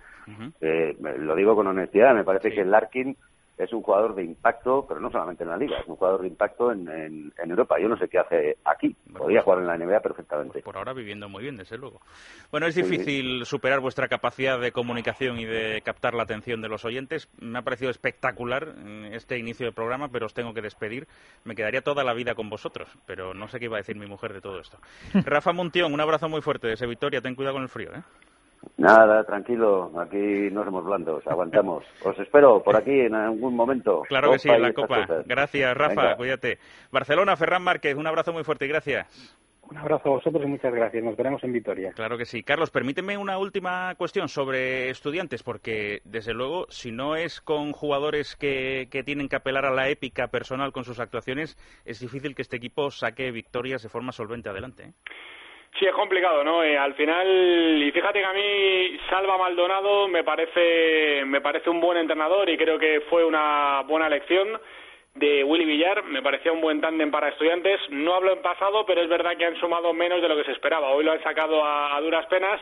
lo 0.61 1.35
digo 1.35 1.55
con 1.55 1.67
honestidad, 1.67 2.13
me 2.13 2.23
parece 2.23 2.51
que 2.51 2.61
el 2.61 2.71
Larkin 2.71 3.17
es 3.57 3.71
un 3.71 3.81
jugador 3.81 4.15
de 4.15 4.23
impacto, 4.23 4.85
pero 4.87 4.99
no 4.99 5.11
solamente 5.11 5.43
en 5.43 5.49
la 5.49 5.57
liga, 5.57 5.77
es 5.79 5.87
un 5.87 5.95
jugador 5.95 6.21
de 6.21 6.27
impacto 6.27 6.71
en, 6.71 6.87
en, 6.89 7.49
Europa. 7.49 7.79
Yo 7.79 7.87
no 7.87 7.97
sé 7.97 8.07
qué 8.07 8.17
hace 8.17 8.57
aquí. 8.65 8.95
Podría 9.15 9.41
jugar 9.41 9.59
en 9.59 9.67
la 9.67 9.77
NBA 9.77 9.99
perfectamente. 9.99 10.53
Pues 10.53 10.63
por 10.63 10.77
ahora 10.77 10.93
viviendo 10.93 11.29
muy 11.29 11.43
bien, 11.43 11.57
desde 11.57 11.77
luego. 11.77 12.01
Bueno, 12.51 12.65
es 12.65 12.75
difícil 12.75 13.45
superar 13.45 13.79
vuestra 13.79 14.07
capacidad 14.07 14.59
de 14.59 14.71
comunicación 14.71 15.39
y 15.39 15.45
de 15.45 15.81
captar 15.83 16.15
la 16.15 16.23
atención 16.23 16.61
de 16.61 16.69
los 16.69 16.83
oyentes. 16.83 17.29
Me 17.39 17.59
ha 17.59 17.61
parecido 17.61 17.91
espectacular 17.91 18.73
este 19.11 19.37
inicio 19.37 19.65
del 19.67 19.73
programa, 19.73 20.09
pero 20.09 20.25
os 20.25 20.33
tengo 20.33 20.53
que 20.53 20.61
despedir. 20.61 21.07
Me 21.43 21.55
quedaría 21.55 21.81
toda 21.81 22.03
la 22.03 22.13
vida 22.13 22.33
con 22.33 22.49
vosotros, 22.49 22.89
pero 23.05 23.33
no 23.33 23.47
sé 23.47 23.59
qué 23.59 23.65
iba 23.65 23.77
a 23.77 23.81
decir 23.81 23.95
mi 23.95 24.07
mujer 24.07 24.33
de 24.33 24.41
todo 24.41 24.59
esto. 24.59 24.77
Rafa 25.25 25.53
Muntión, 25.53 25.93
un 25.93 26.01
abrazo 26.01 26.27
muy 26.27 26.41
fuerte 26.41 26.67
desde 26.67 26.87
Victoria. 26.87 27.21
Ten 27.21 27.35
cuidado 27.35 27.55
con 27.55 27.63
el 27.63 27.69
frío, 27.69 27.91
¿eh? 27.93 28.01
Nada, 28.77 29.23
tranquilo, 29.23 29.91
aquí 29.99 30.49
no 30.51 30.63
somos 30.63 30.83
blandos, 30.83 31.25
aguantamos. 31.27 31.83
Os 32.03 32.17
espero 32.19 32.61
por 32.63 32.75
aquí 32.75 33.01
en 33.01 33.15
algún 33.15 33.55
momento. 33.55 34.01
Claro 34.07 34.31
que 34.31 34.39
sí, 34.39 34.49
en 34.49 34.61
la 34.61 34.73
Copa. 34.73 35.05
Gracias, 35.25 35.77
Rafa, 35.77 36.15
cuídate. 36.15 36.59
Barcelona, 36.91 37.35
Ferran 37.35 37.63
Márquez, 37.63 37.95
un 37.95 38.07
abrazo 38.07 38.33
muy 38.33 38.43
fuerte 38.43 38.65
y 38.65 38.69
gracias. 38.69 39.37
Un 39.69 39.77
abrazo 39.77 40.09
a 40.09 40.11
vosotros 40.15 40.43
y 40.43 40.47
muchas 40.47 40.73
gracias. 40.73 41.03
Nos 41.03 41.15
veremos 41.15 41.43
en 41.43 41.53
Vitoria. 41.53 41.93
Claro 41.93 42.17
que 42.17 42.25
sí. 42.25 42.43
Carlos, 42.43 42.69
permíteme 42.69 43.17
una 43.17 43.37
última 43.37 43.95
cuestión 43.95 44.27
sobre 44.27 44.89
estudiantes, 44.89 45.41
porque 45.41 46.01
desde 46.03 46.33
luego, 46.33 46.67
si 46.69 46.91
no 46.91 47.15
es 47.15 47.39
con 47.39 47.71
jugadores 47.71 48.35
que, 48.35 48.89
que 48.91 49.03
tienen 49.03 49.29
que 49.29 49.37
apelar 49.37 49.65
a 49.65 49.71
la 49.71 49.87
épica 49.87 50.27
personal 50.27 50.73
con 50.73 50.83
sus 50.83 50.99
actuaciones, 50.99 51.57
es 51.85 51.99
difícil 52.01 52.35
que 52.35 52.41
este 52.41 52.57
equipo 52.57 52.91
saque 52.91 53.31
victorias 53.31 53.81
de 53.81 53.89
forma 53.89 54.11
solvente 54.11 54.49
adelante. 54.49 54.83
¿eh? 54.83 54.93
Sí, 55.79 55.85
es 55.85 55.93
complicado, 55.93 56.43
¿no? 56.43 56.63
Eh, 56.63 56.77
al 56.77 56.93
final, 56.93 57.81
y 57.81 57.91
fíjate 57.91 58.19
que 58.19 58.25
a 58.25 58.33
mí 58.33 58.99
Salva 59.09 59.37
Maldonado 59.37 60.07
me 60.07 60.23
parece, 60.23 61.23
me 61.25 61.41
parece 61.41 61.69
un 61.69 61.81
buen 61.81 61.97
entrenador 61.97 62.47
y 62.49 62.57
creo 62.57 62.77
que 62.77 63.01
fue 63.09 63.25
una 63.25 63.81
buena 63.87 64.05
elección 64.05 64.59
de 65.15 65.43
Willy 65.43 65.65
Villar, 65.65 66.03
me 66.03 66.21
parecía 66.21 66.51
un 66.51 66.61
buen 66.61 66.79
tándem 66.79 67.09
para 67.09 67.29
estudiantes. 67.29 67.79
No 67.89 68.13
hablo 68.13 68.33
en 68.33 68.41
pasado, 68.41 68.85
pero 68.85 69.01
es 69.01 69.09
verdad 69.09 69.35
que 69.35 69.45
han 69.45 69.59
sumado 69.59 69.93
menos 69.93 70.21
de 70.21 70.29
lo 70.29 70.35
que 70.35 70.43
se 70.43 70.51
esperaba. 70.51 70.91
Hoy 70.91 71.03
lo 71.03 71.11
han 71.11 71.23
sacado 71.23 71.63
a 71.65 71.99
duras 72.01 72.25
penas 72.27 72.61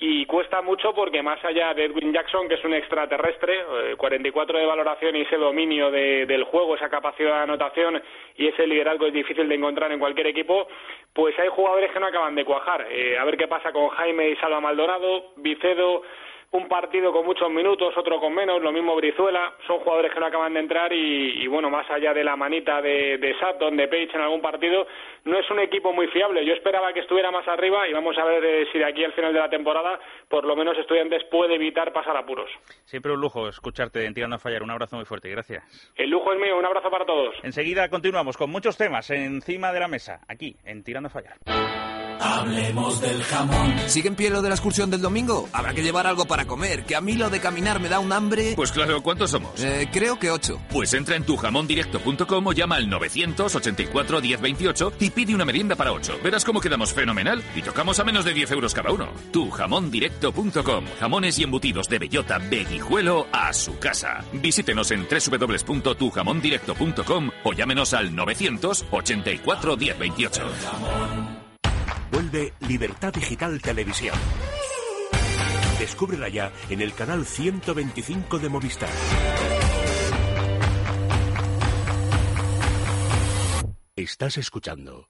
y 0.00 0.26
cuesta 0.26 0.62
mucho 0.62 0.94
porque 0.94 1.22
más 1.22 1.44
allá 1.44 1.74
de 1.74 1.86
Edwin 1.86 2.12
Jackson, 2.12 2.48
que 2.48 2.54
es 2.54 2.64
un 2.64 2.72
extraterrestre, 2.72 3.64
44 3.96 4.56
eh, 4.56 4.60
de 4.60 4.66
valoración 4.66 5.16
y 5.16 5.22
ese 5.22 5.36
dominio 5.36 5.90
del 5.90 6.44
juego, 6.44 6.76
esa 6.76 6.88
capacidad 6.88 7.34
de 7.34 7.42
anotación 7.42 8.00
y 8.36 8.46
ese 8.46 8.64
liderazgo 8.66 9.06
es 9.06 9.12
difícil 9.12 9.48
de 9.48 9.56
encontrar 9.56 9.90
en 9.90 9.98
cualquier 9.98 10.28
equipo, 10.28 10.68
pues 11.12 11.36
hay 11.40 11.48
jugadores 11.48 11.90
que 11.90 11.98
no 11.98 12.06
acaban 12.06 12.36
de 12.36 12.44
cuajar. 12.44 12.86
Eh, 12.90 13.18
a 13.18 13.24
ver 13.24 13.36
qué 13.36 13.48
pasa 13.48 13.72
con 13.72 13.88
Jaime 13.88 14.30
y 14.30 14.36
Salva 14.36 14.60
Maldonado, 14.60 15.32
Vicedo, 15.36 16.02
un 16.50 16.66
partido 16.66 17.12
con 17.12 17.26
muchos 17.26 17.50
minutos, 17.50 17.94
otro 17.96 18.18
con 18.20 18.34
menos, 18.34 18.62
lo 18.62 18.72
mismo 18.72 18.96
Brizuela, 18.96 19.52
son 19.66 19.80
jugadores 19.80 20.12
que 20.12 20.20
no 20.20 20.26
acaban 20.26 20.54
de 20.54 20.60
entrar 20.60 20.92
y, 20.92 21.46
bueno, 21.46 21.68
más 21.68 21.88
allá 21.90 22.14
de 22.14 22.24
la 22.24 22.36
manita 22.36 22.80
de, 22.80 23.18
de 23.18 23.34
Sutton, 23.38 23.76
de 23.76 23.86
Page 23.86 24.10
en 24.14 24.22
algún 24.22 24.40
partido, 24.40 24.86
no 25.24 25.38
es 25.38 25.50
un 25.50 25.60
equipo 25.60 25.92
muy 25.92 26.06
fiable. 26.08 26.44
Yo 26.46 26.54
esperaba 26.54 26.92
que 26.92 27.00
estuviera 27.00 27.30
más 27.30 27.46
arriba 27.46 27.86
y 27.86 27.92
vamos 27.92 28.16
a 28.16 28.24
ver 28.24 28.44
eh, 28.44 28.66
si 28.72 28.78
de 28.78 28.86
aquí 28.86 29.04
al 29.04 29.12
final 29.12 29.32
de 29.32 29.40
la 29.40 29.50
temporada, 29.50 30.00
por 30.28 30.44
lo 30.44 30.56
menos 30.56 30.76
Estudiantes 30.78 31.22
puede 31.30 31.56
evitar 31.56 31.92
pasar 31.92 32.16
apuros. 32.16 32.50
Siempre 32.84 33.12
un 33.12 33.20
lujo 33.20 33.48
escucharte 33.48 34.06
en 34.06 34.14
Tirando 34.14 34.36
a 34.36 34.38
Fallar. 34.38 34.62
Un 34.62 34.70
abrazo 34.70 34.96
muy 34.96 35.04
fuerte, 35.04 35.28
gracias. 35.28 35.92
El 35.96 36.08
lujo 36.08 36.32
es 36.32 36.40
mío, 36.40 36.56
un 36.56 36.64
abrazo 36.64 36.90
para 36.90 37.04
todos. 37.04 37.34
Enseguida 37.42 37.88
continuamos 37.90 38.36
con 38.36 38.50
muchos 38.50 38.78
temas 38.78 39.10
encima 39.10 39.72
de 39.72 39.80
la 39.80 39.88
mesa, 39.88 40.20
aquí 40.28 40.56
en 40.64 40.82
Tirando 40.82 41.08
a 41.08 41.10
Fallar. 41.10 41.97
Hablemos 42.20 43.00
del 43.00 43.22
jamón. 43.22 43.74
¿Sigue 43.86 44.08
en 44.08 44.14
pie 44.14 44.30
lo 44.30 44.42
de 44.42 44.48
la 44.48 44.54
excursión 44.54 44.90
del 44.90 45.00
domingo? 45.00 45.48
Habrá 45.52 45.74
que 45.74 45.82
llevar 45.82 46.06
algo 46.06 46.26
para 46.26 46.46
comer, 46.46 46.84
que 46.84 46.96
a 46.96 47.00
mí 47.00 47.14
lo 47.14 47.30
de 47.30 47.40
caminar 47.40 47.80
me 47.80 47.88
da 47.88 47.98
un 47.98 48.12
hambre. 48.12 48.52
Pues 48.56 48.72
claro, 48.72 49.02
¿cuántos 49.02 49.30
somos? 49.30 49.62
Eh, 49.62 49.88
creo 49.92 50.18
que 50.18 50.30
ocho. 50.30 50.60
Pues 50.70 50.92
entra 50.94 51.16
en 51.16 51.24
tujamondirecto.com 51.24 52.46
o 52.46 52.52
llama 52.52 52.76
al 52.76 52.88
984 52.88 54.20
1028 54.20 54.92
y 55.00 55.10
pide 55.10 55.34
una 55.34 55.44
merienda 55.44 55.76
para 55.76 55.92
ocho. 55.92 56.18
Verás 56.22 56.44
cómo 56.44 56.60
quedamos 56.60 56.92
fenomenal 56.92 57.42
y 57.54 57.62
tocamos 57.62 57.98
a 58.00 58.04
menos 58.04 58.24
de 58.24 58.34
10 58.34 58.50
euros 58.52 58.74
cada 58.74 58.90
uno. 58.90 59.08
Tujamondirecto.com. 59.32 60.84
Jamones 61.00 61.38
y 61.38 61.44
embutidos 61.44 61.88
de 61.88 61.98
bellota, 61.98 62.38
veguijuelo 62.38 63.26
a 63.32 63.52
su 63.52 63.78
casa. 63.78 64.24
Visítenos 64.32 64.90
en 64.90 65.06
www.tujamondirecto.com 65.08 67.30
o 67.44 67.52
llámenos 67.52 67.94
al 67.94 68.14
984 68.14 69.76
1028. 69.76 70.42
Vuelve 72.10 72.54
Libertad 72.60 73.12
Digital 73.12 73.60
Televisión. 73.60 74.16
Descúbrela 75.78 76.28
ya 76.28 76.52
en 76.70 76.80
el 76.80 76.92
canal 76.94 77.24
125 77.24 78.38
de 78.38 78.48
Movistar. 78.48 78.90
Estás 83.94 84.38
escuchando. 84.38 85.08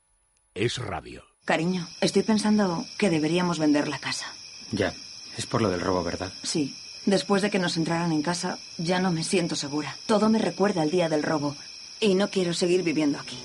Es 0.55 0.79
radio. 0.79 1.25
Cariño, 1.45 1.87
estoy 2.01 2.23
pensando 2.23 2.85
que 2.99 3.11
deberíamos 3.11 3.59
vender 3.59 3.89
la 3.89 3.99
casa. 3.99 4.27
Ya, 4.73 4.93
es 5.37 5.47
por 5.47 5.63
lo 5.63 5.71
del 5.71 5.81
robo, 5.81 6.03
¿verdad? 6.03 6.33
Sí. 6.43 6.77
Después 7.07 7.41
de 7.41 7.51
que 7.51 7.59
nos 7.59 7.77
entraran 7.77 8.13
en 8.13 8.23
casa, 8.23 8.59
ya 8.77 8.99
no 8.99 9.11
me 9.11 9.25
siento 9.25 9.57
segura. 9.57 9.97
Todo 10.07 10.29
me 10.29 10.39
recuerda 10.39 10.83
al 10.83 10.91
día 10.91 11.09
del 11.09 11.23
robo. 11.23 11.57
Y 12.01 12.15
no 12.15 12.29
quiero 12.29 12.53
seguir 12.53 12.83
viviendo 12.83 13.19
aquí. 13.19 13.39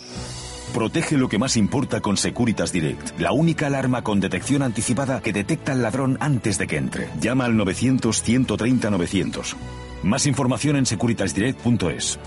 Protege 0.74 1.18
lo 1.18 1.30
que 1.30 1.38
más 1.38 1.58
importa 1.58 2.02
con 2.02 2.18
Securitas 2.18 2.72
Direct, 2.72 3.20
la 3.20 3.32
única 3.32 3.68
alarma 3.68 4.04
con 4.04 4.20
detección 4.20 4.62
anticipada 4.62 5.22
que 5.22 5.34
detecta 5.34 5.72
al 5.72 5.82
ladrón 5.82 6.18
antes 6.20 6.58
de 6.58 6.68
que 6.68 6.78
entre. 6.78 7.10
Llama 7.20 7.46
al 7.46 7.56
900-130-900. 7.56 9.56
Más 10.04 10.28
información 10.28 10.76
en 10.76 10.86
securitasdirect.es. 10.86 12.20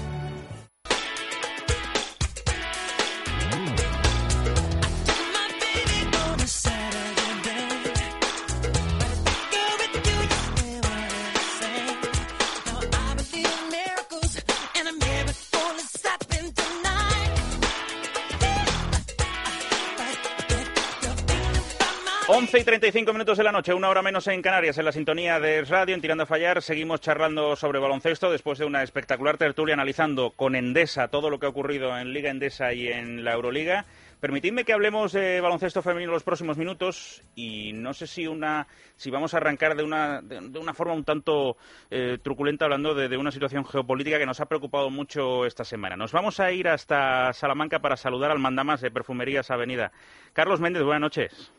11 22.56 22.62
y 22.62 22.64
35 22.64 23.12
minutos 23.12 23.36
de 23.36 23.44
la 23.44 23.52
noche, 23.52 23.74
una 23.74 23.90
hora 23.90 24.00
menos 24.00 24.26
en 24.28 24.40
Canarias, 24.40 24.78
en 24.78 24.86
la 24.86 24.92
sintonía 24.92 25.38
de 25.38 25.60
radio, 25.60 25.94
en 25.94 26.00
Tirando 26.00 26.22
a 26.22 26.26
Fallar. 26.26 26.62
Seguimos 26.62 27.02
charlando 27.02 27.54
sobre 27.54 27.80
baloncesto 27.80 28.30
después 28.30 28.58
de 28.58 28.64
una 28.64 28.82
espectacular 28.82 29.36
tertulia 29.36 29.74
analizando 29.74 30.30
con 30.30 30.56
Endesa 30.56 31.08
todo 31.08 31.28
lo 31.28 31.38
que 31.38 31.44
ha 31.44 31.50
ocurrido 31.50 31.98
en 31.98 32.14
Liga 32.14 32.30
Endesa 32.30 32.72
y 32.72 32.88
en 32.88 33.24
la 33.24 33.34
Euroliga. 33.34 33.84
Permitidme 34.20 34.64
que 34.64 34.72
hablemos 34.72 35.12
de 35.12 35.38
baloncesto 35.42 35.82
femenino 35.82 36.12
los 36.12 36.22
próximos 36.22 36.56
minutos 36.56 37.22
y 37.34 37.74
no 37.74 37.92
sé 37.92 38.06
si 38.06 38.26
una 38.26 38.66
si 38.96 39.10
vamos 39.10 39.34
a 39.34 39.36
arrancar 39.36 39.76
de 39.76 39.82
una, 39.82 40.22
de, 40.22 40.58
una 40.58 40.72
forma 40.72 40.94
un 40.94 41.04
tanto 41.04 41.58
eh, 41.90 42.16
truculenta 42.22 42.64
hablando 42.64 42.94
de, 42.94 43.10
de, 43.10 43.18
una 43.18 43.32
situación 43.32 43.66
geopolítica 43.66 44.18
que 44.18 44.24
nos 44.24 44.40
ha 44.40 44.46
preocupado 44.46 44.88
mucho 44.88 45.44
esta 45.44 45.64
semana. 45.64 45.94
Nos 45.94 46.12
vamos 46.12 46.40
a 46.40 46.50
ir 46.52 46.68
hasta 46.68 47.34
Salamanca 47.34 47.80
para 47.80 47.98
saludar 47.98 48.30
al 48.30 48.38
mandamás 48.38 48.80
de 48.80 48.90
Perfumerías 48.90 49.50
Avenida. 49.50 49.92
Carlos 50.32 50.58
Méndez, 50.58 50.84
buenas 50.84 51.02
noches. 51.02 51.52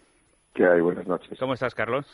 ¿Qué 0.58 0.66
hay? 0.66 0.82
Buenas 0.82 1.06
noches. 1.06 1.38
¿Cómo 1.38 1.54
estás, 1.54 1.76
Carlos? 1.76 2.08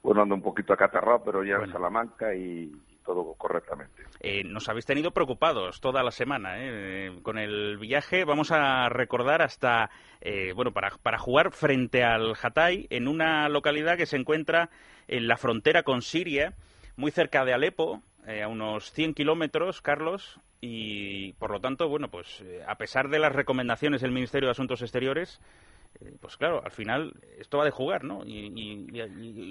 Bueno, 0.00 0.22
ando 0.22 0.36
un 0.36 0.42
poquito 0.42 0.72
acatarrado, 0.72 1.24
pero 1.24 1.42
ya 1.42 1.56
en 1.56 1.72
Salamanca 1.72 2.32
y 2.32 2.70
todo 3.04 3.34
correctamente. 3.34 4.04
Eh, 4.20 4.44
nos 4.44 4.68
habéis 4.68 4.86
tenido 4.86 5.10
preocupados 5.10 5.80
toda 5.80 6.04
la 6.04 6.12
semana 6.12 6.54
¿eh? 6.58 7.18
con 7.24 7.36
el 7.36 7.76
viaje. 7.78 8.24
Vamos 8.24 8.52
a 8.52 8.88
recordar 8.90 9.42
hasta, 9.42 9.90
eh, 10.20 10.52
bueno, 10.54 10.72
para, 10.72 10.90
para 11.02 11.18
jugar 11.18 11.50
frente 11.50 12.04
al 12.04 12.34
Hatay 12.40 12.86
en 12.90 13.08
una 13.08 13.48
localidad 13.48 13.96
que 13.96 14.06
se 14.06 14.16
encuentra 14.16 14.70
en 15.08 15.26
la 15.26 15.36
frontera 15.36 15.82
con 15.82 16.02
Siria, 16.02 16.54
muy 16.94 17.10
cerca 17.10 17.44
de 17.44 17.54
Alepo, 17.54 18.02
a 18.24 18.46
unos 18.46 18.92
100 18.92 19.14
kilómetros, 19.14 19.82
Carlos, 19.82 20.38
y 20.60 21.32
por 21.34 21.50
lo 21.50 21.60
tanto, 21.60 21.88
bueno, 21.88 22.08
pues 22.08 22.44
a 22.68 22.76
pesar 22.76 23.08
de 23.08 23.18
las 23.18 23.32
recomendaciones 23.32 24.00
del 24.02 24.12
Ministerio 24.12 24.46
de 24.46 24.52
Asuntos 24.52 24.82
Exteriores, 24.82 25.40
eh, 25.40 25.77
pues 26.20 26.36
claro, 26.36 26.62
al 26.64 26.70
final 26.70 27.12
esto 27.38 27.58
va 27.58 27.64
de 27.64 27.70
jugar, 27.70 28.04
¿no? 28.04 28.22
Y, 28.24 29.00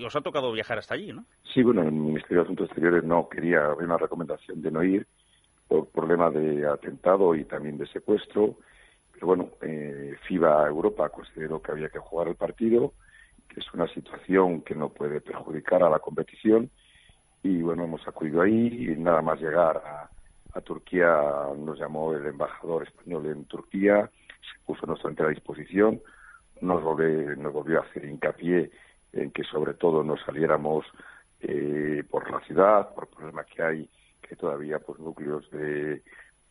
os 0.06 0.16
ha 0.16 0.22
tocado 0.22 0.52
viajar 0.52 0.78
hasta 0.78 0.96
allí, 0.96 1.12
¿no? 1.12 1.26
Sí, 1.54 1.62
bueno, 1.64 1.82
el 1.82 1.92
Ministerio 1.92 2.38
de 2.38 2.44
Asuntos 2.44 2.68
Exteriores 2.68 3.04
no 3.04 3.28
quería, 3.28 3.66
había 3.66 3.86
una 3.86 3.98
recomendación 3.98 4.62
de 4.62 4.72
no 4.72 4.84
ir 4.84 5.08
por 5.68 5.90
problema 5.90 6.30
de 6.32 6.66
atentado 6.66 7.36
y 7.36 7.44
también 7.44 7.78
de 7.78 7.88
secuestro, 7.88 8.56
pero 9.12 9.28
bueno, 9.28 9.50
eh, 9.62 10.16
FIBA 10.28 10.68
Europa 10.68 11.10
consideró 11.10 11.62
que 11.62 11.72
había 11.72 11.90
que 11.90 12.00
jugar 12.00 12.30
el 12.30 12.36
partido, 12.36 12.94
que 13.50 13.60
es 13.60 13.74
una 13.74 13.88
situación 13.88 14.62
que 14.62 14.76
no 14.76 14.90
puede 14.90 15.20
perjudicar 15.20 15.84
a 15.84 15.90
la 15.90 16.00
competición, 16.00 16.70
y 17.44 17.62
bueno, 17.62 17.84
hemos 17.84 18.08
acudido 18.08 18.42
ahí, 18.42 18.92
y 18.92 18.96
nada 18.96 19.22
más 19.22 19.42
llegar 19.42 19.78
a, 19.78 20.10
a 20.54 20.62
Turquía 20.62 21.22
nos 21.58 21.78
llamó 21.78 22.14
el 22.14 22.26
embajador 22.26 22.84
español 22.84 23.26
en 23.28 23.46
Turquía, 23.46 24.10
se 24.42 24.66
puso 24.66 24.86
nuestra 24.86 25.10
entera 25.10 25.30
disposición, 25.30 26.02
nos 26.62 26.84
volvió, 26.84 27.36
nos 27.36 27.54
volvió 27.54 27.80
a 27.80 27.86
hacer 27.86 28.06
hincapié 28.06 28.72
en 29.14 29.32
que 29.32 29.44
sobre 29.44 29.74
todo 29.74 30.04
no 30.04 30.18
saliéramos 30.18 30.86
eh, 31.40 32.04
por 32.10 32.30
la 32.32 32.40
ciudad, 32.42 32.94
por 32.94 33.06
el 33.06 33.16
problema 33.16 33.44
que 33.46 33.64
hay, 33.64 33.90
que 34.22 34.36
todavía 34.36 34.80
pues 34.80 35.00
núcleos 35.00 35.50
de, 35.52 36.02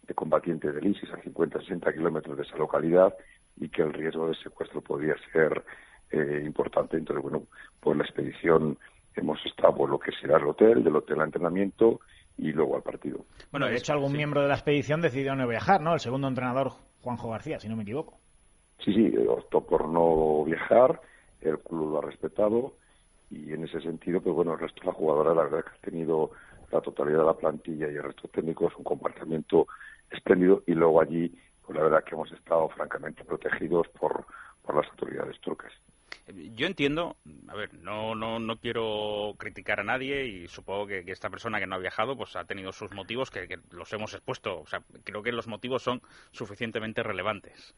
de 0.03 0.15
combatientes 0.15 0.75
del 0.75 0.87
ISIS 0.87 1.11
a 1.13 1.21
50, 1.23 1.61
60 1.61 1.93
kilómetros 1.93 2.37
de 2.37 2.43
esa 2.43 2.57
localidad 2.57 3.15
y 3.57 3.69
que 3.69 3.83
el 3.83 3.93
riesgo 3.93 4.29
de 4.29 4.35
secuestro 4.37 4.81
podría 4.81 5.15
ser 5.33 5.65
eh, 6.11 6.43
importante. 6.45 6.97
Entonces, 6.97 7.23
bueno, 7.23 7.47
pues 7.81 7.97
la 7.97 8.05
expedición 8.05 8.79
hemos 9.15 9.45
estado 9.47 9.75
por 9.75 9.91
lo 9.91 9.99
que 9.99 10.13
será 10.13 10.39
el 10.39 10.47
hotel, 10.47 10.85
del 10.85 10.97
hotel 10.97 11.21
a 11.21 11.25
entrenamiento 11.25 12.01
y 12.37 12.53
luego 12.53 12.77
al 12.77 12.83
partido. 12.83 13.25
Bueno, 13.51 13.67
de 13.67 13.77
hecho, 13.77 13.93
algún 13.93 14.13
miembro 14.13 14.43
de 14.43 14.49
la 14.49 14.55
expedición 14.55 15.01
decidió 15.01 15.35
no 15.35 15.49
viajar, 15.49 15.81
¿no? 15.81 15.95
El 15.95 16.01
segundo 16.01 16.29
entrenador, 16.29 16.73
Juanjo 17.01 17.31
García, 17.31 17.59
si 17.59 17.69
no 17.69 17.77
me 17.77 17.83
equivoco. 17.83 18.19
Sí, 18.85 18.93
sí, 18.93 19.17
optó 19.29 19.63
por 19.63 19.89
no 19.89 20.45
viajar, 20.45 21.01
el 21.41 21.59
club 21.59 21.93
lo 21.93 21.99
ha 21.99 22.03
respetado 22.03 22.75
y 23.31 23.53
en 23.53 23.65
ese 23.65 23.81
sentido, 23.81 24.21
pues 24.21 24.35
bueno, 24.35 24.55
el 24.55 24.61
resto 24.61 24.81
de 24.81 24.87
la 24.87 24.93
jugadora, 24.93 25.35
la 25.35 25.43
verdad 25.45 25.65
que 25.65 25.77
ha 25.77 25.91
tenido 25.91 26.31
la 26.71 26.81
totalidad 26.81 27.21
de 27.21 27.25
la 27.25 27.37
plantilla 27.37 27.91
y 27.91 27.97
el 27.97 28.03
resto 28.03 28.29
técnico 28.29 28.69
es 28.69 28.77
un 28.77 28.85
comportamiento 28.85 29.67
espléndido 30.11 30.63
y 30.67 30.75
luego 30.75 31.01
allí, 31.01 31.35
pues 31.65 31.77
la 31.77 31.85
verdad 31.85 32.05
que 32.05 32.15
hemos 32.15 32.31
estado 32.33 32.69
francamente 32.71 33.25
protegidos 33.25 33.89
por, 33.89 34.25
por 34.63 34.77
las 34.77 34.89
autoridades 34.91 35.41
turcas. 35.41 35.73
Yo 36.55 36.67
entiendo, 36.67 37.17
a 37.47 37.55
ver, 37.55 37.73
no, 37.75 38.17
no, 38.17 38.41
no 38.41 38.57
quiero 38.57 39.35
criticar 39.39 39.79
a 39.79 39.85
nadie 39.85 40.27
y 40.27 40.49
supongo 40.49 40.89
que, 40.89 41.05
esta 41.07 41.31
persona 41.31 41.61
que 41.61 41.69
no 41.69 41.77
ha 41.77 41.79
viajado 41.79 42.17
pues 42.17 42.35
ha 42.35 42.45
tenido 42.45 42.73
sus 42.73 42.93
motivos 42.93 43.31
que, 43.31 43.47
que 43.47 43.61
los 43.71 43.93
hemos 43.93 44.13
expuesto. 44.13 44.61
O 44.61 44.67
sea, 44.67 44.83
creo 45.05 45.23
que 45.23 45.31
los 45.31 45.47
motivos 45.47 45.83
son 45.83 46.03
suficientemente 46.33 47.05
relevantes. 47.05 47.77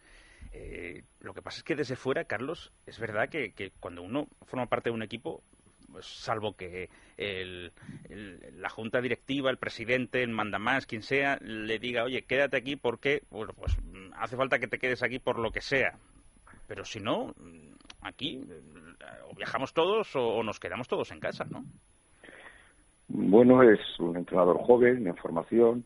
Eh, 0.52 1.02
lo 1.20 1.34
que 1.34 1.42
pasa 1.42 1.58
es 1.58 1.64
que 1.64 1.76
desde 1.76 1.96
fuera, 1.96 2.24
Carlos, 2.24 2.72
es 2.86 2.98
verdad 2.98 3.28
que, 3.28 3.72
cuando 3.80 4.02
uno 4.02 4.26
forma 4.46 4.66
parte 4.66 4.90
de 4.90 4.94
un 4.94 5.02
equipo, 5.02 5.42
pues, 5.90 6.06
salvo 6.06 6.54
que 6.54 6.88
la 8.56 8.68
junta 8.68 9.00
directiva, 9.00 9.50
el 9.50 9.56
presidente, 9.56 10.22
el 10.22 10.30
mandamás, 10.30 10.86
quien 10.86 11.02
sea, 11.02 11.38
le 11.40 11.78
diga, 11.78 12.04
oye, 12.04 12.22
quédate 12.22 12.56
aquí 12.56 12.76
porque, 12.76 13.22
bueno, 13.30 13.52
pues 13.54 13.76
hace 14.14 14.36
falta 14.36 14.58
que 14.58 14.68
te 14.68 14.78
quedes 14.78 15.02
aquí 15.02 15.18
por 15.18 15.38
lo 15.38 15.50
que 15.50 15.60
sea. 15.60 15.98
Pero 16.66 16.84
si 16.84 17.00
no, 17.00 17.34
aquí 18.02 18.44
o 19.28 19.34
viajamos 19.34 19.72
todos 19.72 20.14
o, 20.14 20.42
nos 20.42 20.60
quedamos 20.60 20.88
todos 20.88 21.10
en 21.12 21.20
casa, 21.20 21.44
¿no? 21.44 21.64
Bueno, 23.08 23.62
es 23.62 23.80
un 23.98 24.16
entrenador 24.16 24.58
joven, 24.58 25.06
en 25.06 25.16
formación. 25.16 25.84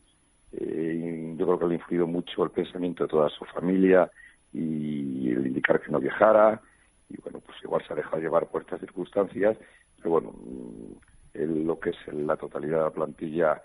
Eh, 0.53 1.35
yo 1.37 1.47
creo 1.47 1.59
que 1.59 1.67
le 1.67 1.75
ha 1.75 1.79
influido 1.79 2.07
mucho 2.07 2.45
el 2.45 2.51
pensamiento 2.51 3.05
de 3.05 3.09
toda 3.09 3.29
su 3.31 3.45
familia, 3.47 4.11
y 4.53 5.31
el 5.31 5.47
indicar 5.47 5.81
que 5.81 5.91
no 5.91 5.99
viajara 5.99 6.61
y 7.09 7.17
bueno 7.21 7.41
pues 7.41 7.57
igual 7.63 7.83
se 7.87 7.93
ha 7.93 7.97
dejado 7.97 8.19
llevar 8.19 8.47
por 8.49 8.63
estas 8.63 8.81
circunstancias 8.81 9.57
pero 9.97 10.11
bueno 10.11 10.33
mm, 10.33 11.67
lo 11.67 11.81
que 11.81 11.91
es 11.91 11.97
la 12.13 12.37
totalidad 12.37 12.79
de 12.79 12.85
la 12.85 12.91
plantilla 12.91 13.63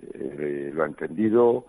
eh, 0.00 0.70
lo 0.72 0.82
ha 0.82 0.86
entendido 0.86 1.66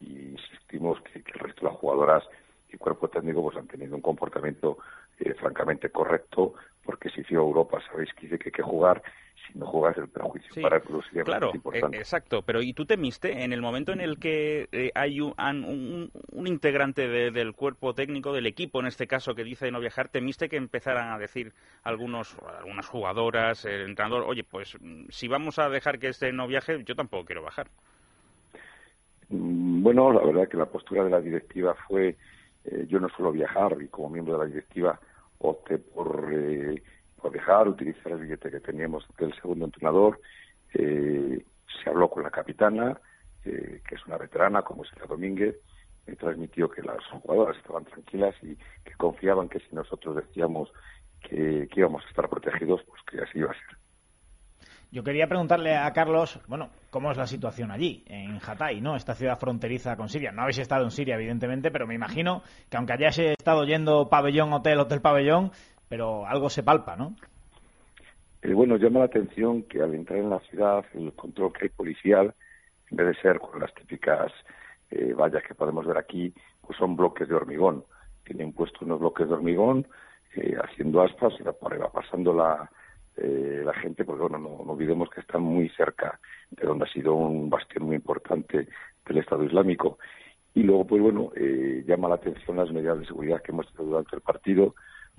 y 0.00 0.30
insistimos 0.30 1.00
que, 1.02 1.18
el 1.18 1.40
resto 1.40 1.62
de 1.62 1.72
las 1.72 1.80
jugadoras 1.80 2.24
y 2.72 2.76
cuerpo 2.76 3.08
técnico 3.08 3.42
pues 3.42 3.56
han 3.56 3.66
tenido 3.66 3.96
un 3.96 4.02
comportamiento 4.02 4.78
eh, 5.18 5.34
francamente 5.34 5.90
correcto 5.90 6.54
porque 6.84 7.10
si 7.10 7.22
a 7.34 7.38
Europa 7.38 7.80
sabéis 7.90 8.12
que 8.14 8.26
hay 8.32 8.38
que 8.38 8.62
jugar 8.62 9.02
si 9.46 9.58
no 9.58 9.66
juegas 9.66 9.96
el 9.98 10.08
perjuicio 10.08 10.62
para 10.62 10.76
el 10.76 10.82
club 10.82 11.02
sería 11.04 11.24
claro, 11.24 11.50
importante. 11.54 11.96
Eh, 11.96 12.00
exacto, 12.00 12.42
pero 12.42 12.62
¿y 12.62 12.72
tú 12.72 12.84
temiste 12.84 13.44
en 13.44 13.52
el 13.52 13.60
momento 13.60 13.92
en 13.92 14.00
el 14.00 14.18
que 14.18 14.68
eh, 14.72 14.90
hay 14.94 15.20
un, 15.20 15.34
un, 16.32 16.46
integrante 16.46 17.08
del 17.08 17.54
cuerpo 17.54 17.94
técnico, 17.94 18.32
del 18.32 18.46
equipo 18.46 18.80
en 18.80 18.86
este 18.86 19.06
caso, 19.06 19.34
que 19.34 19.44
dice 19.44 19.66
de 19.66 19.72
no 19.72 19.80
viajar, 19.80 20.08
temiste 20.08 20.48
que 20.48 20.56
empezaran 20.56 21.12
a 21.12 21.18
decir 21.18 21.52
algunos, 21.82 22.36
algunas 22.58 22.86
jugadoras, 22.86 23.64
el 23.64 23.82
entrenador, 23.82 24.24
oye, 24.26 24.44
pues 24.44 24.76
si 25.08 25.28
vamos 25.28 25.58
a 25.58 25.68
dejar 25.68 25.98
que 25.98 26.08
este 26.08 26.32
no 26.32 26.46
viaje, 26.46 26.82
yo 26.84 26.94
tampoco 26.94 27.24
quiero 27.24 27.42
bajar? 27.42 27.68
Mm, 29.28 29.82
bueno, 29.82 30.12
la 30.12 30.24
verdad 30.24 30.48
que 30.48 30.56
la 30.56 30.66
postura 30.66 31.04
de 31.04 31.10
la 31.10 31.20
directiva 31.20 31.74
fue, 31.88 32.16
eh, 32.64 32.86
yo 32.88 33.00
no 33.00 33.08
suelo 33.08 33.32
viajar 33.32 33.76
y 33.80 33.88
como 33.88 34.10
miembro 34.10 34.34
de 34.34 34.40
la 34.40 34.46
directiva 34.46 35.00
opté 35.38 35.78
por 35.78 36.32
dejar, 37.30 37.68
utilizar 37.68 38.12
el 38.12 38.20
billete 38.20 38.50
que 38.50 38.60
teníamos 38.60 39.06
del 39.18 39.34
segundo 39.34 39.66
entrenador. 39.66 40.20
Eh, 40.74 41.44
se 41.82 41.90
habló 41.90 42.08
con 42.08 42.22
la 42.22 42.30
capitana, 42.30 42.98
eh, 43.44 43.80
que 43.86 43.94
es 43.94 44.06
una 44.06 44.18
veterana, 44.18 44.62
como 44.62 44.84
Sergio 44.84 45.06
Domínguez, 45.06 45.56
me 46.06 46.16
transmitió 46.16 46.68
que 46.68 46.82
las 46.82 47.04
jugadoras 47.06 47.56
estaban 47.56 47.84
tranquilas 47.84 48.34
y 48.42 48.56
que 48.56 48.94
confiaban 48.96 49.48
que 49.48 49.60
si 49.60 49.74
nosotros 49.74 50.16
decíamos 50.16 50.72
que, 51.20 51.68
que 51.70 51.80
íbamos 51.80 52.04
a 52.04 52.08
estar 52.08 52.28
protegidos, 52.28 52.82
pues 52.84 53.00
que 53.08 53.20
así 53.20 53.38
iba 53.38 53.50
a 53.50 53.54
ser. 53.54 53.78
Yo 54.92 55.02
quería 55.02 55.26
preguntarle 55.26 55.74
a 55.74 55.90
Carlos, 55.94 56.38
bueno, 56.48 56.68
¿cómo 56.90 57.10
es 57.10 57.16
la 57.16 57.26
situación 57.26 57.70
allí, 57.70 58.04
en 58.08 58.38
Hatay, 58.46 58.82
¿no? 58.82 58.94
Esta 58.94 59.14
ciudad 59.14 59.38
fronteriza 59.38 59.96
con 59.96 60.10
Siria. 60.10 60.32
No 60.32 60.42
habéis 60.42 60.58
estado 60.58 60.84
en 60.84 60.90
Siria, 60.90 61.14
evidentemente, 61.14 61.70
pero 61.70 61.86
me 61.86 61.94
imagino 61.94 62.42
que 62.68 62.76
aunque 62.76 62.92
hayáis 62.92 63.18
estado 63.18 63.64
yendo 63.64 64.10
pabellón, 64.10 64.52
hotel, 64.52 64.80
hotel, 64.80 65.00
pabellón, 65.00 65.50
pero 65.92 66.26
algo 66.26 66.48
se 66.48 66.62
palpa, 66.62 66.96
¿no? 66.96 67.14
Eh, 68.40 68.54
bueno, 68.54 68.78
llama 68.78 69.00
la 69.00 69.04
atención 69.04 69.64
que 69.64 69.82
al 69.82 69.94
entrar 69.94 70.20
en 70.20 70.30
la 70.30 70.40
ciudad, 70.40 70.86
el 70.94 71.12
control 71.12 71.52
que 71.52 71.66
hay 71.66 71.68
policial, 71.68 72.32
en 72.90 72.96
vez 72.96 73.08
de 73.08 73.20
ser 73.20 73.38
con 73.38 73.60
las 73.60 73.74
típicas 73.74 74.32
eh, 74.90 75.12
vallas 75.12 75.42
que 75.46 75.54
podemos 75.54 75.84
ver 75.84 75.98
aquí, 75.98 76.32
pues 76.62 76.78
son 76.78 76.96
bloques 76.96 77.28
de 77.28 77.34
hormigón. 77.34 77.84
Tienen 78.24 78.54
puestos 78.54 78.80
unos 78.80 79.00
bloques 79.00 79.28
de 79.28 79.34
hormigón 79.34 79.86
eh, 80.34 80.56
haciendo 80.64 81.02
aspas 81.02 81.34
y 81.38 81.42
va 81.42 81.52
pasando 81.92 82.32
la, 82.32 82.70
eh, 83.18 83.60
la 83.62 83.74
gente, 83.74 84.06
porque 84.06 84.22
bueno, 84.22 84.38
no, 84.38 84.64
no, 84.64 84.72
olvidemos 84.72 85.10
que 85.10 85.20
están 85.20 85.42
muy 85.42 85.68
cerca 85.76 86.18
de 86.52 86.66
donde 86.66 86.86
ha 86.86 86.88
sido 86.88 87.12
un 87.16 87.50
bastión 87.50 87.84
muy 87.84 87.96
importante 87.96 88.66
del 89.04 89.18
Estado 89.18 89.44
Islámico. 89.44 89.98
Y 90.54 90.62
luego, 90.62 90.86
pues 90.86 91.02
bueno, 91.02 91.32
eh, 91.36 91.84
llama 91.86 92.08
la 92.08 92.14
atención 92.14 92.56
las 92.56 92.72
medidas 92.72 92.98
de 92.98 93.04
seguridad 93.04 93.42
que 93.42 93.52
hemos 93.52 93.66
tenido 93.72 93.90
durante 93.90 94.16
el 94.16 94.22
partido, 94.22 94.74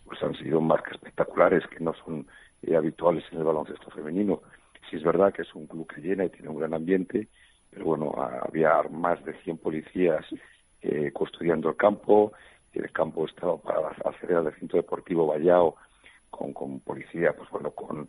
pues 0.05 0.21
han 0.23 0.35
sido 0.35 0.61
que 0.83 0.91
espectaculares, 0.91 1.65
que 1.67 1.83
no 1.83 1.93
son 1.93 2.27
eh, 2.61 2.75
habituales 2.75 3.23
en 3.31 3.39
el 3.39 3.43
baloncesto 3.43 3.89
femenino. 3.91 4.41
Sí 4.89 4.97
es 4.97 5.03
verdad 5.03 5.33
que 5.33 5.43
es 5.43 5.55
un 5.55 5.67
club 5.67 5.87
que 5.87 6.01
llena 6.01 6.25
y 6.25 6.29
tiene 6.29 6.49
un 6.49 6.59
gran 6.59 6.73
ambiente, 6.73 7.27
pero 7.69 7.85
bueno, 7.85 8.13
había 8.17 8.83
más 8.91 9.23
de 9.25 9.33
100 9.43 9.57
policías 9.57 10.25
eh, 10.81 11.11
custodiando 11.11 11.69
el 11.69 11.77
campo, 11.77 12.33
el 12.73 12.91
campo 12.91 13.25
estaba 13.25 13.57
para 13.57 13.87
acceder 13.87 14.37
al 14.37 14.45
recinto 14.45 14.77
deportivo 14.77 15.27
vallado, 15.27 15.75
con, 16.29 16.51
con 16.53 16.79
policía, 16.79 17.33
pues 17.37 17.49
bueno, 17.51 17.71
con, 17.71 18.07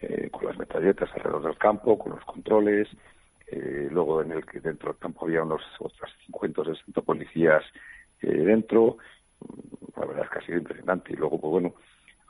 eh, 0.00 0.30
con 0.30 0.46
las 0.46 0.58
metralletas 0.58 1.10
alrededor 1.12 1.42
del 1.42 1.58
campo, 1.58 1.98
con 1.98 2.12
los 2.12 2.24
controles. 2.24 2.88
Eh, 3.46 3.88
luego 3.90 4.22
en 4.22 4.32
el 4.32 4.44
que 4.44 4.60
dentro 4.60 4.90
del 4.90 4.98
campo 4.98 5.24
había 5.24 5.42
unos 5.42 5.62
otros 5.78 6.10
50 6.26 6.60
o 6.60 6.64
60 6.64 7.02
policías 7.02 7.62
eh, 8.22 8.26
dentro. 8.26 8.98
La 9.96 10.06
verdad 10.06 10.24
es 10.24 10.30
que 10.30 10.38
ha 10.38 10.46
sido 10.46 10.58
impresionante. 10.58 11.12
Y 11.12 11.16
luego, 11.16 11.40
pues 11.40 11.50
bueno, 11.50 11.74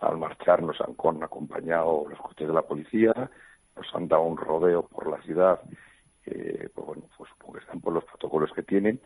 al 0.01 0.19
marchar 0.19 0.63
nos 0.63 0.81
han 0.81 1.23
acompañado 1.23 2.07
los 2.09 2.19
coches 2.21 2.49
de 2.49 2.55
la 2.55 2.63
policía, 2.63 3.13
nos 3.77 3.95
han 3.95 4.09
dado 4.09 4.23
un 4.23 4.37
rodeo 4.37 4.87
por 4.87 5.09
la 5.09 5.21
ciudad, 5.23 5.61
eh, 6.27 6.69
pues 6.75 6.87
bueno, 6.87 7.03
pues 7.17 7.31
supongo 7.31 7.55
que 7.55 7.61
están 7.61 7.81
por 7.81 7.93
los 7.93 8.05
protocolos 8.05 8.53
que 8.53 8.63
tienen 8.63 9.01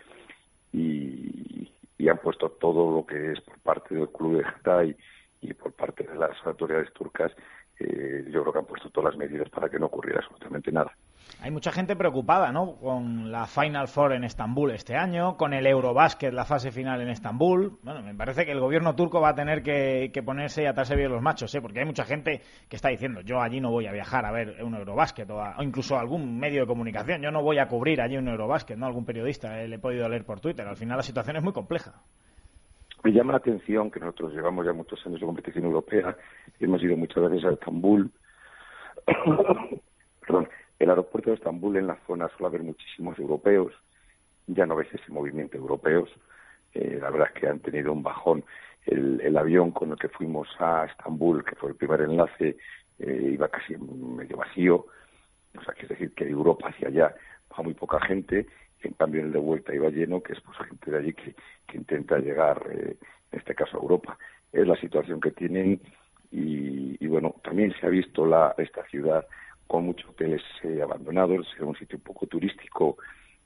y, 0.72 1.68
han 2.09 2.18
puesto 2.18 2.50
todo 2.50 2.94
lo 2.94 3.07
que 3.07 3.32
es 3.32 3.40
por 3.40 3.59
parte 3.61 3.94
del 3.94 4.11
club 4.11 4.36
de 4.36 4.44
Geta 4.44 4.84
y 4.84 5.55
por 5.55 5.72
parte 5.72 6.05
de 6.05 6.16
las 6.16 6.36
autoridades 6.44 6.92
turcas 6.92 7.32
eh, 7.79 8.25
yo 8.31 8.43
creo 8.43 8.53
que 8.53 8.59
han 8.59 8.66
puesto 8.66 8.91
todas 8.91 9.14
las 9.14 9.18
medidas 9.18 9.49
para 9.51 9.68
que 9.68 9.79
no 9.79 9.87
ocurriera 9.87 10.20
absolutamente 10.20 10.73
nada. 10.73 10.93
Hay 11.41 11.51
mucha 11.51 11.73
gente 11.73 11.97
preocupada, 11.97 12.53
¿no? 12.53 12.77
Con 12.77 13.33
la 13.33 13.47
Final 13.47 13.89
Four 13.89 14.12
en 14.12 14.25
Estambul 14.25 14.70
este 14.70 14.97
año, 14.97 15.37
con 15.37 15.53
el 15.53 15.66
Eurobásquet, 15.66 16.33
la 16.33 16.45
fase 16.45 16.70
final 16.70 17.01
en 17.01 17.09
Estambul. 17.09 17.79
Bueno, 17.83 18.03
me 18.03 18.14
parece 18.14 18.45
que 18.45 18.53
el 18.53 18.61
gobierno 18.61 18.95
turco 18.95 19.20
va 19.20 19.31
a 19.31 19.35
tener 19.35 19.62
que, 19.62 20.23
ponerse 20.25 20.62
y 20.62 20.66
atarse 20.66 20.95
bien 20.95 21.11
los 21.11 21.23
machos, 21.23 21.53
¿eh? 21.55 21.61
Porque 21.61 21.81
hay 21.81 21.87
mucha 21.87 22.05
gente 22.05 22.43
que 22.68 22.77
está 22.77 22.91
diciendo, 22.91 23.23
yo 23.23 23.41
allí 23.41 23.61
no 23.61 23.70
voy 23.70 23.87
a 23.87 23.93
viajar 23.93 24.25
a 24.25 24.31
ver 24.31 24.62
un 24.62 24.75
Eurobásquet 24.75 25.29
o, 25.31 25.39
o 25.39 25.62
incluso 25.62 25.99
algún 25.99 26.39
medio 26.39 26.61
de 26.61 26.66
comunicación, 26.66 27.23
yo 27.23 27.31
no 27.33 27.43
voy 27.43 27.59
a 27.59 27.66
cubrir 27.66 28.01
allí 28.01 28.16
un 28.16 28.29
Eurobásquet, 28.29 28.77
¿no? 28.77 28.87
Algún 28.87 29.05
periodista, 29.05 29.61
eh, 29.61 29.68
le 29.68 29.77
he 29.77 29.81
podido 29.81 30.09
leer 30.09 30.25
por 30.25 30.41
Twitter. 30.41 30.66
Al 30.66 30.77
final 30.77 30.97
la 30.97 31.03
situación 31.03 31.37
es 31.37 31.43
muy 31.43 31.53
compleja. 31.53 31.95
Me 33.05 33.12
llama 33.12 33.32
la 33.32 33.38
atención 33.38 33.90
que 33.90 33.98
nosotros 33.98 34.32
llevamos 34.32 34.64
ya 34.64 34.72
muchos 34.72 35.05
años 35.07 35.20
de 35.20 35.26
competición 35.26 35.64
europea, 35.64 36.16
y 36.61 36.64
hemos 36.64 36.82
ido 36.82 36.96
muchas 36.96 37.28
veces 37.28 37.44
a 37.44 37.53
Estambul. 37.53 38.11
Perdón, 40.20 40.48
el 40.78 40.88
aeropuerto 40.88 41.30
de 41.30 41.36
Estambul 41.36 41.76
en 41.76 41.88
la 41.88 41.98
zona 42.07 42.28
suele 42.28 42.46
haber 42.46 42.62
muchísimos 42.62 43.18
europeos, 43.18 43.72
ya 44.46 44.66
no 44.66 44.76
ves 44.76 44.86
ese 44.92 45.11
movimiento 45.11 45.57
europeos, 45.57 46.11
eh, 46.74 46.98
la 47.00 47.11
verdad 47.11 47.30
es 47.34 47.40
que 47.40 47.48
han 47.48 47.59
tenido 47.59 47.92
un 47.92 48.03
bajón. 48.05 48.44
El, 48.86 49.36
avión 49.36 49.70
con 49.72 49.90
el 49.90 49.96
que 49.96 50.09
fuimos 50.09 50.48
a 50.59 50.86
Estambul, 50.86 51.44
que 51.44 51.57
fue 51.57 51.70
el 51.70 51.76
primer 51.76 52.03
enlace, 52.03 52.57
eh, 52.98 53.30
iba 53.32 53.48
casi 53.48 53.76
medio 53.76 54.36
vacío, 54.36 54.86
o 55.57 55.62
sea, 55.64 55.74
quiere 55.74 55.94
decir 55.94 56.14
que 56.14 56.24
de 56.24 56.30
Europa 56.30 56.68
hacia 56.68 56.88
allá 56.88 57.14
va 57.53 57.62
muy 57.62 57.74
poca 57.74 58.00
gente 58.00 58.46
en 58.89 58.95
cambio 58.95 59.22
el 59.22 59.33
de 59.33 59.39
vuelta 59.39 59.74
iba 59.74 59.91
lleno, 59.91 60.22
que 60.22 60.33
es 60.33 60.41
pues 60.41 60.57
gente 60.59 60.91
de 60.91 60.99
allí 60.99 61.14
que, 61.14 61.35
intenta 61.74 62.18
llegar, 62.18 62.62
eh, 62.70 62.97
en 63.30 63.39
este 63.39 63.55
caso 63.55 63.76
a 63.76 63.80
Europa. 63.80 64.18
Es 64.53 64.66
la 64.66 64.76
situación 64.76 65.20
que 65.20 65.30
tienen 65.30 65.80
y, 66.30 67.07
bueno, 67.07 67.35
también 67.45 67.74
se 67.78 67.87
ha 67.87 67.91
visto 67.91 68.24
la, 68.24 68.55
esta 68.57 68.85
ciudad 68.87 69.26
con 69.66 69.85
muchos 69.85 70.09
hoteles 70.11 70.43
eh, 70.62 70.80
abandonados, 70.83 71.47
era 71.57 71.66
un 71.66 71.76
sitio 71.76 71.99
un 71.99 72.05
poco 72.05 72.26
turístico 72.26 72.97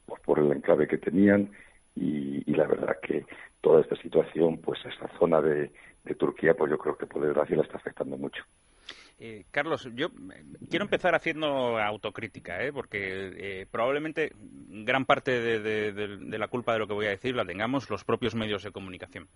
pues, 0.04 0.20
por 0.22 0.38
el 0.38 0.52
enclave 0.52 0.86
que 0.86 0.98
tenían 0.98 1.50
y, 1.96 2.52
la 2.52 2.66
verdad 2.66 2.96
que 3.02 3.26
toda 3.60 3.80
esta 3.80 3.96
situación, 3.96 4.58
pues 4.58 4.78
esta 4.86 5.08
zona 5.18 5.40
de, 5.42 5.70
de 6.04 6.14
Turquía, 6.14 6.54
pues 6.54 6.70
yo 6.70 6.78
creo 6.78 6.96
que 6.96 7.06
por 7.06 7.22
desgracia 7.22 7.56
la 7.56 7.62
está 7.62 7.76
afectando 7.76 8.16
mucho. 8.16 8.42
Eh, 9.18 9.44
Carlos, 9.50 9.88
yo 9.94 10.08
eh, 10.08 10.44
quiero 10.68 10.84
empezar 10.84 11.14
haciendo 11.14 11.78
autocrítica, 11.78 12.62
¿eh? 12.62 12.72
porque 12.72 13.60
eh, 13.62 13.66
probablemente 13.70 14.32
gran 14.68 15.06
parte 15.06 15.40
de, 15.40 16.38
la 16.38 16.48
culpa 16.48 16.74
de 16.74 16.80
lo 16.80 16.86
que 16.86 16.92
voy 16.92 17.06
a 17.06 17.10
decir 17.10 17.34
la 17.34 17.46
tengamos 17.46 17.88
los 17.88 18.04
propios 18.04 18.34
medios 18.34 18.62
de 18.62 18.72
comunicación. 18.72 19.28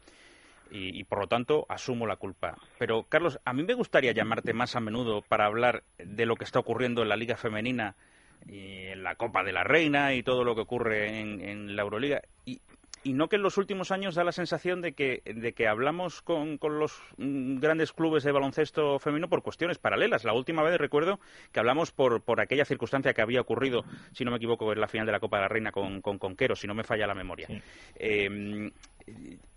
Y, 0.72 1.02
por 1.02 1.18
lo 1.18 1.26
tanto 1.26 1.66
asumo 1.68 2.06
la 2.06 2.14
culpa. 2.14 2.56
Pero, 2.78 3.02
Carlos, 3.02 3.40
a 3.44 3.52
mí 3.52 3.64
me 3.64 3.74
gustaría 3.74 4.12
llamarte 4.12 4.52
más 4.52 4.76
a 4.76 4.80
menudo 4.80 5.20
para 5.20 5.46
hablar 5.46 5.82
de 5.98 6.26
lo 6.26 6.36
que 6.36 6.44
está 6.44 6.60
ocurriendo 6.60 7.02
en 7.02 7.08
la 7.08 7.16
Liga 7.16 7.36
Femenina 7.36 7.96
y 8.46 8.86
en 8.86 9.02
la 9.02 9.16
Copa 9.16 9.42
de 9.42 9.52
la 9.52 9.64
Reina 9.64 10.14
y 10.14 10.22
todo 10.22 10.44
lo 10.44 10.54
que 10.54 10.60
ocurre 10.60 11.18
en, 11.18 11.40
en 11.40 11.74
la 11.74 11.82
Euroliga. 11.82 12.22
Y, 12.44 12.60
y 13.03 13.14
no 13.14 13.28
que 13.28 13.36
en 13.36 13.42
los 13.42 13.57
últimos 13.57 13.90
años 13.90 14.14
da 14.14 14.24
la 14.24 14.32
sensación 14.32 14.82
de 14.82 14.92
que, 14.92 15.22
de 15.24 15.53
que 15.53 15.66
hablamos 15.66 16.22
con, 16.22 16.59
con, 16.59 16.78
los 16.78 17.01
mm, 17.16 17.59
grandes 17.59 17.92
clubes 17.92 18.24
de 18.24 18.32
baloncesto 18.32 18.98
femenino 18.98 19.28
por 19.28 19.42
cuestiones 19.42 19.78
paralelas. 19.78 20.24
La 20.24 20.34
última 20.34 20.62
vez 20.62 20.78
recuerdo 20.78 21.20
que 21.53 21.61
hablamos 21.61 21.92
por, 21.92 22.22
por 22.22 22.40
aquella 22.40 22.64
circunstancia 22.64 23.14
que 23.14 23.22
había 23.22 23.40
ocurrido, 23.40 23.84
si 24.12 24.24
no 24.24 24.30
me 24.30 24.36
equivoco, 24.36 24.72
en 24.72 24.80
la 24.80 24.88
final 24.88 25.07
de 25.07 25.12
la 25.12 25.20
Copa 25.20 25.38
de 25.38 25.42
la 25.42 25.48
Reina 25.48 25.72
con, 25.72 26.03
con 26.03 26.18
Conquero, 26.18 26.55
si 26.57 26.66
no 26.66 26.74
me 26.74 26.84
falla 26.84 27.07
la 27.07 27.14
memoria. 27.14 27.48
Eh, 27.96 28.70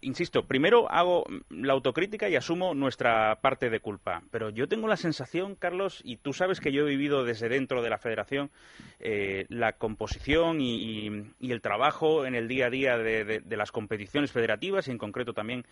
insisto, 0.02 0.46
primero 0.46 0.90
hago 0.92 1.26
la 1.50 1.74
autocrítica 1.74 2.30
y 2.30 2.36
asumo 2.36 2.74
nuestra 2.74 3.40
parte 3.42 3.70
de 3.70 3.80
culpa. 3.80 4.24
Pero 4.32 4.50
yo 4.50 4.68
tengo 4.68 4.88
la 4.88 4.98
sensación, 4.98 5.56
Carlos, 5.56 6.02
y 6.04 6.18
tú 6.18 6.34
sabes 6.34 6.60
que 6.60 6.72
yo 6.72 6.86
he 6.86 6.90
vivido 6.90 7.24
desde 7.24 7.50
dentro 7.50 7.82
de 7.82 7.90
la 7.90 7.98
federación 7.98 8.52
eh, 9.00 9.46
la 9.50 9.74
composición 9.74 10.62
y, 10.62 11.08
el 11.40 11.62
trabajo 11.62 12.26
en 12.26 12.36
el 12.36 12.48
día 12.48 12.68
a 12.68 12.70
día 12.72 12.98
de 12.98 13.58
las 13.58 13.72
competiciones 13.72 14.32
federativas 14.32 14.88
y 14.88 14.92
en 14.92 14.98
concreto 14.98 15.34
también 15.34 15.66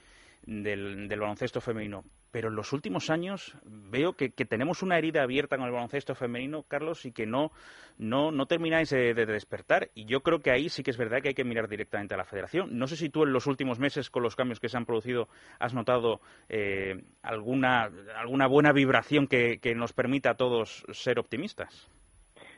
del, 0.46 1.08
baloncesto 1.08 1.62
femenino. 1.62 2.04
Pero 2.32 2.50
en 2.50 2.56
los 2.56 2.72
últimos 2.74 3.10
años 3.10 3.56
veo 3.64 4.14
que, 4.14 4.30
tenemos 4.30 4.82
una 4.84 4.98
herida 4.98 5.24
abierta 5.24 5.58
con 5.58 5.66
el 5.66 5.72
baloncesto 5.72 6.16
femenino, 6.16 6.64
Carlos, 6.64 7.06
y 7.06 7.12
que 7.12 7.26
no, 7.26 7.52
no, 7.98 8.32
no 8.32 8.46
termináis 8.46 8.90
de, 8.90 9.14
despertar. 9.14 9.90
Y 9.94 10.06
yo 10.06 10.22
creo 10.22 10.40
que 10.40 10.52
ahí 10.52 10.70
sí 10.70 10.84
que 10.84 10.92
es 10.92 10.98
verdad 10.98 11.22
que 11.22 11.30
hay 11.30 11.34
que 11.34 11.44
mirar 11.44 11.68
directamente 11.68 12.14
a 12.14 12.18
la 12.18 12.26
federación. 12.26 12.78
No 12.78 12.88
sé 12.88 12.96
si 12.96 13.10
tú 13.10 13.24
en 13.24 13.34
los 13.34 13.48
últimos 13.48 13.80
meses, 13.80 14.10
con 14.10 14.24
los 14.24 14.36
cambios 14.36 14.60
que 14.60 14.70
se 14.70 14.78
han 14.78 14.86
producido, 14.86 15.28
has 15.60 15.74
notado 15.74 16.22
eh, 16.50 17.04
alguna, 17.22 17.90
alguna 18.16 18.48
buena 18.48 18.72
vibración 18.72 19.28
que, 19.28 19.60
que 19.60 19.76
nos 19.76 19.94
permita 19.94 20.32
a 20.32 20.36
todos 20.36 20.86
ser 20.92 21.20
optimistas. 21.20 21.90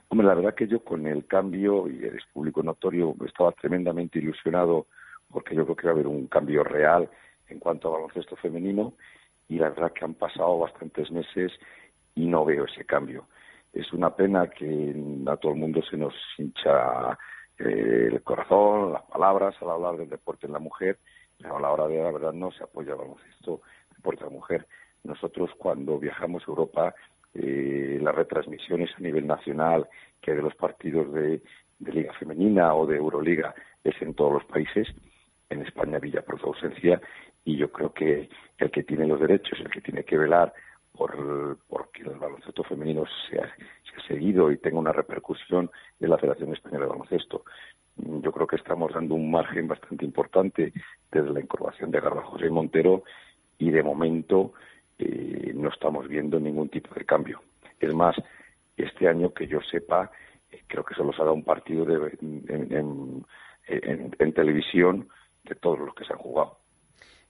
Hombre, 0.10 0.28
la 0.28 0.36
verdad 0.36 0.54
que 0.54 0.68
yo 0.68 0.84
con 0.84 1.08
el 1.08 1.26
cambio, 1.26 1.90
y 1.90 2.06
eres 2.06 2.24
público 2.32 2.62
notorio, 2.62 3.16
estaba 3.26 3.52
tremendamente 3.54 4.20
ilusionado 4.20 4.86
porque 5.32 5.56
yo 5.56 5.64
creo 5.66 5.76
que 5.76 5.88
va 5.88 5.92
a 5.92 5.94
haber 5.96 6.08
un 6.08 6.28
cambio 6.28 6.64
real 6.64 7.10
en 7.54 7.60
cuanto 7.60 7.88
a 7.88 7.94
baloncesto 7.94 8.36
femenino 8.36 8.94
y 9.48 9.58
la 9.58 9.70
verdad 9.70 9.94
que 9.94 10.06
han 10.06 10.16
pasado 10.16 10.60
bastantes 10.60 11.12
meses 11.12 11.52
y 12.16 12.26
no 12.26 12.46
veo 12.46 12.66
ese 12.66 12.86
cambio. 12.86 13.28
Es 13.72 13.92
una 13.94 14.16
pena 14.16 14.50
que 14.50 14.94
a 15.28 15.38
todo 15.38 15.54
el 15.54 15.60
mundo 15.60 15.82
se 15.90 15.98
nos 15.98 16.14
hincha 16.38 17.18
eh, 17.58 18.10
el 18.12 18.22
corazón, 18.24 18.94
las 18.94 19.04
palabras 19.04 19.56
al 19.62 19.70
hablar 19.70 19.98
del 19.98 20.10
deporte 20.10 20.48
en 20.48 20.54
la 20.54 20.60
mujer, 20.60 21.00
pero 21.38 21.58
a 21.58 21.62
la 21.62 21.72
hora 21.72 21.88
de 21.88 22.02
la 22.02 22.12
verdad 22.12 22.34
no 22.34 22.52
se 22.52 22.64
apoya 22.64 22.94
el 22.94 23.00
baloncesto, 23.00 23.62
el 23.90 23.96
deporte 23.98 24.24
de 24.24 24.30
la 24.30 24.36
mujer. 24.36 24.68
Nosotros 25.04 25.50
cuando 25.58 26.00
viajamos 26.00 26.44
a 26.44 26.52
Europa, 26.52 26.96
eh, 27.34 28.00
las 28.02 28.16
retransmisiones 28.16 28.92
a 28.96 29.02
nivel 29.02 29.26
nacional, 29.26 29.88
que 30.22 30.34
de 30.34 30.42
los 30.42 30.56
partidos 30.56 31.12
de, 31.14 31.42
Liga 31.80 32.14
Femenina 32.14 32.74
o 32.76 32.86
de 32.86 32.96
Euroliga 32.96 33.54
es 33.84 34.02
en 34.02 34.14
todos 34.14 34.32
los 34.32 34.46
países, 34.46 34.88
en 35.50 35.64
España 35.64 36.00
Villa 36.00 36.22
por 36.22 36.40
su 36.40 36.48
ausencia 36.48 37.02
y 37.46 37.58
yo 37.58 37.72
creo 37.72 37.94
que 37.94 38.30
el 38.58 38.72
que 38.72 38.84
tiene 38.84 39.08
los 39.08 39.20
derechos, 39.20 39.60
el 39.60 39.70
que 39.70 39.82
tiene 39.82 40.04
que 40.04 40.18
velar 40.18 40.54
por, 40.94 41.90
que 41.92 42.04
el 42.04 42.18
baloncesto 42.18 42.64
femenino 42.64 43.04
sea, 43.30 43.44
sea 43.46 44.08
seguido 44.08 44.52
y 44.52 44.58
tenga 44.58 44.80
una 44.80 44.92
repercusión 44.92 45.70
en 46.00 46.10
la 46.10 46.18
Federación 46.18 46.54
Española 46.54 46.86
de 46.86 46.92
Baloncesto. 46.92 47.44
Yo 47.96 48.32
creo 48.32 48.48
que 48.48 48.56
estamos 48.56 48.94
dando 48.94 49.16
un 49.16 49.30
margen 49.30 49.68
bastante 49.68 50.06
importante 50.06 50.74
desde 51.12 51.32
la 51.32 51.40
incorporación 51.40 51.92
de 51.92 52.00
José 52.00 52.48
y 52.48 52.50
Montero 52.50 53.04
y 53.58 53.72
de 53.72 53.84
momento 53.84 54.54
eh, 54.98 55.52
no 55.56 55.70
estamos 55.70 56.08
viendo 56.08 56.40
ningún 56.40 56.70
tipo 56.70 56.94
de 56.96 57.06
cambio. 57.06 57.42
Es 57.80 57.94
más, 57.94 58.16
este 58.78 59.08
año 59.08 59.34
que 59.34 59.48
yo 59.48 59.60
sepa, 59.62 60.12
eh, 60.52 60.64
creo 60.68 60.84
que 60.84 60.96
solo 60.96 61.12
se 61.12 61.22
ha 61.22 61.26
dado 61.26 61.36
un 61.36 61.44
partido 61.44 61.86
de, 61.86 62.18
en 63.68 64.34
televisión 64.34 65.08
de 65.44 65.56
todos 65.56 65.80
los 65.80 65.94
que 65.94 66.06
se 66.06 66.14
han 66.14 66.20
jugado. 66.20 66.63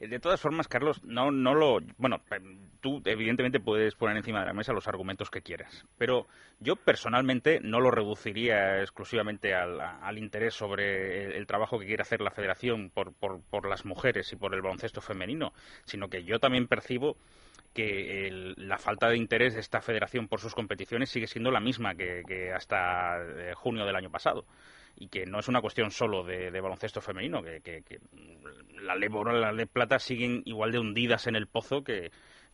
Eh, 0.03 0.07
de 0.07 0.19
todas 0.19 0.39
formas, 0.39 0.67
Carlos, 0.67 1.03
no, 1.03 1.31
no 1.31 1.53
lo. 1.53 1.79
Bueno, 1.97 2.21
eh, 2.31 2.39
tú 2.81 3.01
evidentemente 3.05 3.59
puedes 3.59 3.95
poner 3.95 4.17
encima 4.17 4.41
de 4.41 4.47
la 4.47 4.53
mesa 4.53 4.73
los 4.73 4.87
argumentos 4.87 5.29
que 5.29 5.41
quieras, 5.41 5.85
pero 5.97 6.27
yo 6.59 6.75
personalmente 6.75 7.59
no 7.61 7.79
lo 7.79 7.91
reduciría 7.91 8.81
exclusivamente 8.81 9.53
al, 9.53 10.17
interés 10.17 10.53
sobre 10.53 11.37
el, 11.37 11.47
trabajo 11.47 11.79
que 11.79 11.85
quiere 11.85 12.01
hacer 12.01 12.21
la 12.21 12.31
Federación 12.31 12.89
por, 12.89 13.13
por, 13.13 13.69
las 13.69 13.85
mujeres 13.85 14.31
y 14.33 14.35
por 14.35 14.53
el 14.53 14.61
baloncesto 14.61 15.01
femenino, 15.01 15.53
sino 15.85 16.09
que 16.09 16.23
yo 16.23 16.39
también 16.39 16.67
percibo 16.67 17.17
que 17.73 18.53
la 18.57 18.77
falta 18.77 19.09
de 19.09 19.17
interés 19.17 19.55
de 19.55 19.59
esta 19.59 19.81
federación 19.81 20.27
por 20.27 20.39
sus 20.39 20.53
competiciones 20.53 21.09
sigue 21.09 21.27
siendo 21.27 21.49
la 21.49 21.59
misma 21.59 21.95
que, 21.95 22.51
hasta 22.53 23.17
eh, 23.19 23.53
junio 23.55 23.85
del 23.85 23.95
año 23.95 24.11
pasado 24.11 24.45
y 24.95 25.07
que 25.07 25.25
no 25.25 25.39
es 25.39 25.47
una 25.47 25.61
cuestión 25.61 25.91
solo 25.91 26.23
de, 26.23 26.49
baloncesto 26.61 27.01
femenino, 27.01 27.41
que, 27.41 27.81
la 28.81 28.95
ley 28.95 29.09
y 29.09 29.39
la 29.39 29.51
ley 29.51 29.65
plata 29.65 29.99
siguen 29.99 30.41
igual 30.45 30.71
de 30.71 30.79
hundidas 30.79 31.27
en 31.27 31.35
el 31.35 31.47
pozo 31.47 31.83
que, 31.83 32.11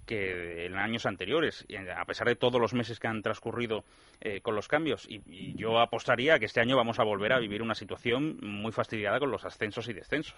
en 0.08 0.76
años 0.76 1.06
anteriores, 1.06 1.68
a 1.96 2.06
pesar 2.06 2.28
de 2.28 2.36
todos 2.36 2.60
los 2.60 2.74
meses 2.74 3.00
que 3.00 3.08
han 3.08 3.22
transcurrido 3.22 3.84
eh, 4.22 4.42
con 4.42 4.56
los 4.56 4.68
cambios. 4.68 5.06
Y, 5.10 5.56
yo 5.56 5.80
apostaría 5.80 6.40
que 6.40 6.46
este 6.46 6.62
año 6.62 6.78
vamos 6.78 7.00
a 7.00 7.04
volver 7.04 7.34
a 7.34 7.40
vivir 7.40 7.62
una 7.62 7.76
situación 7.76 8.38
muy 8.42 8.72
fastidiada 8.72 9.20
con 9.20 9.32
los 9.32 9.46
ascensos 9.46 9.88
y 9.90 9.94
descensos. 9.94 10.38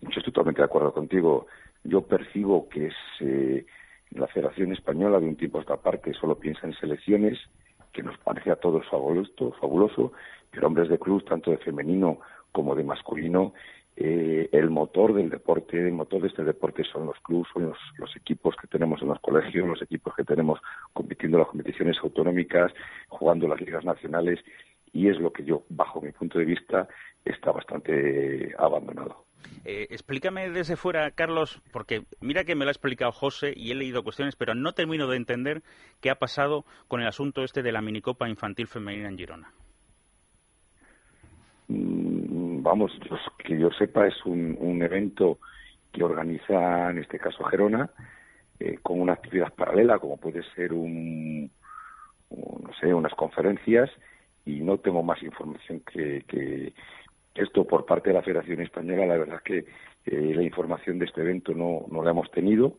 Yo 0.00 0.08
estoy 0.10 0.24
totalmente 0.24 0.60
de 0.60 0.66
acuerdo 0.66 0.92
contigo. 0.92 1.46
Yo 1.82 2.02
percibo 2.02 2.68
que 2.68 2.92
la 4.10 4.26
Federación 4.28 4.72
Española 4.72 5.18
de 5.18 5.26
un 5.26 5.36
tiempo 5.36 5.58
a 5.58 5.62
esta 5.62 5.76
parte 5.76 6.12
solo 6.14 6.38
piensa 6.38 6.66
en 6.66 6.74
selecciones, 6.74 7.38
que 7.92 8.02
nos 8.02 8.18
parece 8.18 8.50
a 8.50 8.56
todos 8.56 8.86
fabuloso 8.88 10.12
pero 10.56 10.68
hombres 10.68 10.88
de 10.88 10.98
club, 10.98 11.22
tanto 11.22 11.50
de 11.50 11.58
femenino 11.58 12.18
como 12.50 12.74
de 12.74 12.82
masculino, 12.82 13.52
eh, 13.94 14.48
el 14.52 14.70
motor 14.70 15.12
del 15.12 15.28
deporte, 15.28 15.76
el 15.76 15.92
motor 15.92 16.22
de 16.22 16.28
este 16.28 16.44
deporte 16.44 16.82
son 16.90 17.04
los 17.04 17.20
clubes, 17.20 17.46
son 17.52 17.74
los, 17.98 18.16
equipos 18.16 18.56
que 18.56 18.66
tenemos 18.66 19.02
en 19.02 19.08
los 19.08 19.20
colegios, 19.20 19.68
los 19.68 19.82
equipos 19.82 20.14
que 20.16 20.24
tenemos 20.24 20.58
compitiendo 20.94 21.36
en 21.36 21.40
las 21.40 21.50
competiciones 21.50 21.98
autonómicas, 22.02 22.72
jugando 23.08 23.46
las 23.46 23.60
ligas 23.60 23.84
nacionales, 23.84 24.40
y 24.94 25.08
es 25.08 25.20
lo 25.20 25.30
que 25.30 25.44
yo, 25.44 25.64
bajo 25.68 26.00
mi 26.00 26.10
punto 26.12 26.38
de 26.38 26.46
vista, 26.46 26.88
está 27.22 27.52
bastante 27.52 28.54
abandonado. 28.56 29.26
Eh, 29.66 29.88
explícame 29.90 30.48
desde 30.48 30.76
fuera, 30.76 31.10
Carlos, 31.10 31.60
porque 31.70 32.04
mira 32.20 32.44
que 32.44 32.54
me 32.54 32.64
lo 32.64 32.70
ha 32.70 32.72
explicado 32.72 33.12
José 33.12 33.52
y 33.54 33.72
he 33.72 33.74
leído 33.74 34.02
cuestiones, 34.02 34.36
pero 34.36 34.54
no 34.54 34.72
termino 34.72 35.06
de 35.06 35.18
entender 35.18 35.62
qué 36.00 36.08
ha 36.08 36.14
pasado 36.14 36.64
con 36.88 37.02
el 37.02 37.08
asunto 37.08 37.44
este 37.44 37.62
de 37.62 37.72
la 37.72 37.82
minicopa 37.82 38.26
infantil 38.30 38.68
femenina 38.68 39.10
en 39.10 39.18
Girona. 39.18 39.52
Mm, 41.68 42.62
vamos, 42.62 42.92
que 43.38 43.58
yo 43.58 43.70
sepa, 43.72 44.06
es 44.06 44.24
un, 44.24 44.82
evento 44.82 45.38
que 45.92 46.04
organiza, 46.04 46.90
en 46.90 46.98
este 46.98 47.18
caso, 47.18 47.44
Gerona, 47.44 47.90
eh, 48.60 48.78
con 48.82 49.00
una 49.00 49.14
actividad 49.14 49.52
paralela, 49.54 49.98
como 49.98 50.16
puede 50.18 50.42
ser 50.54 50.72
un, 50.72 51.50
no 52.30 52.70
sé, 52.80 52.92
unas 52.92 53.14
conferencias, 53.14 53.90
y 54.44 54.60
no 54.60 54.78
tengo 54.78 55.02
más 55.02 55.22
información 55.22 55.80
que, 55.80 56.24
que, 56.28 56.72
esto 57.34 57.66
por 57.66 57.84
parte 57.84 58.10
de 58.10 58.14
la 58.14 58.22
Federación 58.22 58.60
Española, 58.60 59.06
la 59.06 59.18
verdad 59.18 59.36
es 59.36 59.42
que 59.42 59.64
eh, 60.06 60.34
la 60.34 60.42
información 60.42 61.00
de 61.00 61.06
este 61.06 61.20
evento 61.20 61.52
no, 61.52 61.84
no 61.90 62.00
la 62.00 62.12
hemos 62.12 62.30
tenido 62.30 62.78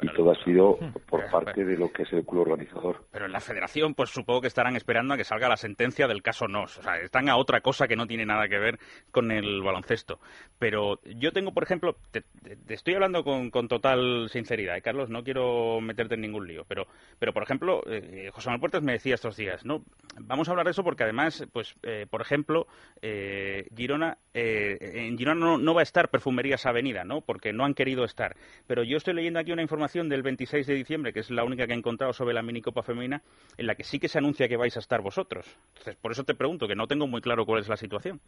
y 0.00 0.08
todo 0.14 0.30
ha 0.30 0.44
sido 0.44 0.78
por 1.08 1.28
parte 1.28 1.64
de 1.64 1.76
lo 1.76 1.90
que 1.90 2.04
es 2.04 2.12
el 2.12 2.24
club 2.24 2.42
organizador. 2.42 3.04
Pero 3.10 3.26
en 3.26 3.32
la 3.32 3.40
federación, 3.40 3.94
pues 3.94 4.10
supongo 4.10 4.42
que 4.42 4.46
estarán 4.46 4.76
esperando 4.76 5.14
a 5.14 5.16
que 5.16 5.24
salga 5.24 5.48
la 5.48 5.56
sentencia 5.56 6.06
del 6.06 6.22
caso 6.22 6.46
NOS. 6.46 6.78
O 6.78 6.82
sea, 6.82 6.96
están 6.98 7.28
a 7.28 7.36
otra 7.36 7.62
cosa 7.62 7.88
que 7.88 7.96
no 7.96 8.06
tiene 8.06 8.24
nada 8.24 8.48
que 8.48 8.58
ver 8.58 8.78
con 9.10 9.32
el 9.32 9.60
baloncesto. 9.60 10.20
Pero 10.60 11.00
yo 11.04 11.32
tengo, 11.32 11.52
por 11.52 11.64
ejemplo, 11.64 11.96
te, 12.12 12.22
estoy 12.68 12.94
hablando 12.94 13.24
con, 13.24 13.50
con, 13.50 13.66
total 13.66 14.28
sinceridad, 14.30 14.76
¿eh, 14.76 14.82
Carlos, 14.82 15.10
no 15.10 15.24
quiero 15.24 15.80
meterte 15.80 16.14
en 16.14 16.20
ningún 16.20 16.46
lío. 16.46 16.64
Pero, 16.68 16.86
pero 17.18 17.32
por 17.32 17.42
ejemplo, 17.42 17.82
eh, 17.86 18.30
José 18.32 18.50
Manuel 18.50 18.60
Puertas 18.60 18.82
me 18.82 18.92
decía 18.92 19.16
estos 19.16 19.36
días, 19.36 19.64
¿no? 19.64 19.82
Vamos 20.20 20.48
a 20.48 20.52
hablar 20.52 20.66
de 20.66 20.70
eso 20.70 20.84
porque 20.84 21.02
además, 21.02 21.44
pues, 21.52 21.74
eh, 21.82 22.06
por 22.08 22.20
ejemplo, 22.20 22.68
eh, 23.02 23.66
Girona, 23.74 24.18
en 24.32 25.18
Girona 25.18 25.40
no, 25.40 25.58
no 25.58 25.74
va 25.74 25.80
a 25.80 25.82
estar 25.82 26.10
perfumerías 26.10 26.67
Avenida, 26.70 27.04
¿no? 27.04 27.20
Porque 27.20 27.52
no 27.52 27.64
han 27.64 27.74
querido 27.74 28.04
estar. 28.04 28.36
Pero 28.66 28.82
yo 28.82 28.96
estoy 28.96 29.14
leyendo 29.14 29.38
aquí 29.38 29.52
una 29.52 29.62
información 29.62 30.08
del 30.08 30.22
26 30.22 30.66
de 30.66 30.74
diciembre, 30.74 31.12
que 31.12 31.20
es 31.20 31.30
la 31.30 31.44
única 31.44 31.66
que 31.66 31.72
he 31.72 31.76
encontrado 31.76 32.12
sobre 32.12 32.34
la 32.34 32.42
minicopa 32.42 32.82
femenina, 32.82 33.22
en 33.56 33.66
la 33.66 33.74
que 33.74 33.84
sí 33.84 33.98
que 33.98 34.08
se 34.08 34.18
anuncia 34.18 34.48
que 34.48 34.56
vais 34.56 34.76
a 34.76 34.80
estar 34.80 35.00
vosotros. 35.00 35.46
Entonces, 35.68 35.96
por 35.96 36.12
eso 36.12 36.24
te 36.24 36.34
pregunto, 36.34 36.68
que 36.68 36.76
no 36.76 36.86
tengo 36.86 37.06
muy 37.06 37.20
claro 37.20 37.46
cuál 37.46 37.60
es 37.60 37.68
la 37.68 37.76
situación. 37.76 38.20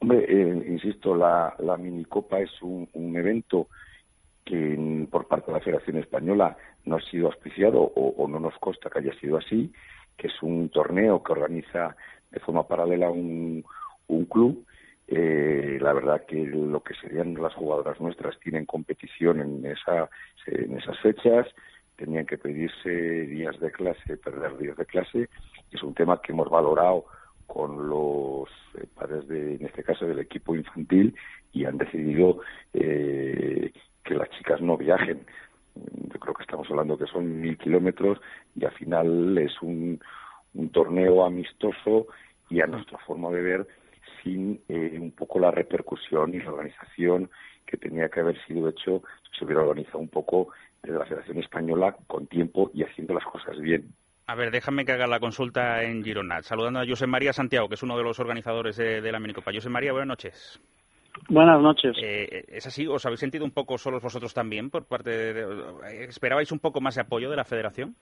Hombre, 0.00 0.24
eh, 0.28 0.64
insisto, 0.68 1.14
la, 1.14 1.54
la 1.58 1.76
minicopa 1.76 2.40
es 2.40 2.50
un, 2.62 2.88
evento 3.14 3.68
que 4.44 5.06
por 5.10 5.28
parte 5.28 5.48
de 5.48 5.58
la 5.58 5.60
Federación 5.60 5.98
Española 5.98 6.56
no 6.86 6.96
ha 6.96 7.00
sido 7.02 7.26
auspiciado 7.26 7.80
o, 7.82 8.26
no 8.26 8.40
nos 8.40 8.56
consta 8.58 8.88
que 8.88 9.00
haya 9.00 9.12
sido 9.20 9.36
así, 9.36 9.70
que 10.16 10.28
es 10.28 10.42
un 10.42 10.70
torneo 10.70 11.22
que 11.22 11.32
organiza 11.32 11.94
de 12.30 12.40
forma 12.40 12.66
paralela 12.66 13.10
un, 13.10 13.62
un 14.08 14.24
club 14.24 14.64
eh, 15.12 15.78
la 15.80 15.92
verdad 15.92 16.24
que 16.24 16.36
lo 16.36 16.84
que 16.84 16.94
serían 16.94 17.34
las 17.34 17.52
jugadoras 17.54 18.00
nuestras 18.00 18.38
tienen 18.38 18.64
competición 18.64 19.40
en, 19.40 19.66
esa, 19.66 20.08
en 20.46 20.78
esas 20.78 20.98
fechas, 21.00 21.48
tenían 21.96 22.26
que 22.26 22.38
pedirse 22.38 22.88
días 22.88 23.58
de 23.58 23.72
clase, 23.72 24.16
perder 24.18 24.56
días 24.56 24.76
de 24.76 24.86
clase, 24.86 25.28
es 25.72 25.82
un 25.82 25.94
tema 25.94 26.22
que 26.22 26.30
hemos 26.30 26.48
valorado 26.48 27.06
con 27.48 27.88
los 27.88 28.48
eh, 28.78 28.86
padres 28.94 29.26
de, 29.26 29.56
en 29.56 29.66
este 29.66 29.82
caso 29.82 30.06
del 30.06 30.20
equipo 30.20 30.54
infantil 30.54 31.12
y 31.52 31.64
han 31.64 31.78
decidido 31.78 32.38
eh, 32.72 33.72
que 34.04 34.14
las 34.14 34.30
chicas 34.30 34.60
no 34.60 34.76
viajen. 34.76 35.26
Yo 35.74 36.20
creo 36.20 36.34
que 36.34 36.44
estamos 36.44 36.70
hablando 36.70 36.96
que 36.96 37.06
son 37.06 37.40
mil 37.40 37.58
kilómetros 37.58 38.20
y 38.54 38.64
al 38.64 38.72
final 38.72 39.36
es 39.38 39.60
un, 39.60 40.00
un 40.54 40.68
torneo 40.70 41.24
amistoso 41.24 42.06
y 42.48 42.60
a 42.60 42.66
nuestra 42.68 42.98
forma 42.98 43.30
de 43.30 43.42
ver 43.42 43.66
sin 44.22 44.60
eh, 44.68 44.98
un 45.00 45.12
poco 45.12 45.38
la 45.38 45.50
repercusión 45.50 46.34
y 46.34 46.38
la 46.38 46.50
organización 46.50 47.30
que 47.66 47.76
tenía 47.76 48.08
que 48.08 48.20
haber 48.20 48.36
sido 48.46 48.68
hecho 48.68 49.02
si 49.30 49.38
se 49.38 49.44
hubiera 49.44 49.62
organizado 49.62 49.98
un 49.98 50.08
poco 50.08 50.48
desde 50.82 50.98
la 50.98 51.06
Federación 51.06 51.38
Española 51.38 51.96
con 52.06 52.26
tiempo 52.26 52.70
y 52.74 52.82
haciendo 52.82 53.14
las 53.14 53.24
cosas 53.24 53.58
bien. 53.60 53.92
A 54.26 54.34
ver, 54.34 54.50
déjame 54.50 54.84
que 54.84 54.92
haga 54.92 55.06
la 55.06 55.18
consulta 55.18 55.82
en 55.82 56.04
Girona. 56.04 56.40
Saludando 56.42 56.80
a 56.80 56.86
José 56.86 57.06
María 57.06 57.32
Santiago, 57.32 57.68
que 57.68 57.74
es 57.74 57.82
uno 57.82 57.96
de 57.96 58.04
los 58.04 58.20
organizadores 58.20 58.76
de, 58.76 59.10
la 59.10 59.18
Minicopa. 59.18 59.52
José 59.52 59.68
María, 59.68 59.92
buenas 59.92 60.08
noches. 60.08 60.60
Buenas 61.28 61.60
noches. 61.60 61.96
Eh, 62.00 62.44
¿Es 62.46 62.64
así? 62.66 62.86
¿Os 62.86 63.04
habéis 63.04 63.18
sentido 63.18 63.44
un 63.44 63.50
poco 63.50 63.76
solos 63.76 64.00
vosotros 64.00 64.32
también 64.32 64.70
por 64.70 64.84
parte 64.84 65.10
de... 65.10 66.04
¿Esperabais 66.04 66.52
un 66.52 66.60
poco 66.60 66.80
más 66.80 66.94
de 66.94 67.00
apoyo 67.00 67.28
de 67.28 67.36
la 67.36 67.44
Federación? 67.44 67.96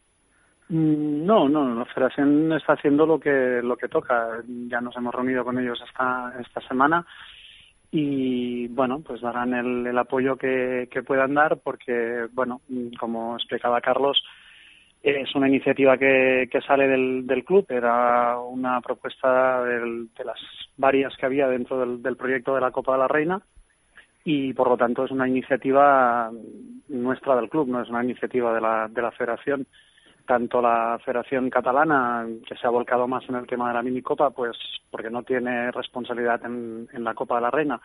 Mm, 0.68 1.24
no, 1.24 1.48
no, 1.48 1.74
la 1.74 1.84
Federación 1.86 2.52
está 2.52 2.74
haciendo 2.74 3.06
lo 3.06 3.18
que 3.18 3.60
lo 3.62 3.76
que 3.76 3.88
toca. 3.88 4.42
Ya 4.68 4.80
nos 4.80 4.96
hemos 4.96 5.14
reunido 5.14 5.44
con 5.44 5.58
ellos 5.58 5.82
esta 5.86 6.34
esta 6.40 6.60
semana 6.68 7.06
y 7.90 8.68
bueno, 8.68 9.00
pues 9.00 9.20
darán 9.22 9.54
el, 9.54 9.86
el 9.86 9.98
apoyo 9.98 10.36
que, 10.36 10.88
que 10.90 11.02
puedan 11.02 11.34
dar 11.34 11.58
porque 11.58 12.26
bueno, 12.32 12.60
como 13.00 13.36
explicaba 13.36 13.80
Carlos, 13.80 14.22
es 15.02 15.34
una 15.34 15.48
iniciativa 15.48 15.96
que, 15.96 16.48
que 16.50 16.60
sale 16.60 16.86
del, 16.86 17.26
del 17.26 17.44
club, 17.44 17.64
era 17.70 18.38
una 18.38 18.80
propuesta 18.82 19.64
del, 19.64 20.08
de 20.14 20.24
las 20.24 20.38
varias 20.76 21.16
que 21.16 21.24
había 21.26 21.48
dentro 21.48 21.78
del, 21.80 22.02
del 22.02 22.16
proyecto 22.16 22.54
de 22.54 22.60
la 22.60 22.72
Copa 22.72 22.92
de 22.92 22.98
la 22.98 23.08
Reina 23.08 23.40
y 24.24 24.52
por 24.52 24.68
lo 24.68 24.76
tanto 24.76 25.04
es 25.06 25.10
una 25.10 25.26
iniciativa 25.26 26.30
nuestra 26.88 27.36
del 27.36 27.48
club, 27.48 27.68
no 27.68 27.80
es 27.80 27.88
una 27.88 28.04
iniciativa 28.04 28.52
de 28.54 28.60
la, 28.60 28.88
de 28.88 29.00
la 29.00 29.12
Federación 29.12 29.66
tanto 30.28 30.60
la 30.60 31.00
Federación 31.02 31.48
Catalana, 31.48 32.26
que 32.46 32.54
se 32.54 32.66
ha 32.66 32.70
volcado 32.70 33.08
más 33.08 33.26
en 33.30 33.36
el 33.36 33.46
tema 33.46 33.68
de 33.68 33.74
la 33.74 33.82
minicopa, 33.82 34.28
pues 34.28 34.58
porque 34.90 35.08
no 35.08 35.22
tiene 35.22 35.70
responsabilidad 35.70 36.44
en, 36.44 36.86
la 36.92 37.14
Copa 37.14 37.36
de 37.36 37.40
la 37.40 37.50
Reina, 37.50 37.80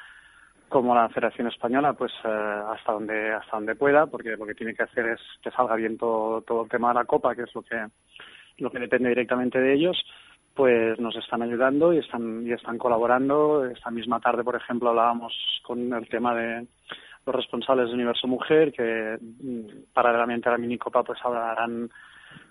como 0.67 0.93
la 0.93 1.07
Federación 1.07 1.47
Española, 1.47 1.93
pues 1.93 2.11
eh, 2.25 2.27
hasta 2.27 2.91
donde 2.91 3.31
hasta 3.33 3.55
donde 3.55 3.75
pueda, 3.75 4.07
porque 4.07 4.35
lo 4.35 4.45
que 4.45 4.55
tiene 4.55 4.75
que 4.75 4.83
hacer 4.83 5.07
es 5.07 5.21
que 5.41 5.51
salga 5.51 5.75
bien 5.75 5.97
todo, 5.97 6.41
todo 6.41 6.63
el 6.63 6.69
tema 6.69 6.89
de 6.89 6.95
la 6.95 7.05
Copa, 7.05 7.33
que 7.33 7.43
es 7.43 7.55
lo 7.55 7.61
que 7.61 7.77
lo 8.57 8.69
que 8.69 8.79
depende 8.79 9.07
directamente 9.07 9.59
de 9.59 9.73
ellos, 9.73 9.97
pues 10.53 10.99
nos 10.99 11.15
están 11.15 11.43
ayudando 11.43 11.93
y 11.93 11.99
están 11.99 12.45
y 12.45 12.51
están 12.51 12.77
colaborando. 12.77 13.65
Esta 13.65 13.89
misma 13.89 14.19
tarde, 14.19 14.43
por 14.43 14.57
ejemplo, 14.57 14.89
hablábamos 14.89 15.33
con 15.63 15.93
el 15.93 16.09
tema 16.09 16.35
de 16.35 16.67
los 17.25 17.35
responsables 17.35 17.87
de 17.87 17.95
Universo 17.95 18.27
Mujer, 18.27 18.73
que 18.73 19.17
mm, 19.21 19.93
paralelamente 19.93 20.49
a 20.49 20.51
la 20.51 20.57
minicopa 20.57 21.03
pues 21.03 21.19
hablarán 21.23 21.89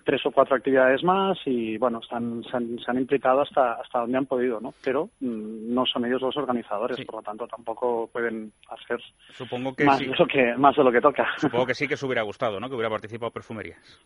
tres 0.03 0.25
o 0.25 0.31
cuatro 0.31 0.55
actividades 0.55 1.03
más 1.03 1.37
y 1.45 1.77
bueno 1.77 1.99
están 1.99 2.43
se 2.43 2.57
han, 2.57 2.97
implicado 2.97 3.41
hasta 3.41 3.73
hasta 3.73 3.99
donde 3.99 4.17
han 4.17 4.25
podido 4.25 4.59
no 4.59 4.73
pero 4.83 5.09
mm, 5.19 5.73
no 5.73 5.85
son 5.85 6.05
ellos 6.05 6.21
los 6.21 6.37
organizadores 6.37 7.03
por 7.05 7.15
lo 7.15 7.21
tanto 7.21 7.47
tampoco 7.47 8.09
pueden 8.11 8.51
hacer 8.69 9.01
supongo 9.31 9.75
que 9.75 9.85
más 9.85 9.99
sí. 9.99 10.05
de 10.07 10.15
lo 10.15 10.27
que 10.27 10.55
más 10.55 10.75
de 10.75 10.83
lo 10.83 10.91
que 10.91 11.01
toca 11.01 11.27
supongo 11.37 11.65
que 11.65 11.75
sí 11.75 11.87
que 11.87 11.97
se 11.97 12.05
hubiera 12.05 12.21
gustado 12.21 12.59
no 12.59 12.69
que 12.69 12.75
hubiera 12.75 12.89
participado 12.89 13.31
perfumerías 13.31 13.99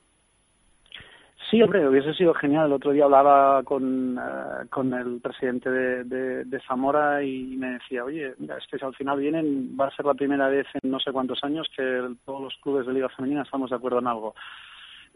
Sí, 1.50 1.62
hombre, 1.62 1.88
hubiese 1.88 2.14
sido 2.14 2.34
genial. 2.34 2.66
El 2.66 2.74
otro 2.74 2.92
día 2.92 3.06
hablaba 3.06 3.64
con, 3.64 4.18
eh, 4.18 4.68
con 4.70 4.94
el 4.94 5.22
presidente 5.22 5.70
de, 5.70 6.44
de, 6.44 6.60
Zamora 6.68 7.24
y 7.24 7.56
me 7.56 7.72
decía, 7.74 8.04
oye, 8.04 8.34
mira, 8.38 8.58
es 8.58 8.68
que 8.68 8.78
si 8.78 8.84
al 8.84 8.94
final 8.96 9.18
vienen, 9.18 9.78
va 9.80 9.88
a 9.88 9.96
ser 9.96 10.06
la 10.06 10.14
primera 10.14 10.50
vez 10.50 10.68
en 10.74 10.92
no 10.92 11.00
sé 11.00 11.14
cuántos 11.14 11.42
años 11.46 11.66
que 11.74 12.16
todos 12.26 12.42
los 12.42 12.56
clubes 12.62 12.86
de 12.86 12.92
Liga 12.92 13.08
Femenina 13.08 13.44
estamos 13.44 13.70
de 13.70 13.78
acuerdo 13.78 14.00
en 14.00 14.08
algo. 14.08 14.36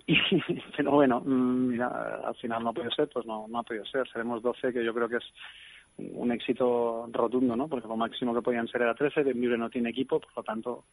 Y, 0.08 0.18
pero 0.78 0.92
bueno, 0.92 1.22
mm, 1.22 1.68
mira, 1.68 2.22
al 2.26 2.36
final 2.36 2.64
no 2.64 2.74
puede 2.74 2.92
ser, 2.92 3.10
pues 3.10 3.26
no, 3.26 3.48
no 3.48 3.60
ha 3.60 3.64
podido 3.64 3.86
ser. 3.86 4.08
Seremos 4.10 4.42
12, 4.42 4.74
que 4.74 4.84
yo 4.84 4.94
creo 4.94 5.10
que 5.10 5.18
es 5.18 5.34
un 5.98 6.32
éxito 6.32 7.08
rotundo, 7.12 7.56
¿no? 7.56 7.68
Porque 7.68 7.88
lo 7.88 7.98
máximo 7.98 8.34
que 8.34 8.42
podían 8.42 8.68
ser 8.68 8.82
era 8.82 8.96
13, 8.96 9.24
de 9.24 9.34
Libre 9.34 9.58
no 9.58 9.70
tiene 9.70 9.90
equipo, 9.90 10.20
por 10.20 10.36
lo 10.36 10.44
tanto, 10.44 10.86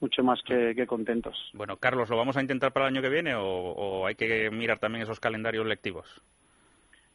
mucho 0.00 0.22
más 0.22 0.40
que, 0.42 0.74
que, 0.74 0.86
contentos. 0.86 1.50
Bueno, 1.54 1.76
Carlos, 1.76 2.10
¿lo 2.10 2.16
vamos 2.16 2.36
a 2.36 2.40
intentar 2.40 2.72
para 2.72 2.86
el 2.86 2.94
año 2.94 3.02
que 3.02 3.10
viene 3.10 3.34
o, 3.34 3.44
o 3.44 4.06
hay 4.06 4.14
que 4.14 4.50
mirar 4.50 4.78
también 4.78 5.02
esos 5.02 5.20
calendarios 5.20 5.66
lectivos? 5.66 6.22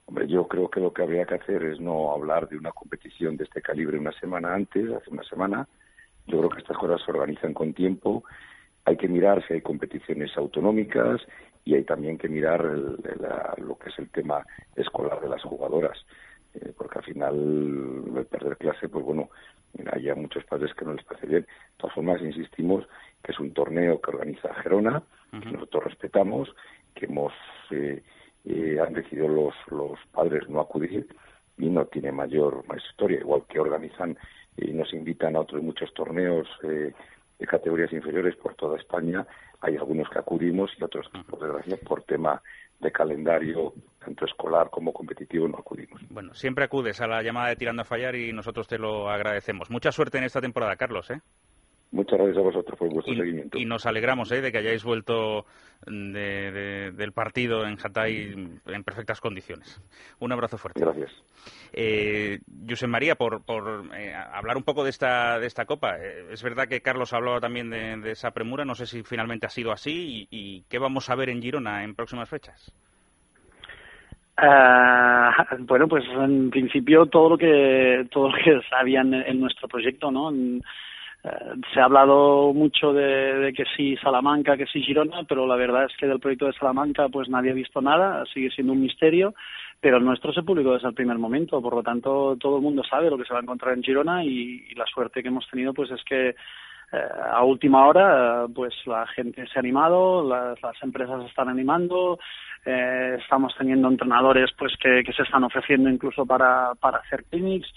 Hombre, 0.05 0.28
yo 0.28 0.47
creo 0.47 0.70
que 0.70 0.80
lo 0.80 0.91
que 0.91 1.03
habría 1.03 1.26
que 1.26 1.36
hacer 1.36 1.64
es 1.64 1.80
no 1.80 2.12
hablar 2.12 2.49
de 2.49 2.57
una 2.57 2.72
competición 2.72 3.38
de 3.38 3.45
este 3.45 3.62
calibre 3.62 3.97
una 3.97 4.12
semana 4.14 4.53
antes, 4.53 4.91
hace 4.91 5.09
una 5.09 5.24
semana. 5.24 5.68
Yo 6.28 6.39
creo 6.39 6.49
que 6.49 6.59
estas 6.59 6.78
cosas 6.78 7.01
se 7.05 7.12
organizan 7.12 7.53
con 7.53 7.74
tiempo 7.74 8.24
hay 8.86 8.98
que 8.98 9.08
mirar 9.08 9.46
si 9.48 9.54
hay 9.54 9.62
competiciones 9.62 10.36
autonómicas 10.38 11.22
y 11.64 11.76
hay 11.76 11.84
también 11.84 12.18
que 12.18 12.28
mirar 12.28 12.64
lo 12.64 13.78
que 13.78 13.90
es 13.90 14.00
el 14.00 14.10
tema 14.10 14.46
escolar 14.76 15.22
de 15.22 15.30
las 15.30 15.44
jugadoras. 15.44 15.98
eh, 16.54 16.74
porque 16.78 17.00
al 17.00 17.06
final 17.06 17.36
el 18.18 18.26
perder 18.26 18.58
clase, 18.58 18.90
pues 18.90 19.06
bueno, 19.06 19.30
hay 19.94 20.10
a 20.10 20.16
muchos 20.16 20.44
padres 20.46 20.74
que 20.74 20.84
no 20.84 20.94
les 20.94 21.06
parece 21.06 21.28
bien. 21.28 21.42
De 21.44 21.48
todas 21.78 21.96
formas, 21.96 22.22
insistimos 22.22 22.86
que 23.24 23.32
es 23.32 23.40
un 23.40 23.54
torneo 23.54 24.02
que 24.02 24.12
organiza 24.12 24.54
Gerona, 24.56 25.02
que 25.32 25.52
nosotros 25.52 25.86
respetamos, 25.86 26.54
que 26.94 27.06
hemos 27.06 27.32
eh, 27.70 28.04
eh, 28.46 28.80
han 28.86 28.94
decidido 28.94 29.28
los, 29.28 29.54
los 29.70 30.00
padres 30.12 30.50
no 30.50 30.60
acudir 30.60 31.08
y 31.58 31.70
no 31.70 31.86
tiene 31.86 32.12
mayor, 32.12 32.66
mayor 32.68 32.84
historia, 32.90 33.20
igual 33.20 33.44
que 33.48 33.60
organizan 33.60 34.18
y 34.58 34.74
nos 34.74 34.94
invitan 34.94 35.36
a 35.36 35.42
otros 35.42 35.62
muchos 35.62 35.94
torneos 35.94 36.48
eh, 36.64 36.92
de 37.42 37.48
categorías 37.48 37.92
inferiores 37.92 38.36
por 38.36 38.54
toda 38.54 38.78
España. 38.78 39.26
Hay 39.62 39.76
algunos 39.76 40.08
que 40.10 40.20
acudimos 40.20 40.72
y 40.80 40.84
otros 40.84 41.10
por 41.28 41.39
desgracia, 41.39 41.76
por 41.84 42.04
tema 42.04 42.39
de 42.80 42.92
calendario, 42.92 43.74
tanto 44.00 44.26
escolar 44.26 44.70
como 44.70 44.94
competitivo, 44.94 45.48
no 45.48 45.58
acudimos. 45.58 46.02
Bueno, 46.10 46.36
siempre 46.36 46.66
acudes 46.66 47.02
a 47.02 47.08
la 47.08 47.24
llamada 47.24 47.50
de 47.50 47.56
Tirando 47.56 47.82
a 47.82 47.86
Fallar 47.86 48.16
y 48.16 48.32
nosotros 48.32 48.68
te 48.68 48.78
lo 48.78 49.10
agradecemos. 49.10 49.72
Mucha 49.72 49.92
suerte 49.92 50.20
en 50.20 50.24
esta 50.24 50.39
temporada, 50.39 50.76
Carlos. 50.76 51.10
¿eh? 51.10 51.20
Muchas 51.92 52.18
gracias 52.18 52.38
a 52.38 52.42
vosotros 52.42 52.80
por 52.80 52.89
vuestro 52.89 53.14
seguimiento. 53.14 53.58
Y 53.58 53.66
nos 53.66 53.86
alegramos 53.86 54.32
¿eh? 54.32 54.42
de 54.42 54.52
que 54.52 54.60
hayáis 54.60 54.84
vuelto 54.84 55.46
del 55.86 57.12
partido 57.14 57.66
en 57.66 57.78
Hatay 57.84 58.34
en 58.66 58.84
perfectas 58.84 59.20
condiciones. 59.20 59.82
Un 60.20 60.32
abrazo 60.32 60.58
fuerte. 60.58 60.80
Gracias. 60.80 61.12
Eh, 61.74 62.39
José 62.68 62.88
María, 62.88 63.16
por, 63.16 63.44
por 63.44 63.84
eh, 63.96 64.14
hablar 64.14 64.58
un 64.58 64.64
poco 64.64 64.84
de 64.84 64.89
esta, 64.89 65.39
de 65.39 65.48
esta 65.48 65.66
Copa. 65.66 65.98
Eh, 65.98 66.26
es 66.32 66.44
verdad 66.44 66.68
que 66.68 66.82
Carlos 66.82 67.14
hablaba 67.14 67.39
también 67.39 67.70
de, 67.70 68.12
esa 68.12 68.32
premura. 68.32 68.66
No 68.66 68.76
sé 68.76 68.86
si 68.86 69.04
finalmente 69.04 69.46
ha 69.46 69.50
sido 69.50 69.72
así 69.72 70.28
y, 70.30 70.64
qué 70.70 70.80
vamos 70.80 71.10
a 71.10 71.16
ver 71.16 71.30
en 71.30 71.42
Girona 71.42 71.84
en 71.84 71.96
próximas 71.96 72.30
fechas. 72.30 72.74
Ah, 74.38 75.46
bueno, 75.60 75.88
pues 75.88 76.04
en 76.08 76.50
principio 76.50 77.06
todo 77.06 77.30
lo 77.30 77.38
que 77.38 78.08
todo 78.12 78.30
lo 78.30 78.38
que 78.44 78.60
sabía 78.70 79.02
en, 79.02 79.39
nuestro 79.39 79.68
proyecto, 79.68 80.10
¿no? 80.10 80.32
Eh, 81.24 81.30
se 81.74 81.80
ha 81.80 81.86
hablado 81.86 82.51
mucho 82.53 82.93
de, 82.93 83.53
que 83.55 83.65
sí 83.76 83.95
Salamanca, 83.97 84.57
que 84.57 84.65
sí 84.65 84.82
Girona, 84.82 85.24
pero 85.28 85.45
la 85.45 85.55
verdad 85.55 85.86
es 85.86 85.95
que 85.97 86.07
del 86.07 86.19
proyecto 86.19 86.47
de 86.47 86.53
Salamanca 86.53 87.09
pues 87.09 87.30
nadie 87.30 87.51
ha 87.51 87.55
visto 87.55 87.80
nada, 87.82 88.24
sigue 88.34 88.49
siendo 88.49 88.74
un 88.74 88.82
misterio, 88.82 89.36
pero 89.80 89.97
el 89.97 90.05
nuestro 90.05 90.34
se 90.34 90.41
publicó 90.41 90.74
desde 90.74 90.88
el 90.88 90.95
primer 90.95 91.19
momento, 91.19 91.61
por 91.61 91.76
lo 91.76 91.84
tanto 91.84 92.36
todo 92.39 92.57
el 92.57 92.63
mundo 92.63 92.84
sabe 92.84 93.09
lo 93.09 93.17
que 93.17 93.26
se 93.26 93.34
va 93.34 93.39
a 93.39 93.43
encontrar 93.43 93.76
en 93.76 93.84
Girona 93.84 94.24
y, 94.24 94.74
la 94.76 94.86
suerte 94.88 95.22
que 95.22 95.28
hemos 95.28 95.47
tenido 95.47 95.74
pues 95.76 95.91
es 95.91 96.03
que 96.03 96.30
eh, 96.30 96.36
a 97.32 97.43
última 97.43 97.86
hora 97.86 98.47
pues 98.53 98.74
la 98.88 99.05
gente 99.05 99.45
se 99.45 99.59
ha 99.59 99.61
animado, 99.61 100.28
las, 100.28 100.57
empresas 100.82 101.22
se 101.22 101.28
están 101.28 101.49
animando, 101.49 102.17
eh, 102.65 103.17
estamos 103.22 103.53
teniendo 103.55 103.88
entrenadores 103.89 104.49
pues 104.57 104.74
que, 104.78 105.03
que 105.03 105.13
se 105.13 105.22
están 105.22 105.43
ofreciendo 105.43 105.88
incluso 105.88 106.26
para, 106.26 106.74
para 106.80 106.97
hacer 106.97 107.26
clinics 107.26 107.72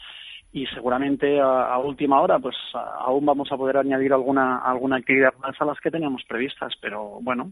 y 0.55 0.67
seguramente 0.67 1.41
a, 1.41 1.77
última 1.79 2.21
hora 2.21 2.39
pues 2.39 2.55
aún 2.73 3.27
vamos 3.27 3.51
a 3.51 3.57
poder 3.57 3.77
añadir 3.77 4.13
alguna 4.13 4.59
alguna 4.59 4.97
actividad 4.97 5.35
más 5.39 5.61
a 5.61 5.65
las 5.65 5.81
que 5.81 5.91
teníamos 5.91 6.23
previstas 6.29 6.73
pero 6.81 7.19
bueno 7.21 7.51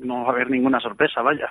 no 0.00 0.24
va 0.24 0.30
a 0.30 0.32
haber 0.32 0.50
ninguna 0.50 0.80
sorpresa 0.80 1.22
vaya 1.22 1.48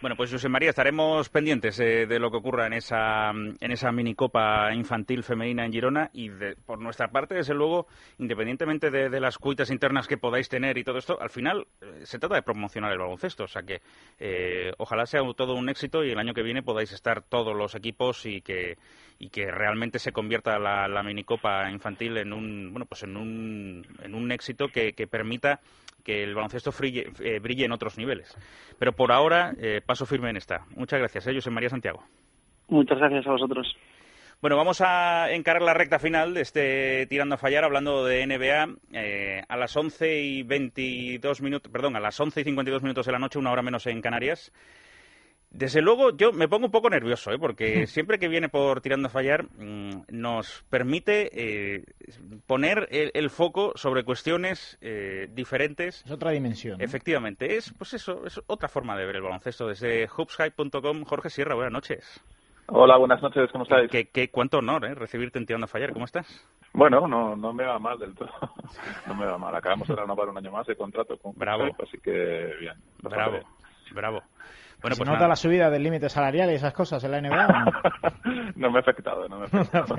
bueno, 0.00 0.16
pues 0.16 0.30
José 0.30 0.48
María, 0.48 0.70
estaremos 0.70 1.28
pendientes 1.28 1.78
eh, 1.78 2.06
de 2.06 2.18
lo 2.18 2.30
que 2.30 2.38
ocurra 2.38 2.66
en 2.66 2.72
esa, 2.72 3.30
en 3.30 3.70
esa 3.70 3.92
minicopa 3.92 4.72
infantil 4.72 5.22
femenina 5.22 5.66
en 5.66 5.72
Girona 5.72 6.10
y 6.14 6.30
por 6.64 6.80
nuestra 6.80 7.08
parte, 7.08 7.34
desde 7.34 7.54
luego, 7.54 7.86
independientemente 8.18 8.90
de, 8.90 9.20
las 9.20 9.36
cuitas 9.36 9.70
internas 9.70 10.06
que 10.06 10.16
podáis 10.16 10.48
tener 10.48 10.78
y 10.78 10.84
todo 10.84 10.96
esto, 10.98 11.20
al 11.20 11.28
final 11.28 11.66
eh, 11.82 12.00
se 12.04 12.18
trata 12.18 12.36
de 12.36 12.42
promocionar 12.42 12.92
el 12.92 12.98
baloncesto. 12.98 13.44
O 13.44 13.48
sea 13.48 13.62
que 13.62 13.82
eh, 14.18 14.72
ojalá 14.78 15.04
sea 15.04 15.20
todo 15.36 15.54
un 15.54 15.68
éxito 15.68 16.02
y 16.02 16.10
el 16.10 16.18
año 16.18 16.32
que 16.32 16.42
viene 16.42 16.62
podáis 16.62 16.92
estar 16.92 17.22
todos 17.22 17.54
los 17.54 17.74
equipos 17.74 18.24
y 18.24 18.40
que, 18.40 18.78
y 19.18 19.28
que 19.28 19.50
realmente 19.50 19.98
se 19.98 20.12
convierta 20.12 20.58
la, 20.58 20.88
la 20.88 21.02
minicopa 21.02 21.70
infantil 21.70 22.16
en 22.16 22.32
un, 22.32 22.72
bueno, 22.72 22.86
pues 22.86 23.02
en 23.02 23.18
un, 23.18 23.86
en 24.02 24.14
un 24.14 24.32
éxito 24.32 24.68
que, 24.68 24.94
que 24.94 25.06
permita 25.06 25.60
que 26.00 26.22
el 26.22 26.34
baloncesto 26.34 26.72
eh, 26.82 27.38
brille 27.40 27.64
en 27.64 27.72
otros 27.72 27.98
niveles. 27.98 28.36
Pero 28.78 28.92
por 28.92 29.12
ahora, 29.12 29.52
eh, 29.58 29.80
paso 29.84 30.06
firme 30.06 30.30
en 30.30 30.36
esta. 30.36 30.64
Muchas 30.76 30.98
gracias, 30.98 31.26
¿eh? 31.26 31.34
José 31.34 31.50
María 31.50 31.68
Santiago. 31.68 32.02
Muchas 32.68 32.98
gracias 32.98 33.26
a 33.26 33.32
vosotros. 33.32 33.76
Bueno, 34.40 34.56
vamos 34.56 34.80
a 34.80 35.30
encarar 35.32 35.60
la 35.60 35.74
recta 35.74 35.98
final 35.98 36.32
de 36.32 36.40
este 36.40 37.06
Tirando 37.08 37.34
a 37.34 37.38
Fallar 37.38 37.62
hablando 37.62 38.06
de 38.06 38.26
NBA 38.26 38.74
eh, 38.98 39.42
a 39.46 39.56
las 39.58 39.76
11 39.76 40.22
y 40.22 40.42
22 40.44 41.42
minutos, 41.42 41.70
perdón, 41.70 41.94
a 41.96 42.00
las 42.00 42.18
11 42.18 42.40
y 42.40 42.44
52 42.44 42.82
minutos 42.82 43.04
de 43.04 43.12
la 43.12 43.18
noche, 43.18 43.38
una 43.38 43.52
hora 43.52 43.60
menos 43.60 43.86
en 43.86 44.00
Canarias. 44.00 44.50
Desde 45.50 45.82
luego, 45.82 46.16
yo 46.16 46.32
me 46.32 46.46
pongo 46.46 46.66
un 46.66 46.70
poco 46.70 46.88
nervioso, 46.88 47.32
¿eh? 47.32 47.38
porque 47.38 47.86
siempre 47.88 48.18
que 48.18 48.28
viene 48.28 48.48
por 48.48 48.80
Tirando 48.80 49.08
a 49.08 49.10
Fallar 49.10 49.44
mm, 49.58 50.04
nos 50.10 50.64
permite 50.70 51.30
eh, 51.32 51.84
poner 52.46 52.88
el, 52.90 53.30
foco 53.30 53.72
sobre 53.74 54.04
cuestiones 54.04 54.78
eh, 54.80 55.28
diferentes. 55.32 56.04
Es 56.04 56.10
otra 56.10 56.30
dimensión. 56.30 56.80
Efectivamente, 56.80 57.56
es 57.56 57.74
pues 57.76 57.94
eso, 57.94 58.24
es 58.24 58.40
otra 58.46 58.68
forma 58.68 58.96
de 58.96 59.06
ver 59.06 59.16
el 59.16 59.22
baloncesto. 59.22 59.66
Desde 59.66 60.06
hoopshype.com, 60.06 61.04
Jorge 61.04 61.30
Sierra, 61.30 61.54
buenas 61.54 61.72
noches. 61.72 62.24
Hola, 62.72 62.96
buenas 62.96 63.20
noches, 63.20 63.50
¿cómo 63.50 63.64
estáis? 63.64 63.90
¿Qué, 63.90 64.08
qué, 64.08 64.30
cuánto 64.30 64.58
honor 64.58 64.84
¿eh? 64.84 64.94
recibirte 64.94 65.40
en 65.40 65.46
Tirando 65.46 65.64
a 65.64 65.68
Fallar, 65.68 65.92
¿cómo 65.92 66.04
estás? 66.04 66.28
Bueno, 66.72 67.08
no, 67.08 67.34
no 67.34 67.52
me 67.52 67.64
va 67.64 67.80
mal 67.80 67.98
del 67.98 68.14
todo. 68.14 68.30
No 69.08 69.14
me 69.16 69.26
va 69.26 69.36
mal. 69.36 69.52
Acabamos 69.56 69.88
de 69.88 69.96
renovar 69.96 70.28
un 70.28 70.38
año 70.38 70.52
más 70.52 70.64
de 70.68 70.76
contrato 70.76 71.18
con 71.18 71.32
Bravo. 71.34 71.64
así 71.82 71.98
que 71.98 72.54
bien. 72.60 72.74
Bravo, 73.02 73.40
bravo. 73.92 74.22
Bueno, 74.80 74.96
pues 74.96 75.08
nota 75.08 75.28
la 75.28 75.36
subida 75.36 75.70
del 75.70 75.82
límite 75.82 76.08
salarial 76.08 76.50
y 76.50 76.54
esas 76.54 76.72
cosas 76.72 77.02
en 77.04 77.10
la 77.10 77.20
NBA? 77.20 77.64
no? 78.56 78.70
me 78.70 78.78
ha 78.78 78.80
afectado, 78.80 79.28
no 79.28 79.38
me 79.38 79.44
ha 79.44 79.46
afectado. 79.60 79.96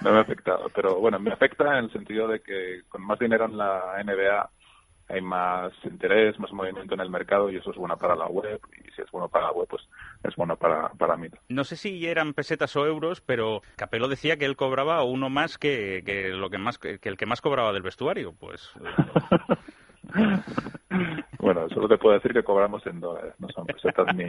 no 0.00 0.10
me 0.12 0.18
ha 0.18 0.20
afectado, 0.20 0.70
pero 0.74 1.00
bueno, 1.00 1.18
me 1.18 1.32
afecta 1.32 1.78
en 1.78 1.84
el 1.84 1.92
sentido 1.92 2.28
de 2.28 2.40
que 2.40 2.82
con 2.88 3.02
más 3.02 3.18
dinero 3.18 3.44
en 3.44 3.56
la 3.56 4.02
NBA 4.04 4.50
hay 5.08 5.20
más 5.20 5.72
interés, 5.84 6.38
más 6.38 6.50
movimiento 6.52 6.94
en 6.94 7.00
el 7.00 7.10
mercado 7.10 7.50
y 7.50 7.56
eso 7.56 7.70
es 7.70 7.76
bueno 7.76 7.96
para 7.98 8.16
la 8.16 8.26
web 8.26 8.58
y 8.72 8.90
si 8.92 9.02
es 9.02 9.10
bueno 9.10 9.28
para 9.28 9.46
la 9.46 9.52
web 9.52 9.68
pues 9.68 9.82
es 10.22 10.34
bueno 10.36 10.56
para, 10.56 10.88
para 10.90 11.16
mí. 11.16 11.28
No 11.48 11.64
sé 11.64 11.76
si 11.76 12.06
eran 12.06 12.32
pesetas 12.32 12.74
o 12.76 12.86
euros, 12.86 13.20
pero 13.20 13.60
Capello 13.76 14.08
decía 14.08 14.38
que 14.38 14.46
él 14.46 14.56
cobraba 14.56 15.04
uno 15.04 15.28
más 15.28 15.58
que, 15.58 16.02
que 16.06 16.30
lo 16.30 16.48
que 16.48 16.58
más 16.58 16.78
que 16.78 16.98
el 17.02 17.16
que 17.16 17.26
más 17.26 17.42
cobraba 17.42 17.72
del 17.72 17.82
vestuario, 17.82 18.32
pues 18.32 18.72
Bueno, 21.38 21.68
solo 21.68 21.88
te 21.88 21.98
puedo 21.98 22.14
decir 22.14 22.32
que 22.32 22.42
cobramos 22.42 22.86
en 22.86 23.00
dólares, 23.00 23.34
no 23.38 23.48
son 23.48 23.66
pesetas 23.66 24.14
ni, 24.14 24.24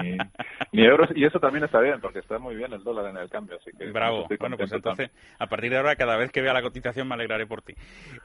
ni 0.74 0.86
euros, 0.86 1.10
y 1.16 1.24
eso 1.24 1.40
también 1.40 1.64
está 1.64 1.80
bien, 1.80 2.02
porque 2.02 2.20
está 2.20 2.40
muy 2.40 2.56
bien 2.56 2.74
el 2.74 2.84
dólar 2.84 3.10
en 3.10 3.18
el 3.18 3.30
cambio, 3.30 3.56
así 3.56 3.72
que... 3.78 3.86
Bravo, 3.92 4.28
bueno, 4.38 4.58
pues 4.58 4.72
entonces, 4.74 5.12
a 5.40 5.48
partir 5.48 5.72
de 5.72 5.78
ahora, 5.78 5.96
cada 5.96 6.18
vez 6.18 6.32
que 6.32 6.42
vea 6.42 6.54
la 6.54 6.62
cotización 6.62 7.08
me 7.08 7.14
alegraré 7.14 7.48
por 7.48 7.62
ti. 7.62 7.74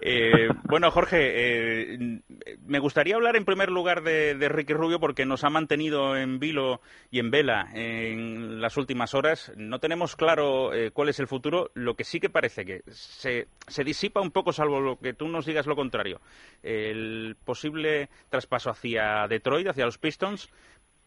Eh, 0.01 0.49
bueno, 0.65 0.91
Jorge, 0.91 1.19
eh, 1.21 2.21
me 2.67 2.79
gustaría 2.81 3.15
hablar 3.15 3.37
en 3.37 3.45
primer 3.45 3.71
lugar 3.71 4.03
de, 4.03 4.35
de, 4.35 4.49
Ricky 4.49 4.73
Rubio, 4.73 4.99
porque 4.99 5.25
nos 5.25 5.45
ha 5.45 5.51
mantenido 5.51 6.17
en 6.17 6.41
vilo 6.41 6.81
y 7.11 7.21
en 7.21 7.31
vela 7.31 7.69
en 7.73 8.61
las 8.61 8.77
últimas 8.77 9.15
horas. 9.15 9.53
No 9.57 9.79
tenemos 9.79 10.17
claro 10.17 10.75
eh, 10.75 10.91
cuál 10.91 11.11
es 11.11 11.21
el 11.21 11.29
futuro, 11.29 11.71
lo 11.75 11.95
que 11.95 12.05
sí 12.05 12.19
que 12.19 12.31
parece 12.31 12.65
que 12.65 12.83
se, 12.89 13.47
se 13.69 13.85
disipa 13.85 14.21
un 14.21 14.31
poco, 14.31 14.53
salvo 14.53 14.81
lo 14.81 14.99
que 14.99 15.13
tú 15.13 15.29
nos 15.29 15.47
digas 15.47 15.67
lo 15.67 15.77
contrario. 15.77 16.21
El 16.63 17.37
posible 17.45 18.09
traspaso 18.29 18.71
hacia 18.71 19.27
Detroit, 19.29 19.69
hacia 19.69 19.85
los 19.85 19.99
Pistons, 19.99 20.53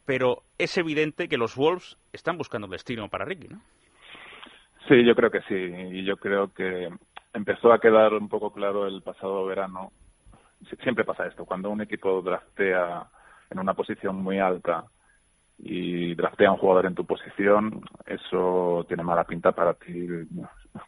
pero 0.05 0.43
es 0.57 0.77
evidente 0.77 1.27
que 1.27 1.37
los 1.37 1.55
Wolves 1.55 1.97
están 2.11 2.37
buscando 2.37 2.67
destino 2.67 3.09
para 3.09 3.25
Ricky, 3.25 3.47
¿no? 3.47 3.61
Sí, 4.87 5.05
yo 5.05 5.15
creo 5.15 5.31
que 5.31 5.41
sí, 5.43 5.55
y 5.55 6.03
yo 6.03 6.17
creo 6.17 6.53
que 6.53 6.89
empezó 7.33 7.71
a 7.71 7.79
quedar 7.79 8.13
un 8.13 8.27
poco 8.27 8.51
claro 8.51 8.85
el 8.85 9.01
pasado 9.01 9.45
verano. 9.45 9.91
Siempre 10.81 11.05
pasa 11.05 11.25
esto, 11.25 11.45
cuando 11.45 11.69
un 11.69 11.81
equipo 11.81 12.21
draftea 12.21 13.07
en 13.49 13.59
una 13.59 13.73
posición 13.73 14.17
muy 14.17 14.39
alta 14.39 14.85
y 15.57 16.15
draftea 16.15 16.49
a 16.49 16.51
un 16.53 16.57
jugador 16.57 16.85
en 16.87 16.95
tu 16.95 17.05
posición, 17.05 17.81
eso 18.05 18.85
tiene 18.87 19.03
mala 19.03 19.23
pinta 19.23 19.51
para 19.51 19.73
ti 19.75 20.07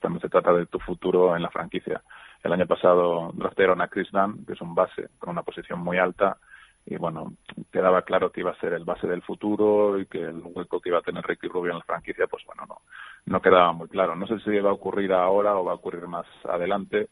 cuando 0.02 0.20
se 0.20 0.30
trata 0.30 0.52
de 0.54 0.66
tu 0.66 0.80
futuro 0.80 1.36
en 1.36 1.44
la 1.44 1.50
franquicia. 1.50 2.02
El 2.46 2.54
año 2.54 2.68
pasado 2.68 3.32
draftearon 3.34 3.82
a 3.82 3.88
Chris 3.88 4.12
Dunn, 4.12 4.46
que 4.46 4.54
es 4.54 4.62
un 4.62 4.76
base 4.76 5.10
con 5.18 5.32
una 5.32 5.42
posición 5.42 5.80
muy 5.80 5.98
alta, 5.98 6.38
y 6.86 6.96
bueno, 6.96 7.34
quedaba 7.72 8.04
claro 8.04 8.32
que 8.32 8.42
iba 8.42 8.52
a 8.52 8.60
ser 8.60 8.74
el 8.74 8.86
base 8.86 9.08
del 9.08 9.24
futuro 9.24 10.00
y 10.00 10.06
que 10.06 10.22
el 10.22 10.44
hueco 10.44 10.80
que 10.80 10.90
iba 10.90 11.00
a 11.00 11.02
tener 11.02 11.26
Ricky 11.26 11.48
Rubio 11.48 11.72
en 11.72 11.80
la 11.80 11.84
franquicia, 11.84 12.28
pues 12.28 12.46
bueno, 12.46 12.68
no, 12.68 12.82
no 13.26 13.42
quedaba 13.42 13.74
muy 13.74 13.88
claro. 13.88 14.16
No 14.16 14.28
sé 14.28 14.40
si 14.42 14.60
va 14.60 14.70
a 14.70 14.74
ocurrir 14.74 15.12
ahora 15.12 15.56
o 15.56 15.66
va 15.66 15.72
a 15.72 15.76
ocurrir 15.76 16.08
más 16.08 16.28
adelante, 16.48 17.08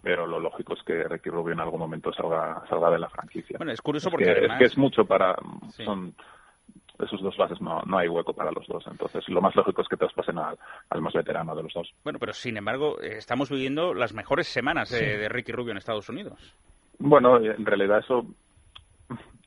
pero 0.00 0.26
lo 0.26 0.40
lógico 0.40 0.72
es 0.72 0.82
que 0.84 1.04
Ricky 1.04 1.28
Rubio 1.28 1.52
en 1.52 1.60
algún 1.60 1.80
momento 1.80 2.10
salga, 2.14 2.62
salga 2.70 2.90
de 2.90 2.98
la 2.98 3.10
franquicia. 3.10 3.58
Bueno, 3.58 3.72
es 3.72 3.82
curioso 3.82 4.10
porque 4.10 4.46
es 4.46 4.52
que 4.58 4.64
es 4.64 4.78
mucho 4.78 5.04
para... 5.04 5.36
Son, 5.84 6.14
esos 6.98 7.20
dos 7.20 7.36
bases 7.36 7.60
no, 7.60 7.82
no 7.86 7.98
hay 7.98 8.08
hueco 8.08 8.32
para 8.32 8.50
los 8.50 8.66
dos. 8.66 8.84
Entonces, 8.86 9.28
lo 9.28 9.40
más 9.40 9.54
lógico 9.54 9.82
es 9.82 9.88
que 9.88 9.96
traspasen 9.96 10.38
al, 10.38 10.58
al 10.90 11.00
más 11.02 11.12
veterano 11.12 11.54
de 11.54 11.62
los 11.62 11.72
dos. 11.72 11.92
Bueno, 12.04 12.18
pero 12.18 12.32
sin 12.32 12.56
embargo, 12.56 13.00
eh, 13.00 13.16
estamos 13.18 13.50
viviendo 13.50 13.94
las 13.94 14.14
mejores 14.14 14.48
semanas 14.48 14.90
de, 14.90 15.28
Ricky 15.28 15.52
Rubio 15.52 15.72
en 15.72 15.78
Estados 15.78 16.08
Unidos. 16.08 16.54
Bueno, 16.98 17.38
en 17.38 17.66
realidad 17.66 17.98
eso 17.98 18.26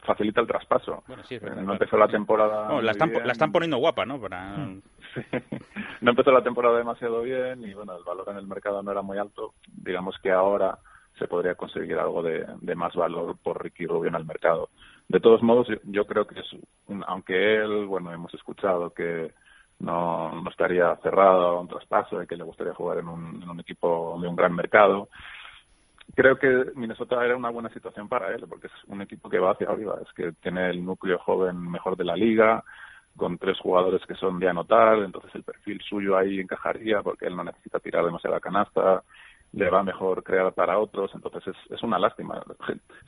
facilita 0.01 0.41
el 0.41 0.47
traspaso. 0.47 1.03
Bueno, 1.07 1.23
sí, 1.23 1.37
no 1.41 1.73
empezó 1.73 1.97
la 1.97 2.07
temporada. 2.07 2.81
la, 2.81 2.91
están, 2.91 3.11
la 3.11 3.31
están 3.31 3.51
poniendo 3.51 3.77
guapa, 3.77 4.05
¿no? 4.05 4.19
Para... 4.19 4.55
No 6.01 6.11
empezó 6.11 6.31
la 6.31 6.43
temporada 6.43 6.77
demasiado 6.77 7.21
bien 7.23 7.63
y 7.63 7.73
bueno, 7.73 7.97
el 7.97 8.03
valor 8.03 8.29
en 8.29 8.37
el 8.37 8.47
mercado 8.47 8.81
no 8.81 8.91
era 8.91 9.01
muy 9.01 9.17
alto. 9.17 9.53
Digamos 9.67 10.15
que 10.21 10.31
ahora 10.31 10.79
se 11.17 11.27
podría 11.27 11.55
conseguir 11.55 11.97
algo 11.97 12.23
de, 12.23 12.75
más 12.75 12.95
valor 12.95 13.37
por 13.43 13.61
Ricky 13.61 13.85
Rubio 13.85 14.09
en 14.09 14.15
el 14.15 14.25
mercado. 14.25 14.69
De 15.09 15.19
todos 15.19 15.41
modos, 15.41 15.67
yo, 15.85 16.05
creo 16.05 16.25
que 16.25 16.39
es, 16.39 16.47
aunque 17.07 17.55
él, 17.57 17.87
bueno, 17.87 18.13
hemos 18.13 18.33
escuchado 18.33 18.93
que 18.93 19.33
no, 19.79 20.41
no 20.41 20.49
estaría 20.49 20.95
cerrado 20.97 21.47
a 21.47 21.59
un 21.59 21.67
traspaso 21.67 22.21
y 22.21 22.27
que 22.27 22.37
le 22.37 22.43
gustaría 22.43 22.75
jugar 22.75 22.99
en 22.99 23.07
un, 23.07 23.41
en 23.41 23.49
un 23.49 23.59
equipo 23.59 24.17
de 24.21 24.27
un 24.27 24.35
gran 24.35 24.53
mercado, 24.55 25.09
creo 26.15 26.37
que 26.37 26.71
Minnesota 26.75 27.23
era 27.25 27.35
una 27.35 27.49
buena 27.49 27.69
situación 27.69 28.07
para 28.07 28.33
él, 28.33 28.45
porque 28.47 28.67
es 28.67 28.73
un 28.87 29.01
equipo 29.01 29.29
que 29.29 29.39
va 29.39 29.51
hacia 29.51 29.69
arriba, 29.69 29.97
es 30.01 30.13
que 30.13 30.31
tiene 30.41 30.69
el 30.69 30.85
núcleo 30.85 31.17
joven 31.19 31.59
mejor 31.69 31.97
de 31.97 32.05
la 32.05 32.15
liga, 32.15 32.63
con 33.15 33.37
tres 33.37 33.59
jugadores 33.59 34.05
que 34.05 34.15
son 34.15 34.39
de 34.39 34.47
anotar, 34.47 34.99
entonces 34.99 35.33
el 35.33 35.43
perfil 35.43 35.81
suyo 35.81 36.17
ahí 36.17 36.39
encajaría 36.39 37.01
porque 37.01 37.25
él 37.25 37.35
no 37.35 37.43
necesita 37.43 37.79
tirar 37.79 38.05
demasiada 38.05 38.39
canasta, 38.39 39.03
le 39.53 39.69
va 39.69 39.83
mejor 39.83 40.23
crear 40.23 40.53
para 40.53 40.77
otros, 40.77 41.11
entonces 41.15 41.47
es, 41.47 41.71
es 41.71 41.83
una 41.83 41.97
lástima. 41.97 42.41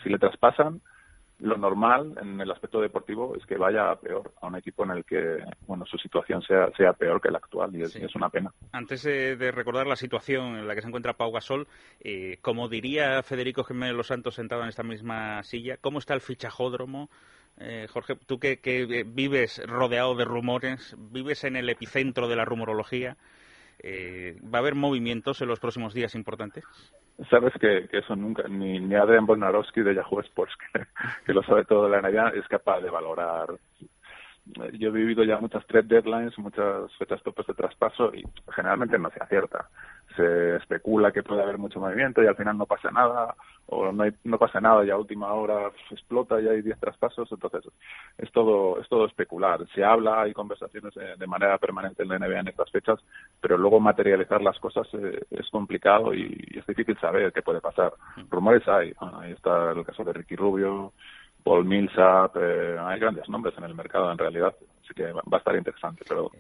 Si 0.04 0.10
le 0.10 0.18
traspasan, 0.18 0.82
lo 1.42 1.58
normal 1.58 2.18
en 2.22 2.40
el 2.40 2.52
aspecto 2.52 2.80
deportivo 2.80 3.36
es 3.36 3.46
que 3.46 3.58
vaya 3.58 3.92
a 3.92 4.00
peor, 4.00 4.32
a 4.42 4.48
un 4.48 4.56
equipo 4.56 4.84
en 4.84 4.92
el 4.92 5.06
que 5.06 5.44
bueno 5.68 5.86
su 5.86 5.98
situación 5.98 6.42
sea, 6.44 6.72
sea 6.78 6.94
peor 6.94 7.20
que 7.20 7.32
la 7.32 7.40
actual 7.40 7.76
y 7.76 7.82
es, 7.82 7.96
es 7.96 8.16
una 8.16 8.30
pena. 8.30 8.54
Antes 8.72 9.04
de 9.04 9.52
recordar 9.52 9.88
la 9.88 9.96
situación 9.96 10.58
en 10.58 10.68
la 10.68 10.76
que 10.76 10.82
se 10.82 10.88
encuentra 10.88 11.14
Pau 11.14 11.32
Gasol, 11.32 11.68
eh, 12.00 12.38
como 12.42 12.70
diría 12.70 13.22
Federico 13.24 13.64
Jiménez 13.64 13.96
Los 13.96 14.08
Santos 14.08 14.36
sentado 14.36 14.64
en 14.64 14.70
esta 14.70 14.84
misma 14.84 15.44
silla, 15.44 15.78
¿cómo 15.78 16.00
está 16.00 16.14
el 16.14 16.22
fichajódromo? 16.22 17.10
Eh, 17.58 17.88
Jorge, 17.90 18.16
tú 18.16 18.40
que, 18.40 18.60
que, 18.60 19.04
vives 19.06 19.62
rodeado 19.66 20.16
de 20.16 20.26
rumores, 20.26 20.96
vives 20.98 21.44
en 21.44 21.56
el 21.56 21.70
epicentro 21.70 22.28
de 22.28 22.36
la 22.36 22.46
rumorología, 22.46 23.18
eh, 23.80 24.38
¿va 24.42 24.60
a 24.60 24.62
haber 24.62 24.76
movimientos 24.76 25.42
en 25.42 25.48
los 25.48 25.60
próximos 25.60 25.94
días 25.94 26.16
importantes? 26.16 26.64
Sabes 27.30 27.54
que, 27.60 27.88
eso 27.92 28.16
nunca, 28.16 28.48
ni, 28.48 28.80
ni 28.80 28.96
Adrian 28.96 29.26
Bonarowski 29.26 29.82
de 29.82 29.96
Yahoo 29.96 30.22
Sports, 30.22 30.54
que, 31.26 31.34
lo 31.34 31.44
sabe 31.44 31.66
todo 31.66 31.86
de 31.86 31.92
la 31.92 32.02
NBA, 32.02 32.30
es 32.30 32.48
capaz 32.48 32.82
de 32.82 32.90
valorar. 32.90 33.48
Yo 34.74 34.90
he 34.90 34.92
vivido 34.92 35.24
ya 35.24 35.38
muchas 35.38 35.66
trade 35.68 35.88
deadlines, 35.88 36.38
muchas 36.40 36.92
fechas 36.98 37.22
topes 37.22 37.46
de 37.46 37.54
traspaso 37.54 38.12
y 38.14 38.24
generalmente 38.56 38.98
no 38.98 39.12
se 39.12 39.24
acierta. 39.24 39.70
Se 40.16 40.56
especula 40.58 41.12
que 41.12 41.24
puede 41.24 41.42
haber 41.42 41.58
mucho 41.58 41.80
movimiento 41.80 42.22
y 42.22 42.28
al 42.28 42.36
final 42.36 42.58
no 42.58 42.66
pasa 42.66 42.92
nada 42.92 43.36
o 43.68 43.92
no, 43.92 44.04
hay, 44.04 44.12
no 44.26 44.38
pasa 44.38 44.60
nada 44.60 44.84
y 44.84 44.90
a 44.90 44.98
última 44.98 45.32
hora 45.34 45.72
explota 45.90 46.42
y 46.42 46.48
hay 46.48 46.62
10 46.62 46.78
traspasos, 46.80 47.32
entonces 47.32 47.72
es 48.18 48.32
todo, 48.32 48.80
es 48.82 48.90
todo 48.90 49.06
especular. 49.06 49.66
Se 49.74 49.84
habla, 49.84 50.22
hay 50.22 50.34
conversaciones 50.34 50.94
de, 50.94 51.28
manera 51.28 51.58
permanente 51.58 52.04
en 52.04 52.10
la 52.10 52.20
NBA 52.20 52.40
en 52.40 52.48
estas 52.50 52.70
fechas, 52.70 53.00
pero 53.40 53.58
luego 53.58 53.80
materializar 53.80 54.42
las 54.42 54.60
cosas 54.60 54.88
eh, 54.94 55.22
es 55.32 55.50
complicado 55.50 56.14
y, 56.14 56.38
es 56.54 56.66
difícil 56.68 56.98
saber 57.00 57.32
qué 57.32 57.42
puede 57.42 57.62
pasar. 57.62 57.94
Rumores 58.30 58.68
hay, 58.68 58.94
ahí 59.00 59.32
está 59.32 59.72
el 59.72 59.86
caso 59.86 60.04
de 60.04 60.14
Ricky 60.14 60.36
Rubio, 60.36 60.94
Paul 61.44 61.66
Millsap, 61.66 62.36
eh, 62.38 62.78
hay 62.80 63.00
grandes 63.00 63.28
nombres 63.30 63.58
en 63.58 63.64
el 63.64 63.76
mercado 63.76 64.12
en 64.12 64.18
realidad, 64.18 64.56
así 64.84 64.94
que 64.94 65.12
va 65.12 65.22
a 65.32 65.38
estar 65.38 65.56
interesante, 65.56 66.04
pero 66.08 66.32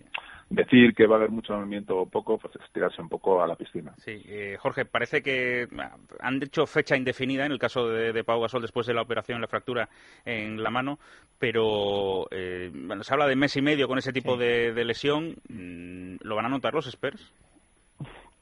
decir 0.51 0.93
que 0.93 1.07
va 1.07 1.15
a 1.15 1.19
haber 1.19 1.31
mucho 1.31 1.53
movimiento 1.53 1.97
o 1.97 2.05
poco, 2.05 2.37
pues 2.37 2.53
es 2.57 2.71
tirarse 2.71 3.01
un 3.01 3.07
poco 3.07 3.41
a 3.41 3.47
la 3.47 3.55
piscina. 3.55 3.93
Sí, 3.97 4.21
eh, 4.27 4.57
Jorge, 4.59 4.85
parece 4.85 5.23
que 5.23 5.67
ah, 5.79 5.95
han 6.19 6.39
dicho 6.39 6.67
fecha 6.67 6.97
indefinida 6.97 7.45
en 7.45 7.53
el 7.53 7.59
caso 7.59 7.87
de, 7.87 8.11
de 8.11 8.23
Pau 8.23 8.41
Gasol 8.41 8.61
después 8.61 8.85
de 8.85 8.93
la 8.93 9.01
operación, 9.01 9.39
la 9.39 9.47
fractura 9.47 9.87
en 10.25 10.61
la 10.61 10.69
mano, 10.69 10.99
pero 11.39 12.27
eh, 12.31 12.69
bueno, 12.73 13.03
se 13.03 13.13
habla 13.13 13.27
de 13.27 13.37
mes 13.37 13.55
y 13.55 13.61
medio 13.61 13.87
con 13.87 13.97
ese 13.97 14.11
tipo 14.11 14.35
de, 14.35 14.73
lesión. 14.83 15.35
Mm, 15.47 16.17
¿Lo 16.21 16.35
van 16.35 16.45
a 16.45 16.49
notar 16.49 16.73
los 16.73 16.87
Spurs? 16.87 17.33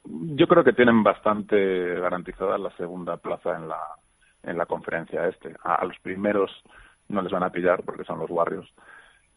Yo 0.03 0.47
creo 0.47 0.63
que 0.63 0.73
tienen 0.73 1.03
bastante 1.03 1.95
garantizada 1.99 2.57
la 2.57 2.71
segunda 2.71 3.17
plaza 3.17 3.55
en 3.55 3.67
la, 3.67 3.79
en 4.43 4.57
la 4.57 4.65
conferencia 4.65 5.27
este. 5.27 5.55
a 5.63 5.83
los 5.85 5.97
primeros 5.99 6.51
no 7.07 7.21
les 7.21 7.31
van 7.31 7.43
a 7.43 7.51
pillar 7.51 7.83
porque 7.83 8.03
son 8.03 8.19
los 8.19 8.29
Warriors 8.29 8.71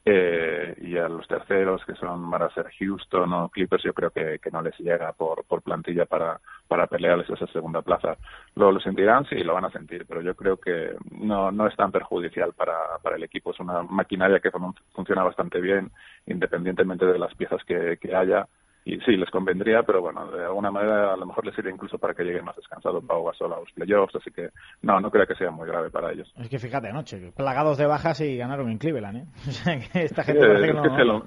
eh, 0.04 0.74
y 0.80 0.96
a 0.96 1.08
los 1.08 1.28
terceros, 1.28 1.84
que 1.84 1.94
son 1.94 2.28
van 2.28 2.42
a 2.42 2.50
ser 2.50 2.66
Houston 2.76 3.32
o 3.32 3.48
Clippers, 3.48 3.84
yo 3.84 3.94
creo 3.94 4.10
que, 4.10 4.40
que 4.40 4.50
no 4.50 4.60
les 4.60 4.76
llega 4.80 5.12
por, 5.12 5.44
por 5.44 5.62
plantilla 5.62 6.06
para, 6.06 6.40
para 6.66 6.88
pelearles 6.88 7.30
esa 7.30 7.46
segunda 7.46 7.82
plaza. 7.82 8.16
Lo, 8.56 8.72
lo 8.72 8.80
sentirán, 8.80 9.24
sí, 9.26 9.36
lo 9.44 9.54
van 9.54 9.66
a 9.66 9.70
sentir, 9.70 10.04
pero 10.08 10.20
yo 10.20 10.34
creo 10.34 10.56
que 10.56 10.96
no, 11.12 11.52
no 11.52 11.68
es 11.68 11.76
tan 11.76 11.92
perjudicial 11.92 12.52
para, 12.52 12.98
para 13.00 13.14
el 13.14 13.22
equipo. 13.22 13.52
Es 13.52 13.60
una 13.60 13.82
maquinaria 13.84 14.40
que 14.40 14.50
funciona 14.92 15.22
bastante 15.22 15.60
bien, 15.60 15.92
independientemente 16.26 17.06
de 17.06 17.18
las 17.18 17.32
piezas 17.36 17.62
que, 17.64 17.96
que 18.00 18.14
haya 18.16 18.48
y 18.84 18.98
sí, 19.00 19.16
les 19.16 19.30
convendría, 19.30 19.82
pero 19.82 20.00
bueno, 20.00 20.26
de 20.30 20.44
alguna 20.44 20.70
manera 20.70 21.12
a 21.12 21.16
lo 21.16 21.26
mejor 21.26 21.46
les 21.46 21.54
sirve 21.54 21.70
incluso 21.70 21.98
para 21.98 22.14
que 22.14 22.24
lleguen 22.24 22.44
más 22.44 22.56
descansados 22.56 23.04
Pau 23.04 23.24
Gasol 23.24 23.52
a 23.52 23.60
los 23.60 23.70
playoffs, 23.72 24.16
así 24.16 24.30
que 24.30 24.50
no, 24.82 25.00
no 25.00 25.10
creo 25.10 25.26
que 25.26 25.36
sea 25.36 25.50
muy 25.50 25.68
grave 25.68 25.90
para 25.90 26.12
ellos. 26.12 26.32
Es 26.38 26.48
que 26.48 26.58
fíjate 26.58 26.88
anoche, 26.88 27.32
plagados 27.36 27.78
de 27.78 27.86
bajas 27.86 28.20
y 28.20 28.36
ganaron 28.36 28.70
en 28.70 28.78
Cleveland, 28.78 29.18
¿eh? 29.18 29.24
O 29.48 29.52
sea, 29.52 29.78
que 29.78 30.02
esta 30.04 30.24
gente 30.24 30.46
parece 30.46 30.66
que 30.66 30.72
no 30.72 30.96
se 30.96 31.04
lo 31.04 31.26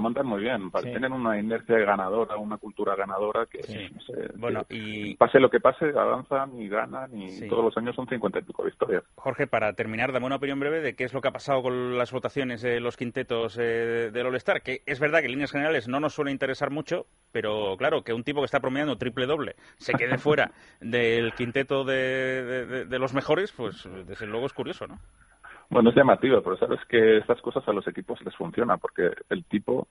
montan 0.00 0.26
muy 0.26 0.40
bien. 0.40 0.70
Tienen 0.82 1.12
una 1.12 1.38
inercia 1.38 1.78
ganadora, 1.78 2.36
una 2.36 2.58
cultura 2.58 2.94
ganadora 2.96 3.46
que, 3.46 3.60
bueno, 4.36 4.64
y... 4.68 5.14
pase 5.16 5.40
lo 5.40 5.50
que 5.50 5.60
pase, 5.60 5.86
avanzan 5.96 6.60
y 6.60 6.68
ganan 6.68 7.10
y 7.16 7.48
todos 7.48 7.64
los 7.64 7.76
años 7.76 7.94
son 7.94 8.06
cincuenta 8.08 8.38
y 8.38 8.42
pico 8.42 8.64
victorias. 8.64 9.02
Jorge, 9.16 9.46
para 9.46 9.72
terminar, 9.74 10.12
dame 10.12 10.26
una 10.26 10.36
opinión 10.36 10.60
breve 10.60 10.80
de 10.80 10.94
qué 10.94 11.04
es 11.04 11.12
lo 11.12 11.20
que 11.20 11.28
ha 11.28 11.32
pasado 11.32 11.62
con 11.62 11.96
las 11.96 12.12
votaciones 12.12 12.62
de 12.62 12.80
los 12.80 12.96
quintetos 12.96 13.58
eh, 13.58 14.10
del 14.12 14.26
All-Star, 14.26 14.62
que 14.62 14.82
es 14.86 15.00
verdad 15.00 15.20
que 15.20 15.26
en 15.26 15.32
líneas 15.32 15.52
generales 15.52 15.88
no 15.88 16.00
nos 16.00 16.14
suele 16.14 16.30
interesar 16.30 16.70
mucho, 16.70 17.06
pero 17.32 17.76
claro, 17.76 18.02
que 18.02 18.12
un 18.12 18.24
tipo 18.24 18.40
que 18.40 18.46
está 18.46 18.60
promediando 18.60 18.96
triple-doble 18.96 19.56
se 19.76 19.94
quede 19.94 20.18
fuera 20.18 20.52
del 20.80 21.32
quinteto 21.34 21.84
de, 21.84 22.86
de 22.86 22.98
los 22.98 23.14
mejores, 23.14 23.52
pues 23.52 23.88
desde 24.06 24.26
luego 24.26 24.46
es 24.46 24.52
curioso, 24.52 24.86
¿no? 24.86 24.98
Bueno, 25.68 25.90
es 25.90 25.96
llamativo, 25.96 26.42
pero 26.42 26.56
sabes 26.56 26.80
que 26.88 27.18
estas 27.18 27.40
cosas 27.40 27.66
a 27.68 27.72
los 27.72 27.86
equipos 27.88 28.20
les 28.24 28.34
funcionan 28.36 28.78
porque 28.78 29.10
el 29.28 29.44
tipo 29.44 29.88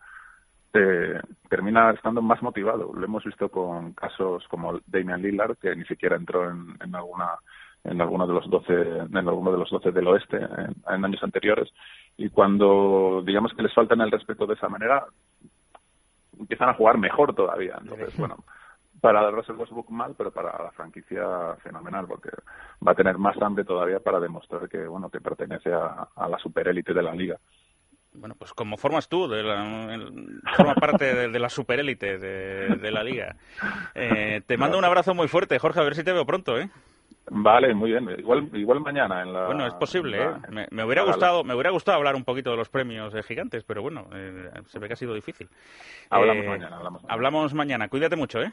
eh, 0.73 1.19
termina 1.49 1.91
estando 1.91 2.21
más 2.21 2.41
motivado. 2.41 2.91
Lo 2.93 3.05
hemos 3.05 3.23
visto 3.23 3.49
con 3.49 3.93
casos 3.93 4.45
como 4.49 4.79
Damian 4.87 5.21
Lillard, 5.21 5.57
que 5.57 5.75
ni 5.75 5.85
siquiera 5.85 6.15
entró 6.15 6.49
en, 6.49 6.77
en 6.83 6.95
alguna 6.95 7.35
en 7.83 8.01
alguno 8.01 8.25
de 8.25 8.33
los 8.33 8.49
12 8.49 8.73
en 8.73 9.17
alguno 9.17 9.51
de 9.51 9.59
los 9.59 9.69
12 9.69 9.91
del 9.91 10.07
oeste 10.07 10.37
en, 10.37 10.75
en, 10.89 11.05
años 11.05 11.23
anteriores. 11.23 11.71
Y 12.17 12.29
cuando 12.29 13.21
digamos 13.25 13.53
que 13.53 13.61
les 13.61 13.73
faltan 13.73 14.01
el 14.01 14.11
respeto 14.11 14.47
de 14.47 14.55
esa 14.55 14.69
manera 14.69 15.05
empiezan 16.39 16.69
a 16.69 16.73
jugar 16.73 16.97
mejor 16.97 17.35
todavía. 17.35 17.77
Entonces 17.79 18.17
bueno 18.17 18.37
para 19.05 19.29
Russell 19.29 19.55
Westbrook 19.55 19.91
mal, 19.91 20.15
pero 20.17 20.31
para 20.31 20.63
la 20.63 20.71
franquicia 20.71 21.55
fenomenal, 21.61 22.07
porque 22.07 22.31
va 22.85 22.93
a 22.93 22.95
tener 22.95 23.19
más 23.19 23.39
hambre 23.39 23.63
todavía 23.63 23.99
para 23.99 24.19
demostrar 24.19 24.67
que 24.67 24.87
bueno 24.87 25.11
que 25.11 25.21
pertenece 25.21 25.71
a, 25.71 26.27
la 26.27 26.39
superélite 26.39 26.91
de 26.91 27.03
la 27.03 27.13
liga. 27.13 27.37
Bueno, 28.13 28.33
pues 28.35 28.51
como 28.53 28.77
formas 28.77 29.07
tú, 29.07 29.27
de 29.27 29.43
la, 29.43 29.99
forma 30.57 30.73
parte 30.73 31.27
de, 31.27 31.39
la 31.39 31.49
superélite 31.49 32.17
de, 32.17 32.77
de, 32.77 32.91
la 32.91 33.03
liga. 33.03 33.35
Eh, 33.93 34.41
te 34.47 34.57
mando 34.57 34.79
un 34.79 34.85
abrazo 34.85 35.13
muy 35.13 35.27
fuerte, 35.27 35.59
Jorge, 35.59 35.81
a 35.81 35.83
ver 35.83 35.93
si 35.93 36.03
te 36.03 36.11
veo 36.11 36.25
pronto, 36.25 36.57
¿eh? 36.57 36.71
Vale, 37.29 37.75
muy 37.75 37.91
bien. 37.91 38.09
Igual, 38.17 38.49
igual 38.53 38.79
mañana 38.79 39.21
en 39.21 39.33
la. 39.33 39.45
Bueno, 39.45 39.67
es 39.67 39.73
posible. 39.75 40.23
¿eh? 40.23 40.67
Me, 40.71 40.83
hubiera 40.83 41.03
gustado, 41.03 41.43
me 41.43 41.53
hubiera 41.53 41.69
gustado 41.69 41.97
hablar 41.97 42.15
un 42.15 42.23
poquito 42.23 42.49
de 42.49 42.57
los 42.57 42.69
premios 42.69 43.13
de 43.13 43.21
gigantes, 43.21 43.63
pero 43.63 43.83
bueno, 43.83 44.07
eh, 44.13 44.49
se 44.65 44.79
ve 44.79 44.87
que 44.87 44.93
ha 44.93 44.97
sido 44.97 45.13
difícil. 45.13 45.47
Hablamos 46.09 46.45
mañana. 46.45 46.77
Hablamos 46.77 47.03
mañana. 47.03 47.13
Hablamos 47.13 47.53
mañana. 47.53 47.87
Cuídate 47.89 48.15
mucho, 48.15 48.41
¿eh? 48.41 48.51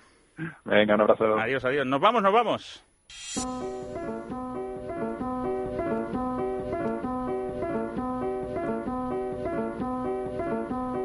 Venga, 0.65 0.95
un 0.95 1.01
abrazo. 1.01 1.39
Adiós, 1.39 1.65
adiós. 1.65 1.87
Nos 1.87 2.01
vamos, 2.01 2.23
nos 2.23 2.33
vamos. 2.33 2.85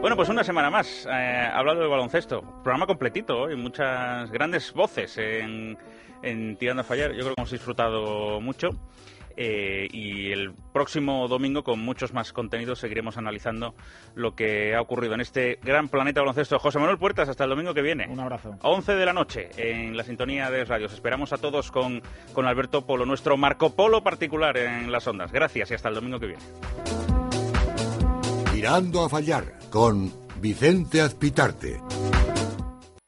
Bueno, 0.02 0.16
pues 0.16 0.30
una 0.30 0.44
semana 0.44 0.70
más, 0.70 1.06
eh, 1.12 1.50
hablando 1.54 1.82
de 1.84 1.90
baloncesto. 1.90 2.42
Programa 2.64 2.86
completito 2.86 3.52
y 3.52 3.58
muchas 3.58 4.32
grandes 4.32 4.72
voces 4.72 5.18
en, 5.18 5.78
en 6.22 6.56
Tirando 6.56 6.82
a 6.82 6.86
Fallar. 6.86 7.12
Yo 7.12 7.24
creo 7.24 7.36
que 7.36 7.42
hemos 7.42 7.52
disfrutado 7.52 8.40
mucho. 8.40 8.70
Eh, 9.38 9.88
y 9.92 10.32
el 10.32 10.52
próximo 10.74 11.28
domingo, 11.28 11.64
con 11.64 11.80
muchos 11.80 12.12
más 12.12 12.34
contenidos, 12.34 12.80
seguiremos 12.80 13.18
analizando 13.18 13.76
lo 14.16 14.36
que 14.36 14.76
ha 14.76 14.82
ocurrido 14.82 15.14
en 15.14 15.22
este 15.22 15.60
gran 15.64 15.90
planeta 15.90 16.22
baloncesto. 16.22 16.58
José 16.58 16.80
Manuel 16.80 16.98
Puertas, 16.98 17.30
hasta 17.30 17.44
el 17.44 17.52
domingo 17.52 17.74
que 17.76 17.84
viene. 17.84 18.08
Un 18.10 18.20
abrazo. 18.20 18.58
11 18.64 18.96
de 18.96 19.06
la 19.06 19.14
noche 19.14 19.50
en 19.58 19.96
la 19.96 20.04
sintonía 20.04 20.50
de 20.50 20.66
radios. 20.66 20.92
Esperamos 20.92 21.34
a 21.34 21.38
todos 21.38 21.72
con, 21.72 22.02
con 22.34 22.48
Alberto 22.48 22.86
Polo, 22.86 23.06
nuestro 23.06 23.38
Marco 23.38 23.76
Polo 23.76 24.04
particular 24.04 24.58
en 24.58 24.92
las 24.92 25.08
ondas. 25.08 25.32
Gracias 25.32 25.70
y 25.70 25.74
hasta 25.76 25.90
el 25.90 25.96
domingo 25.96 26.20
que 26.20 26.28
viene. 26.28 26.44
Tirando 28.52 29.06
a 29.06 29.10
fallar 29.10 29.54
con 29.70 30.12
Vicente 30.42 31.02
Azpitarte. 31.02 31.80